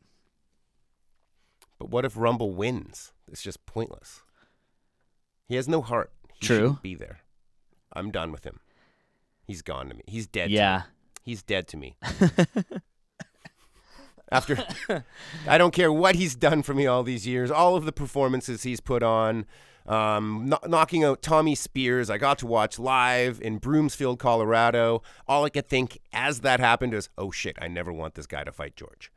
But 1.78 1.90
what 1.90 2.04
if 2.04 2.16
Rumble 2.16 2.52
wins? 2.52 3.12
It's 3.30 3.42
just 3.42 3.66
pointless. 3.66 4.22
He 5.46 5.56
has 5.56 5.68
no 5.68 5.82
heart. 5.82 6.10
He 6.40 6.46
True. 6.46 6.78
be 6.82 6.94
there. 6.94 7.20
I'm 7.92 8.10
done 8.10 8.32
with 8.32 8.44
him. 8.44 8.60
He's 9.46 9.62
gone 9.62 9.88
to 9.88 9.94
me. 9.94 10.02
He's 10.06 10.26
dead. 10.26 10.44
to 10.44 10.50
me. 10.50 10.56
Yeah. 10.56 10.82
He's 11.22 11.42
dead 11.42 11.68
to 11.68 11.76
me. 11.76 11.96
After, 14.30 14.58
I 15.46 15.56
don't 15.56 15.72
care 15.72 15.90
what 15.90 16.14
he's 16.14 16.34
done 16.34 16.62
for 16.62 16.74
me 16.74 16.86
all 16.86 17.02
these 17.02 17.26
years, 17.26 17.50
all 17.50 17.76
of 17.76 17.86
the 17.86 17.92
performances 17.92 18.62
he's 18.62 18.80
put 18.80 19.02
on, 19.02 19.46
um, 19.88 20.44
kno- 20.48 20.60
knocking 20.66 21.02
out 21.02 21.22
Tommy 21.22 21.54
Spears. 21.54 22.10
I 22.10 22.18
got 22.18 22.38
to 22.40 22.46
watch 22.46 22.78
live 22.78 23.40
in 23.40 23.58
Broomfield, 23.58 24.18
Colorado. 24.18 25.02
All 25.26 25.44
I 25.44 25.50
could 25.50 25.68
think 25.68 25.98
as 26.12 26.40
that 26.40 26.60
happened 26.60 26.94
is, 26.94 27.08
oh 27.16 27.30
shit, 27.30 27.56
I 27.60 27.68
never 27.68 27.92
want 27.92 28.14
this 28.14 28.26
guy 28.26 28.44
to 28.44 28.52
fight 28.52 28.76
George. 28.76 29.10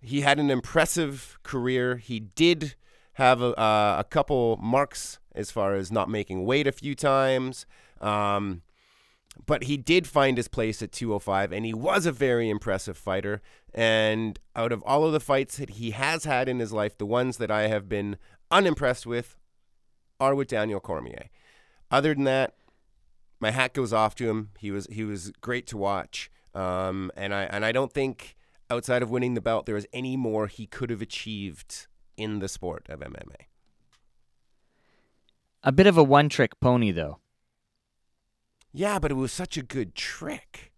he 0.00 0.22
had 0.22 0.38
an 0.38 0.50
impressive 0.50 1.38
career. 1.42 1.96
He 1.96 2.20
did 2.20 2.74
have 3.14 3.40
a, 3.40 3.58
uh, 3.58 3.96
a 4.00 4.04
couple 4.04 4.56
marks 4.56 5.18
as 5.34 5.50
far 5.50 5.74
as 5.74 5.92
not 5.92 6.08
making 6.08 6.44
weight 6.44 6.66
a 6.66 6.72
few 6.72 6.94
times. 6.94 7.66
Um, 8.00 8.62
but 9.46 9.64
he 9.64 9.76
did 9.76 10.06
find 10.06 10.36
his 10.36 10.48
place 10.48 10.82
at 10.82 10.92
205 10.92 11.52
and 11.52 11.64
he 11.66 11.74
was 11.74 12.06
a 12.06 12.12
very 12.12 12.48
impressive 12.48 12.96
fighter 12.96 13.42
and 13.74 14.38
out 14.54 14.72
of 14.72 14.82
all 14.84 15.04
of 15.04 15.12
the 15.12 15.20
fights 15.20 15.56
that 15.56 15.70
he 15.70 15.90
has 15.90 16.24
had 16.24 16.48
in 16.48 16.60
his 16.60 16.72
life 16.72 16.96
the 16.98 17.06
ones 17.06 17.38
that 17.38 17.50
i 17.50 17.66
have 17.66 17.88
been 17.88 18.16
unimpressed 18.52 19.06
with 19.06 19.36
are 20.24 20.34
with 20.34 20.48
daniel 20.48 20.80
cormier 20.80 21.26
other 21.90 22.14
than 22.14 22.24
that 22.24 22.54
my 23.40 23.50
hat 23.50 23.72
goes 23.74 23.92
off 23.92 24.14
to 24.14 24.28
him 24.28 24.50
he 24.58 24.70
was 24.70 24.86
he 24.90 25.04
was 25.04 25.32
great 25.40 25.66
to 25.66 25.76
watch 25.76 26.30
um, 26.54 27.10
and 27.16 27.34
i 27.34 27.42
and 27.44 27.64
i 27.64 27.72
don't 27.72 27.92
think 27.92 28.36
outside 28.70 29.02
of 29.02 29.10
winning 29.10 29.34
the 29.34 29.40
belt 29.40 29.66
there 29.66 29.74
was 29.74 29.86
any 29.92 30.16
more 30.16 30.46
he 30.46 30.66
could 30.66 30.90
have 30.90 31.02
achieved 31.02 31.86
in 32.16 32.38
the 32.38 32.48
sport 32.48 32.86
of 32.88 33.00
mma 33.00 33.36
A 35.62 35.72
bit 35.72 35.86
of 35.86 35.96
a 35.96 36.02
one 36.04 36.28
trick 36.28 36.58
pony, 36.60 36.90
though. 36.92 37.18
yeah 38.72 38.98
but 38.98 39.10
it 39.10 39.14
was 39.14 39.32
such 39.32 39.56
a 39.56 39.62
good 39.62 39.94
trick 39.94 40.72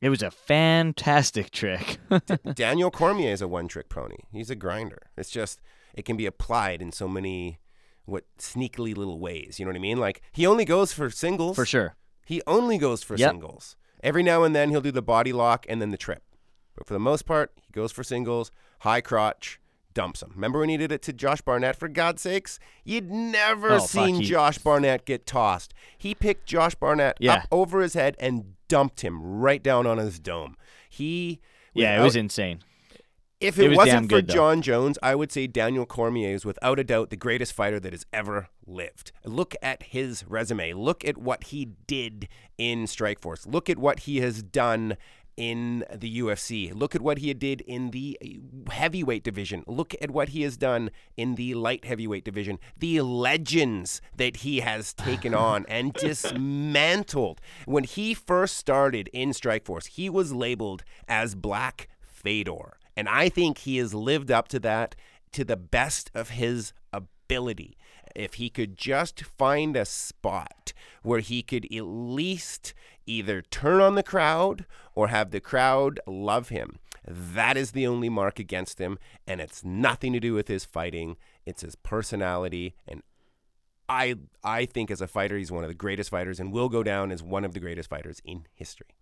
It 0.00 0.10
was 0.10 0.22
a 0.22 0.30
fantastic 0.32 1.50
trick. 1.52 1.98
Daniel 2.54 2.90
Cormier 2.90 3.30
is 3.32 3.40
a 3.40 3.46
one 3.46 3.68
trick 3.68 3.88
pony. 3.88 4.16
He's 4.32 4.50
a 4.50 4.56
grinder. 4.56 5.02
It's 5.16 5.30
just 5.30 5.60
it 5.94 6.04
can 6.04 6.16
be 6.16 6.26
applied 6.26 6.82
in 6.82 6.90
so 6.90 7.06
many 7.06 7.58
what 8.04 8.24
sneakily 8.38 8.96
little 8.96 9.18
ways. 9.20 9.58
You 9.58 9.64
know 9.64 9.70
what 9.70 9.76
I 9.76 9.80
mean? 9.80 9.98
Like 9.98 10.22
he 10.32 10.46
only 10.46 10.64
goes 10.64 10.92
for 10.92 11.10
singles. 11.10 11.56
For 11.56 11.66
sure. 11.66 11.96
He 12.26 12.42
only 12.46 12.78
goes 12.78 13.02
for 13.02 13.16
Yep. 13.16 13.30
singles. 13.30 13.76
Every 14.02 14.22
now 14.22 14.42
and 14.42 14.54
then 14.54 14.70
he'll 14.70 14.80
do 14.80 14.90
the 14.90 15.02
body 15.02 15.32
lock 15.32 15.66
and 15.68 15.80
then 15.80 15.90
the 15.90 15.96
trip. 15.96 16.22
But 16.74 16.86
for 16.86 16.94
the 16.94 17.00
most 17.00 17.26
part, 17.26 17.52
he 17.60 17.70
goes 17.72 17.92
for 17.92 18.02
singles, 18.02 18.50
high 18.80 19.00
crotch, 19.00 19.60
dumps 19.94 20.22
him. 20.22 20.32
Remember 20.34 20.58
when 20.60 20.70
he 20.70 20.76
did 20.78 20.90
it 20.90 21.02
to 21.02 21.12
Josh 21.12 21.42
Barnett 21.42 21.76
for 21.76 21.86
God's 21.86 22.22
sakes? 22.22 22.58
You'd 22.82 23.10
never 23.10 23.72
Oh, 23.72 23.78
fuck, 23.80 23.88
seen 23.88 24.14
he- 24.16 24.24
Josh 24.24 24.58
Barnett 24.58 25.04
get 25.04 25.26
tossed. 25.26 25.74
He 25.98 26.14
picked 26.14 26.46
Josh 26.46 26.74
Barnett 26.74 27.18
Yeah. 27.20 27.34
up 27.34 27.48
over 27.52 27.82
his 27.82 27.94
head 27.94 28.16
and 28.18 28.54
dumped 28.68 29.02
him 29.02 29.22
right 29.22 29.62
down 29.62 29.86
on 29.86 29.98
his 29.98 30.18
dome. 30.18 30.56
He 30.88 31.40
Yeah, 31.74 32.00
it 32.00 32.02
was 32.04 32.16
insane. 32.16 32.62
If 33.42 33.58
It 33.58 33.66
it, 33.66 33.68
was 33.70 33.78
wasn't 33.78 34.04
for 34.04 34.16
good, 34.16 34.28
though. 34.28 34.34
Jon 34.34 34.62
Jones, 34.62 34.98
I 35.02 35.14
would 35.14 35.32
say 35.32 35.46
Daniel 35.46 35.84
Cormier 35.84 36.30
is 36.34 36.44
without 36.44 36.78
a 36.78 36.84
doubt 36.84 37.10
the 37.10 37.16
greatest 37.16 37.52
fighter 37.52 37.80
that 37.80 37.92
has 37.92 38.06
ever 38.12 38.48
lived. 38.66 39.12
Look 39.24 39.54
at 39.60 39.82
his 39.82 40.24
resume. 40.28 40.72
Look 40.74 41.04
at 41.04 41.18
what 41.18 41.44
he 41.44 41.66
did 41.86 42.28
in 42.56 42.84
Strikeforce. 42.84 43.46
Look 43.46 43.68
at 43.68 43.78
what 43.78 44.00
he 44.00 44.20
has 44.20 44.42
done 44.42 44.96
in 45.36 45.84
the 45.92 46.20
UFC. 46.20 46.74
Look 46.74 46.94
at 46.94 47.02
what 47.02 47.18
he 47.18 47.32
did 47.34 47.62
in 47.62 47.90
the 47.90 48.18
heavyweight 48.70 49.24
division. 49.24 49.64
Look 49.66 49.94
at 50.00 50.10
what 50.10 50.30
he 50.30 50.42
has 50.42 50.56
done 50.56 50.90
in 51.16 51.34
the 51.36 51.54
light 51.54 51.84
heavyweight 51.84 52.24
division. 52.24 52.58
The 52.76 53.00
legends 53.00 54.00
that 54.16 54.38
he 54.38 54.60
has 54.60 54.92
taken 54.92 55.34
on 55.50 55.64
and 55.68 55.92
dismantled. 55.94 57.40
When 57.64 57.84
he 57.84 58.14
first 58.14 58.56
started 58.56 59.08
in 59.12 59.30
Strikeforce, 59.30 59.86
he 59.88 60.08
was 60.08 60.32
labeled 60.32 60.84
as 61.08 61.34
Black 61.34 61.88
Fedor. 62.02 62.76
And 62.96 63.08
I 63.08 63.28
think 63.28 63.58
he 63.58 63.78
has 63.78 63.94
lived 63.94 64.30
up 64.30 64.48
to 64.48 64.60
that 64.60 64.94
to 65.32 65.44
the 65.44 65.56
best 65.56 66.10
of 66.14 66.30
his 66.30 66.72
ability. 66.92 67.76
If 68.14 68.34
he 68.34 68.50
could 68.50 68.76
just 68.76 69.22
find 69.22 69.76
a 69.76 69.84
spot 69.84 70.72
where 71.02 71.20
he 71.20 71.42
could 71.42 71.64
at 71.64 71.84
least 71.84 72.74
either 73.06 73.42
turn 73.42 73.80
on 73.80 73.94
the 73.94 74.02
crowd 74.02 74.66
or 74.94 75.08
have 75.08 75.30
the 75.30 75.40
crowd 75.40 75.98
love 76.06 76.50
him, 76.50 76.78
that 77.06 77.56
is 77.56 77.72
the 77.72 77.86
only 77.86 78.08
mark 78.08 78.38
against 78.38 78.78
him. 78.78 78.98
And 79.26 79.40
it's 79.40 79.64
nothing 79.64 80.12
to 80.12 80.20
do 80.20 80.34
with 80.34 80.48
his 80.48 80.64
fighting, 80.64 81.16
it's 81.46 81.62
his 81.62 81.74
personality. 81.74 82.74
And 82.86 83.02
I, 83.88 84.16
I 84.44 84.66
think 84.66 84.90
as 84.90 85.00
a 85.00 85.08
fighter, 85.08 85.36
he's 85.36 85.50
one 85.50 85.64
of 85.64 85.68
the 85.68 85.74
greatest 85.74 86.10
fighters 86.10 86.38
and 86.38 86.52
will 86.52 86.68
go 86.68 86.82
down 86.82 87.10
as 87.10 87.22
one 87.22 87.44
of 87.44 87.54
the 87.54 87.60
greatest 87.60 87.88
fighters 87.88 88.20
in 88.24 88.46
history. 88.52 88.94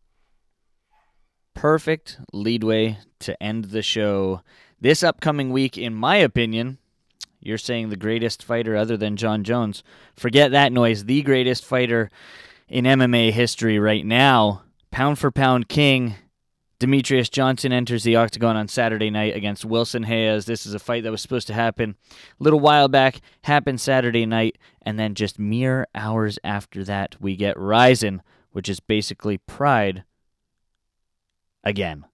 Perfect 1.61 2.19
leadway 2.33 3.01
to 3.19 3.43
end 3.43 3.67
the 3.67 3.83
show. 3.83 4.41
This 4.81 5.03
upcoming 5.03 5.51
week, 5.51 5.77
in 5.77 5.95
my 5.95 6.17
opinion, 6.17 6.79
you're 7.39 7.59
saying 7.59 7.91
the 7.91 7.99
greatest 7.99 8.43
fighter 8.43 8.75
other 8.75 8.97
than 8.97 9.19
Jon 9.19 9.45
Jones. 9.45 9.83
Forget 10.17 10.53
that 10.53 10.73
noise. 10.73 11.05
The 11.05 11.21
greatest 11.21 11.67
fighter 11.67 12.11
in 12.67 12.87
MMA 12.87 13.33
history 13.33 13.79
right 13.79 14.07
now, 14.07 14.63
pound 14.91 15.19
for 15.19 15.31
pound 15.31 15.69
king. 15.69 16.15
Demetrious 16.79 17.31
Johnson 17.31 17.75
enters 17.75 18.05
the 18.05 18.17
octagon 18.17 18.57
on 18.57 18.67
Saturday 18.67 19.11
night 19.11 19.37
against 19.37 19.67
Wilson 19.67 20.05
Reis. 20.05 20.47
This 20.47 20.65
is 20.65 20.73
a 20.73 20.79
fight 20.79 21.03
that 21.03 21.13
was 21.13 21.21
supposed 21.21 21.49
to 21.49 21.53
happen 21.53 21.95
a 22.11 22.43
little 22.43 22.61
while 22.61 22.89
back, 22.89 23.21
happened 23.43 23.83
Saturday 23.83 24.25
night, 24.25 24.57
and 24.81 24.99
then 24.99 25.15
just 25.15 25.39
mere 25.39 25.87
hours 25.95 26.39
after 26.43 26.85
that, 26.85 27.17
we 27.21 27.37
get 27.37 27.59
Rizin, 27.59 28.23
which 28.53 28.71
is 28.71 28.81
basically 28.81 29.37
Pride 29.37 30.05
again. 31.65 32.05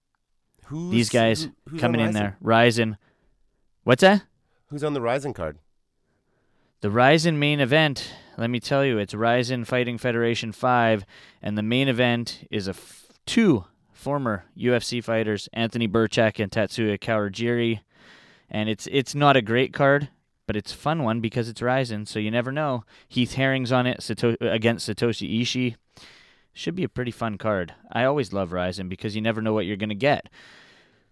Who's, 0.65 0.91
These 0.91 1.09
guys 1.09 1.43
who- 1.43 1.51
who's 1.69 1.81
coming 1.81 2.01
in 2.01 2.11
there. 2.13 2.37
Rizin. 2.41 2.97
What's 3.83 4.01
that? 4.01 4.23
Who's 4.67 4.83
on 4.83 4.93
the 4.93 5.01
Rizin 5.01 5.33
card? 5.33 5.59
The 6.81 6.89
Rizin 6.91 7.39
main 7.39 7.59
event, 7.59 8.13
let 8.37 8.49
me 8.49 8.59
tell 8.59 8.85
you, 8.85 8.97
it's 8.97 9.13
Rizin 9.13 9.65
Fighting 9.65 9.97
Federation 9.97 10.51
5, 10.51 11.05
and 11.41 11.57
the 11.57 11.63
main 11.63 11.87
event 11.87 12.45
is 12.51 12.67
a 12.67 12.71
f- 12.71 13.07
two 13.25 13.65
former 13.93 14.45
UFC 14.55 15.03
fighters, 15.03 15.49
Anthony 15.53 15.87
Birchak 15.87 16.39
and 16.41 16.51
Tatsuya 16.51 16.99
Kawajiri. 16.99 17.79
And 18.49 18.69
it's 18.69 18.87
it's 18.91 19.15
not 19.15 19.35
a 19.35 19.41
great 19.41 19.73
card, 19.73 20.09
but 20.45 20.55
it's 20.55 20.71
a 20.73 20.77
fun 20.77 21.03
one 21.03 21.19
because 21.19 21.49
it's 21.49 21.61
Rizin, 21.61 22.05
so 22.05 22.19
you 22.19 22.29
never 22.29 22.51
know. 22.51 22.83
Heath 23.07 23.33
Herring's 23.33 23.71
on 23.71 23.87
it 23.87 24.03
Sato- 24.03 24.37
against 24.39 24.87
Satoshi 24.87 25.41
Ishii. 25.41 25.75
Should 26.57 26.73
be 26.73 26.83
a 26.83 26.89
pretty 26.89 27.11
fun 27.11 27.37
card. 27.37 27.75
I 27.91 28.05
always 28.05 28.33
love 28.33 28.51
Rizin 28.51 28.89
because 28.89 29.15
you 29.15 29.21
never 29.21 29.43
know 29.43 29.53
what 29.53 29.67
you're 29.67 29.77
going 29.77 29.89
to 29.89 29.95
get. 29.95 30.27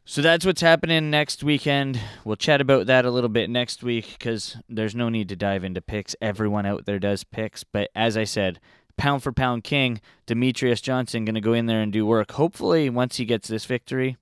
So 0.04 0.24
that's 0.24 0.44
what's 0.44 0.62
happening 0.62 1.12
next 1.12 1.44
weekend. 1.44 2.00
We'll 2.24 2.36
chat 2.36 2.62
about 2.62 2.88
that 2.88 3.06
a 3.06 3.12
little 3.12 3.30
bit 3.30 3.48
next 3.48 3.84
week 3.84 4.16
because 4.18 4.58
there's 4.68 4.96
no 4.96 5.08
need 5.08 5.30
to 5.30 5.36
dive 5.36 5.64
into 5.64 5.82
picks. 5.82 6.16
Everyone 6.20 6.66
out 6.66 6.88
there 6.88 6.98
does 6.98 7.24
picks. 7.24 7.64
But 7.64 7.92
as 7.94 8.18
I 8.18 8.24
said, 8.24 8.60
pound 8.98 9.22
for 9.22 9.32
pound 9.32 9.64
king, 9.64 10.02
Demetrious 10.26 10.82
Johnson, 10.82 11.26
going 11.26 11.36
to 11.36 11.42
go 11.42 11.54
in 11.54 11.68
there 11.68 11.82
and 11.82 11.94
do 11.94 12.08
work. 12.08 12.32
Hopefully, 12.32 12.90
once 12.90 13.18
he 13.18 13.26
gets 13.26 13.48
this 13.48 13.66
victory, 13.66 14.18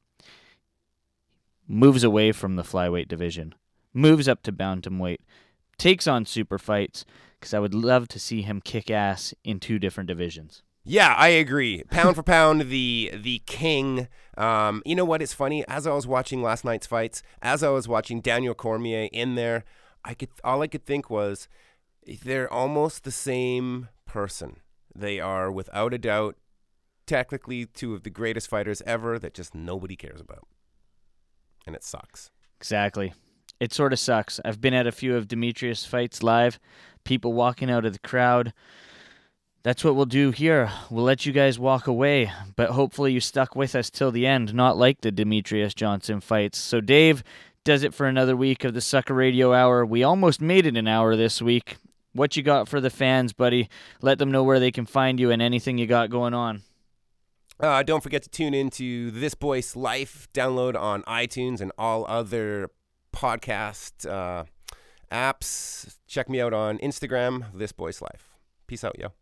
moves 1.69 2.03
away 2.03 2.33
from 2.33 2.57
the 2.57 2.63
flyweight 2.63 3.07
division, 3.07 3.55
moves 3.93 4.27
up 4.27 4.43
to 4.43 4.51
bantamweight, 4.51 5.19
takes 5.77 6.05
on 6.05 6.25
super 6.25 6.59
fights 6.59 7.05
because 7.39 7.53
I 7.53 7.59
would 7.59 7.73
love 7.73 8.09
to 8.09 8.19
see 8.19 8.41
him 8.41 8.59
kick 8.59 8.91
ass 8.91 9.33
in 9.45 9.61
two 9.61 9.79
different 9.79 10.09
divisions. 10.09 10.63
Yeah, 10.85 11.15
I 11.17 11.29
agree. 11.29 11.83
Pound 11.91 12.15
for 12.15 12.23
pound, 12.23 12.63
the 12.63 13.11
the 13.13 13.41
king. 13.45 14.07
Um, 14.37 14.81
you 14.85 14.95
know 14.95 15.05
what? 15.05 15.21
It's 15.21 15.33
funny. 15.33 15.65
As 15.67 15.87
I 15.87 15.93
was 15.93 16.05
watching 16.05 16.41
last 16.41 16.65
night's 16.65 16.87
fights, 16.87 17.23
as 17.41 17.63
I 17.63 17.69
was 17.69 17.87
watching 17.87 18.19
Daniel 18.19 18.53
Cormier 18.53 19.07
in 19.13 19.35
there, 19.35 19.63
I 20.03 20.13
could 20.13 20.29
all 20.43 20.61
I 20.61 20.67
could 20.67 20.85
think 20.85 21.09
was 21.09 21.47
they're 22.23 22.51
almost 22.51 23.03
the 23.05 23.11
same 23.11 23.87
person. 24.05 24.57
They 24.93 25.19
are 25.19 25.49
without 25.51 25.93
a 25.93 25.97
doubt, 25.97 26.35
technically 27.07 27.65
two 27.65 27.93
of 27.93 28.03
the 28.03 28.09
greatest 28.09 28.49
fighters 28.49 28.81
ever 28.85 29.17
that 29.19 29.33
just 29.33 29.55
nobody 29.55 29.95
cares 29.95 30.19
about, 30.19 30.47
and 31.65 31.75
it 31.77 31.83
sucks. 31.83 32.29
Exactly. 32.59 33.13
It 33.59 33.71
sort 33.73 33.93
of 33.93 33.99
sucks. 33.99 34.41
I've 34.43 34.59
been 34.59 34.73
at 34.73 34.87
a 34.87 34.91
few 34.91 35.15
of 35.15 35.29
Demetrious 35.29 35.87
fights 35.87 36.21
live, 36.21 36.59
people 37.05 37.31
walking 37.31 37.71
out 37.71 37.85
of 37.85 37.93
the 37.93 37.99
crowd. 37.99 38.51
That's 39.63 39.83
what 39.83 39.95
we'll 39.95 40.05
do 40.05 40.31
here. 40.31 40.69
We'll 40.89 41.05
let 41.05 41.25
you 41.25 41.31
guys 41.31 41.57
walk 41.57 41.87
away, 41.87 42.29
but 42.57 42.71
hopefully 42.71 43.13
you 43.13 43.21
stuck 43.21 43.55
with 43.55 43.75
us 43.75 43.89
till 43.89 44.11
the 44.11 44.27
end, 44.27 44.53
not 44.53 44.77
like 44.77 44.99
the 44.99 45.11
Demetrious 45.11 45.73
Johnson 45.73 46.19
fights. 46.19 46.57
So, 46.57 46.81
Dave 46.81 47.23
does 47.63 47.81
it 47.83 47.93
for 47.93 48.05
another 48.05 48.35
week 48.35 48.65
of 48.65 48.73
the 48.73 48.81
Sucka 48.81 49.15
Radio 49.15 49.53
Hour. 49.53 49.85
We 49.85 50.03
almost 50.03 50.41
made 50.41 50.65
it 50.65 50.75
an 50.75 50.89
hour 50.89 51.15
this 51.15 51.41
week. 51.41 51.77
What 52.11 52.35
you 52.35 52.43
got 52.43 52.67
for 52.67 52.81
the 52.81 52.89
fans, 52.89 53.31
buddy? 53.31 53.69
Let 54.01 54.19
them 54.19 54.31
know 54.31 54.43
where 54.43 54.59
they 54.59 54.69
can 54.69 54.85
find 54.85 55.17
you 55.17 55.31
and 55.31 55.41
anything 55.41 55.77
you 55.77 55.87
got 55.87 56.09
going 56.09 56.33
on. 56.33 56.63
Uh, 57.57 57.81
don't 57.83 58.03
forget 58.03 58.21
to 58.23 58.29
tune 58.29 58.53
into 58.53 59.11
This 59.11 59.33
Boy's 59.33 59.77
Life. 59.77 60.27
Download 60.33 60.75
on 60.75 61.03
iTunes 61.03 61.61
and 61.61 61.71
all 61.77 62.05
other 62.09 62.69
podcast 63.15 64.05
uh, 64.09 64.43
apps. 65.09 65.95
Check 66.05 66.27
me 66.27 66.41
out 66.41 66.53
on 66.53 66.79
Instagram, 66.79 67.45
This 67.53 67.71
Boy's 67.71 68.01
Life. 68.01 68.35
Peace 68.67 68.83
out, 68.83 68.99
yo. 68.99 69.13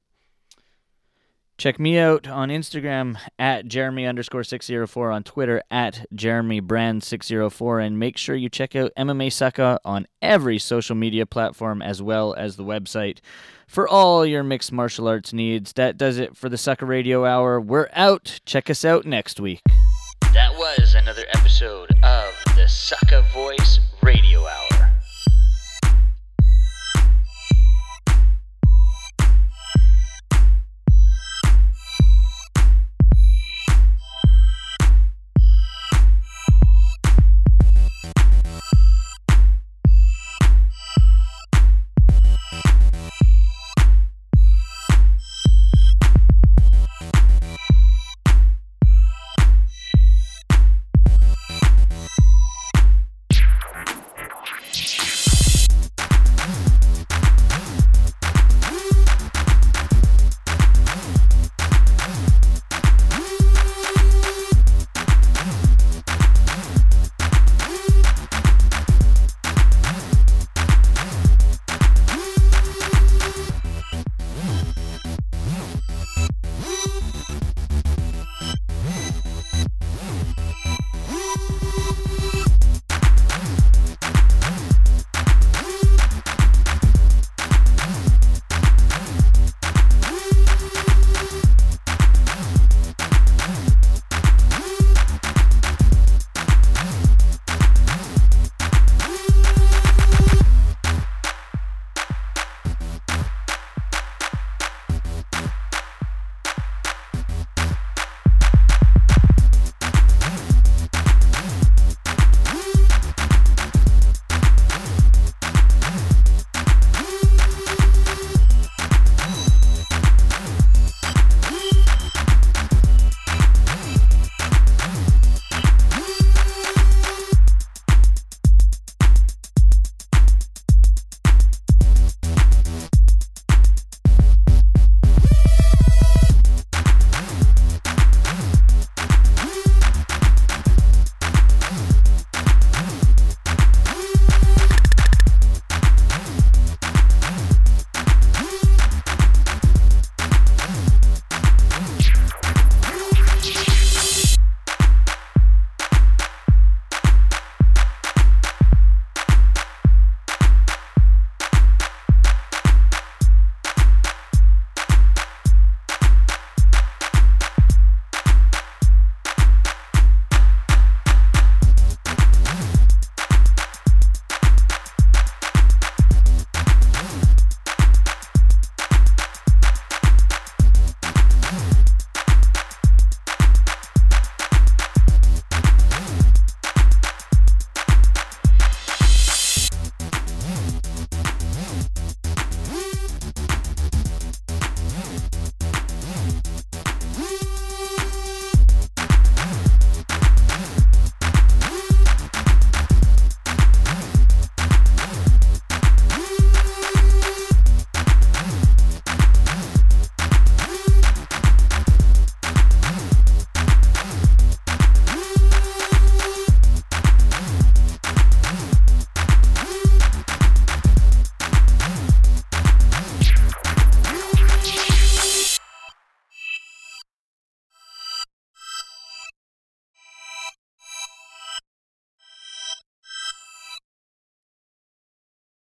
Check 1.61 1.79
me 1.79 1.99
out 1.99 2.27
on 2.27 2.49
Instagram 2.49 3.17
at 3.37 3.67
Jeremy 3.67 4.07
underscore 4.07 4.43
604, 4.43 5.11
on 5.11 5.21
Twitter 5.21 5.61
at 5.69 6.07
Jeremy 6.11 6.59
Brand 6.59 7.03
604, 7.03 7.79
and 7.79 7.99
make 7.99 8.17
sure 8.17 8.35
you 8.35 8.49
check 8.49 8.75
out 8.75 8.91
MMA 8.97 9.27
Sucka 9.27 9.77
on 9.85 10.07
every 10.23 10.57
social 10.57 10.95
media 10.95 11.27
platform 11.27 11.83
as 11.83 12.01
well 12.01 12.33
as 12.33 12.55
the 12.55 12.63
website 12.63 13.19
for 13.67 13.87
all 13.87 14.25
your 14.25 14.41
mixed 14.41 14.71
martial 14.71 15.07
arts 15.07 15.33
needs. 15.33 15.73
That 15.73 15.97
does 15.97 16.17
it 16.17 16.35
for 16.35 16.49
the 16.49 16.57
Sucka 16.57 16.87
Radio 16.87 17.25
Hour. 17.25 17.61
We're 17.61 17.89
out. 17.93 18.39
Check 18.43 18.67
us 18.71 18.83
out 18.83 19.05
next 19.05 19.39
week. 19.39 19.61
That 20.33 20.55
was 20.55 20.95
another 20.95 21.25
episode 21.31 21.91
of 22.01 22.33
the 22.55 22.65
Sucka 22.65 23.23
Voice 23.31 23.79
Radio 24.01 24.47
Hour. 24.47 24.70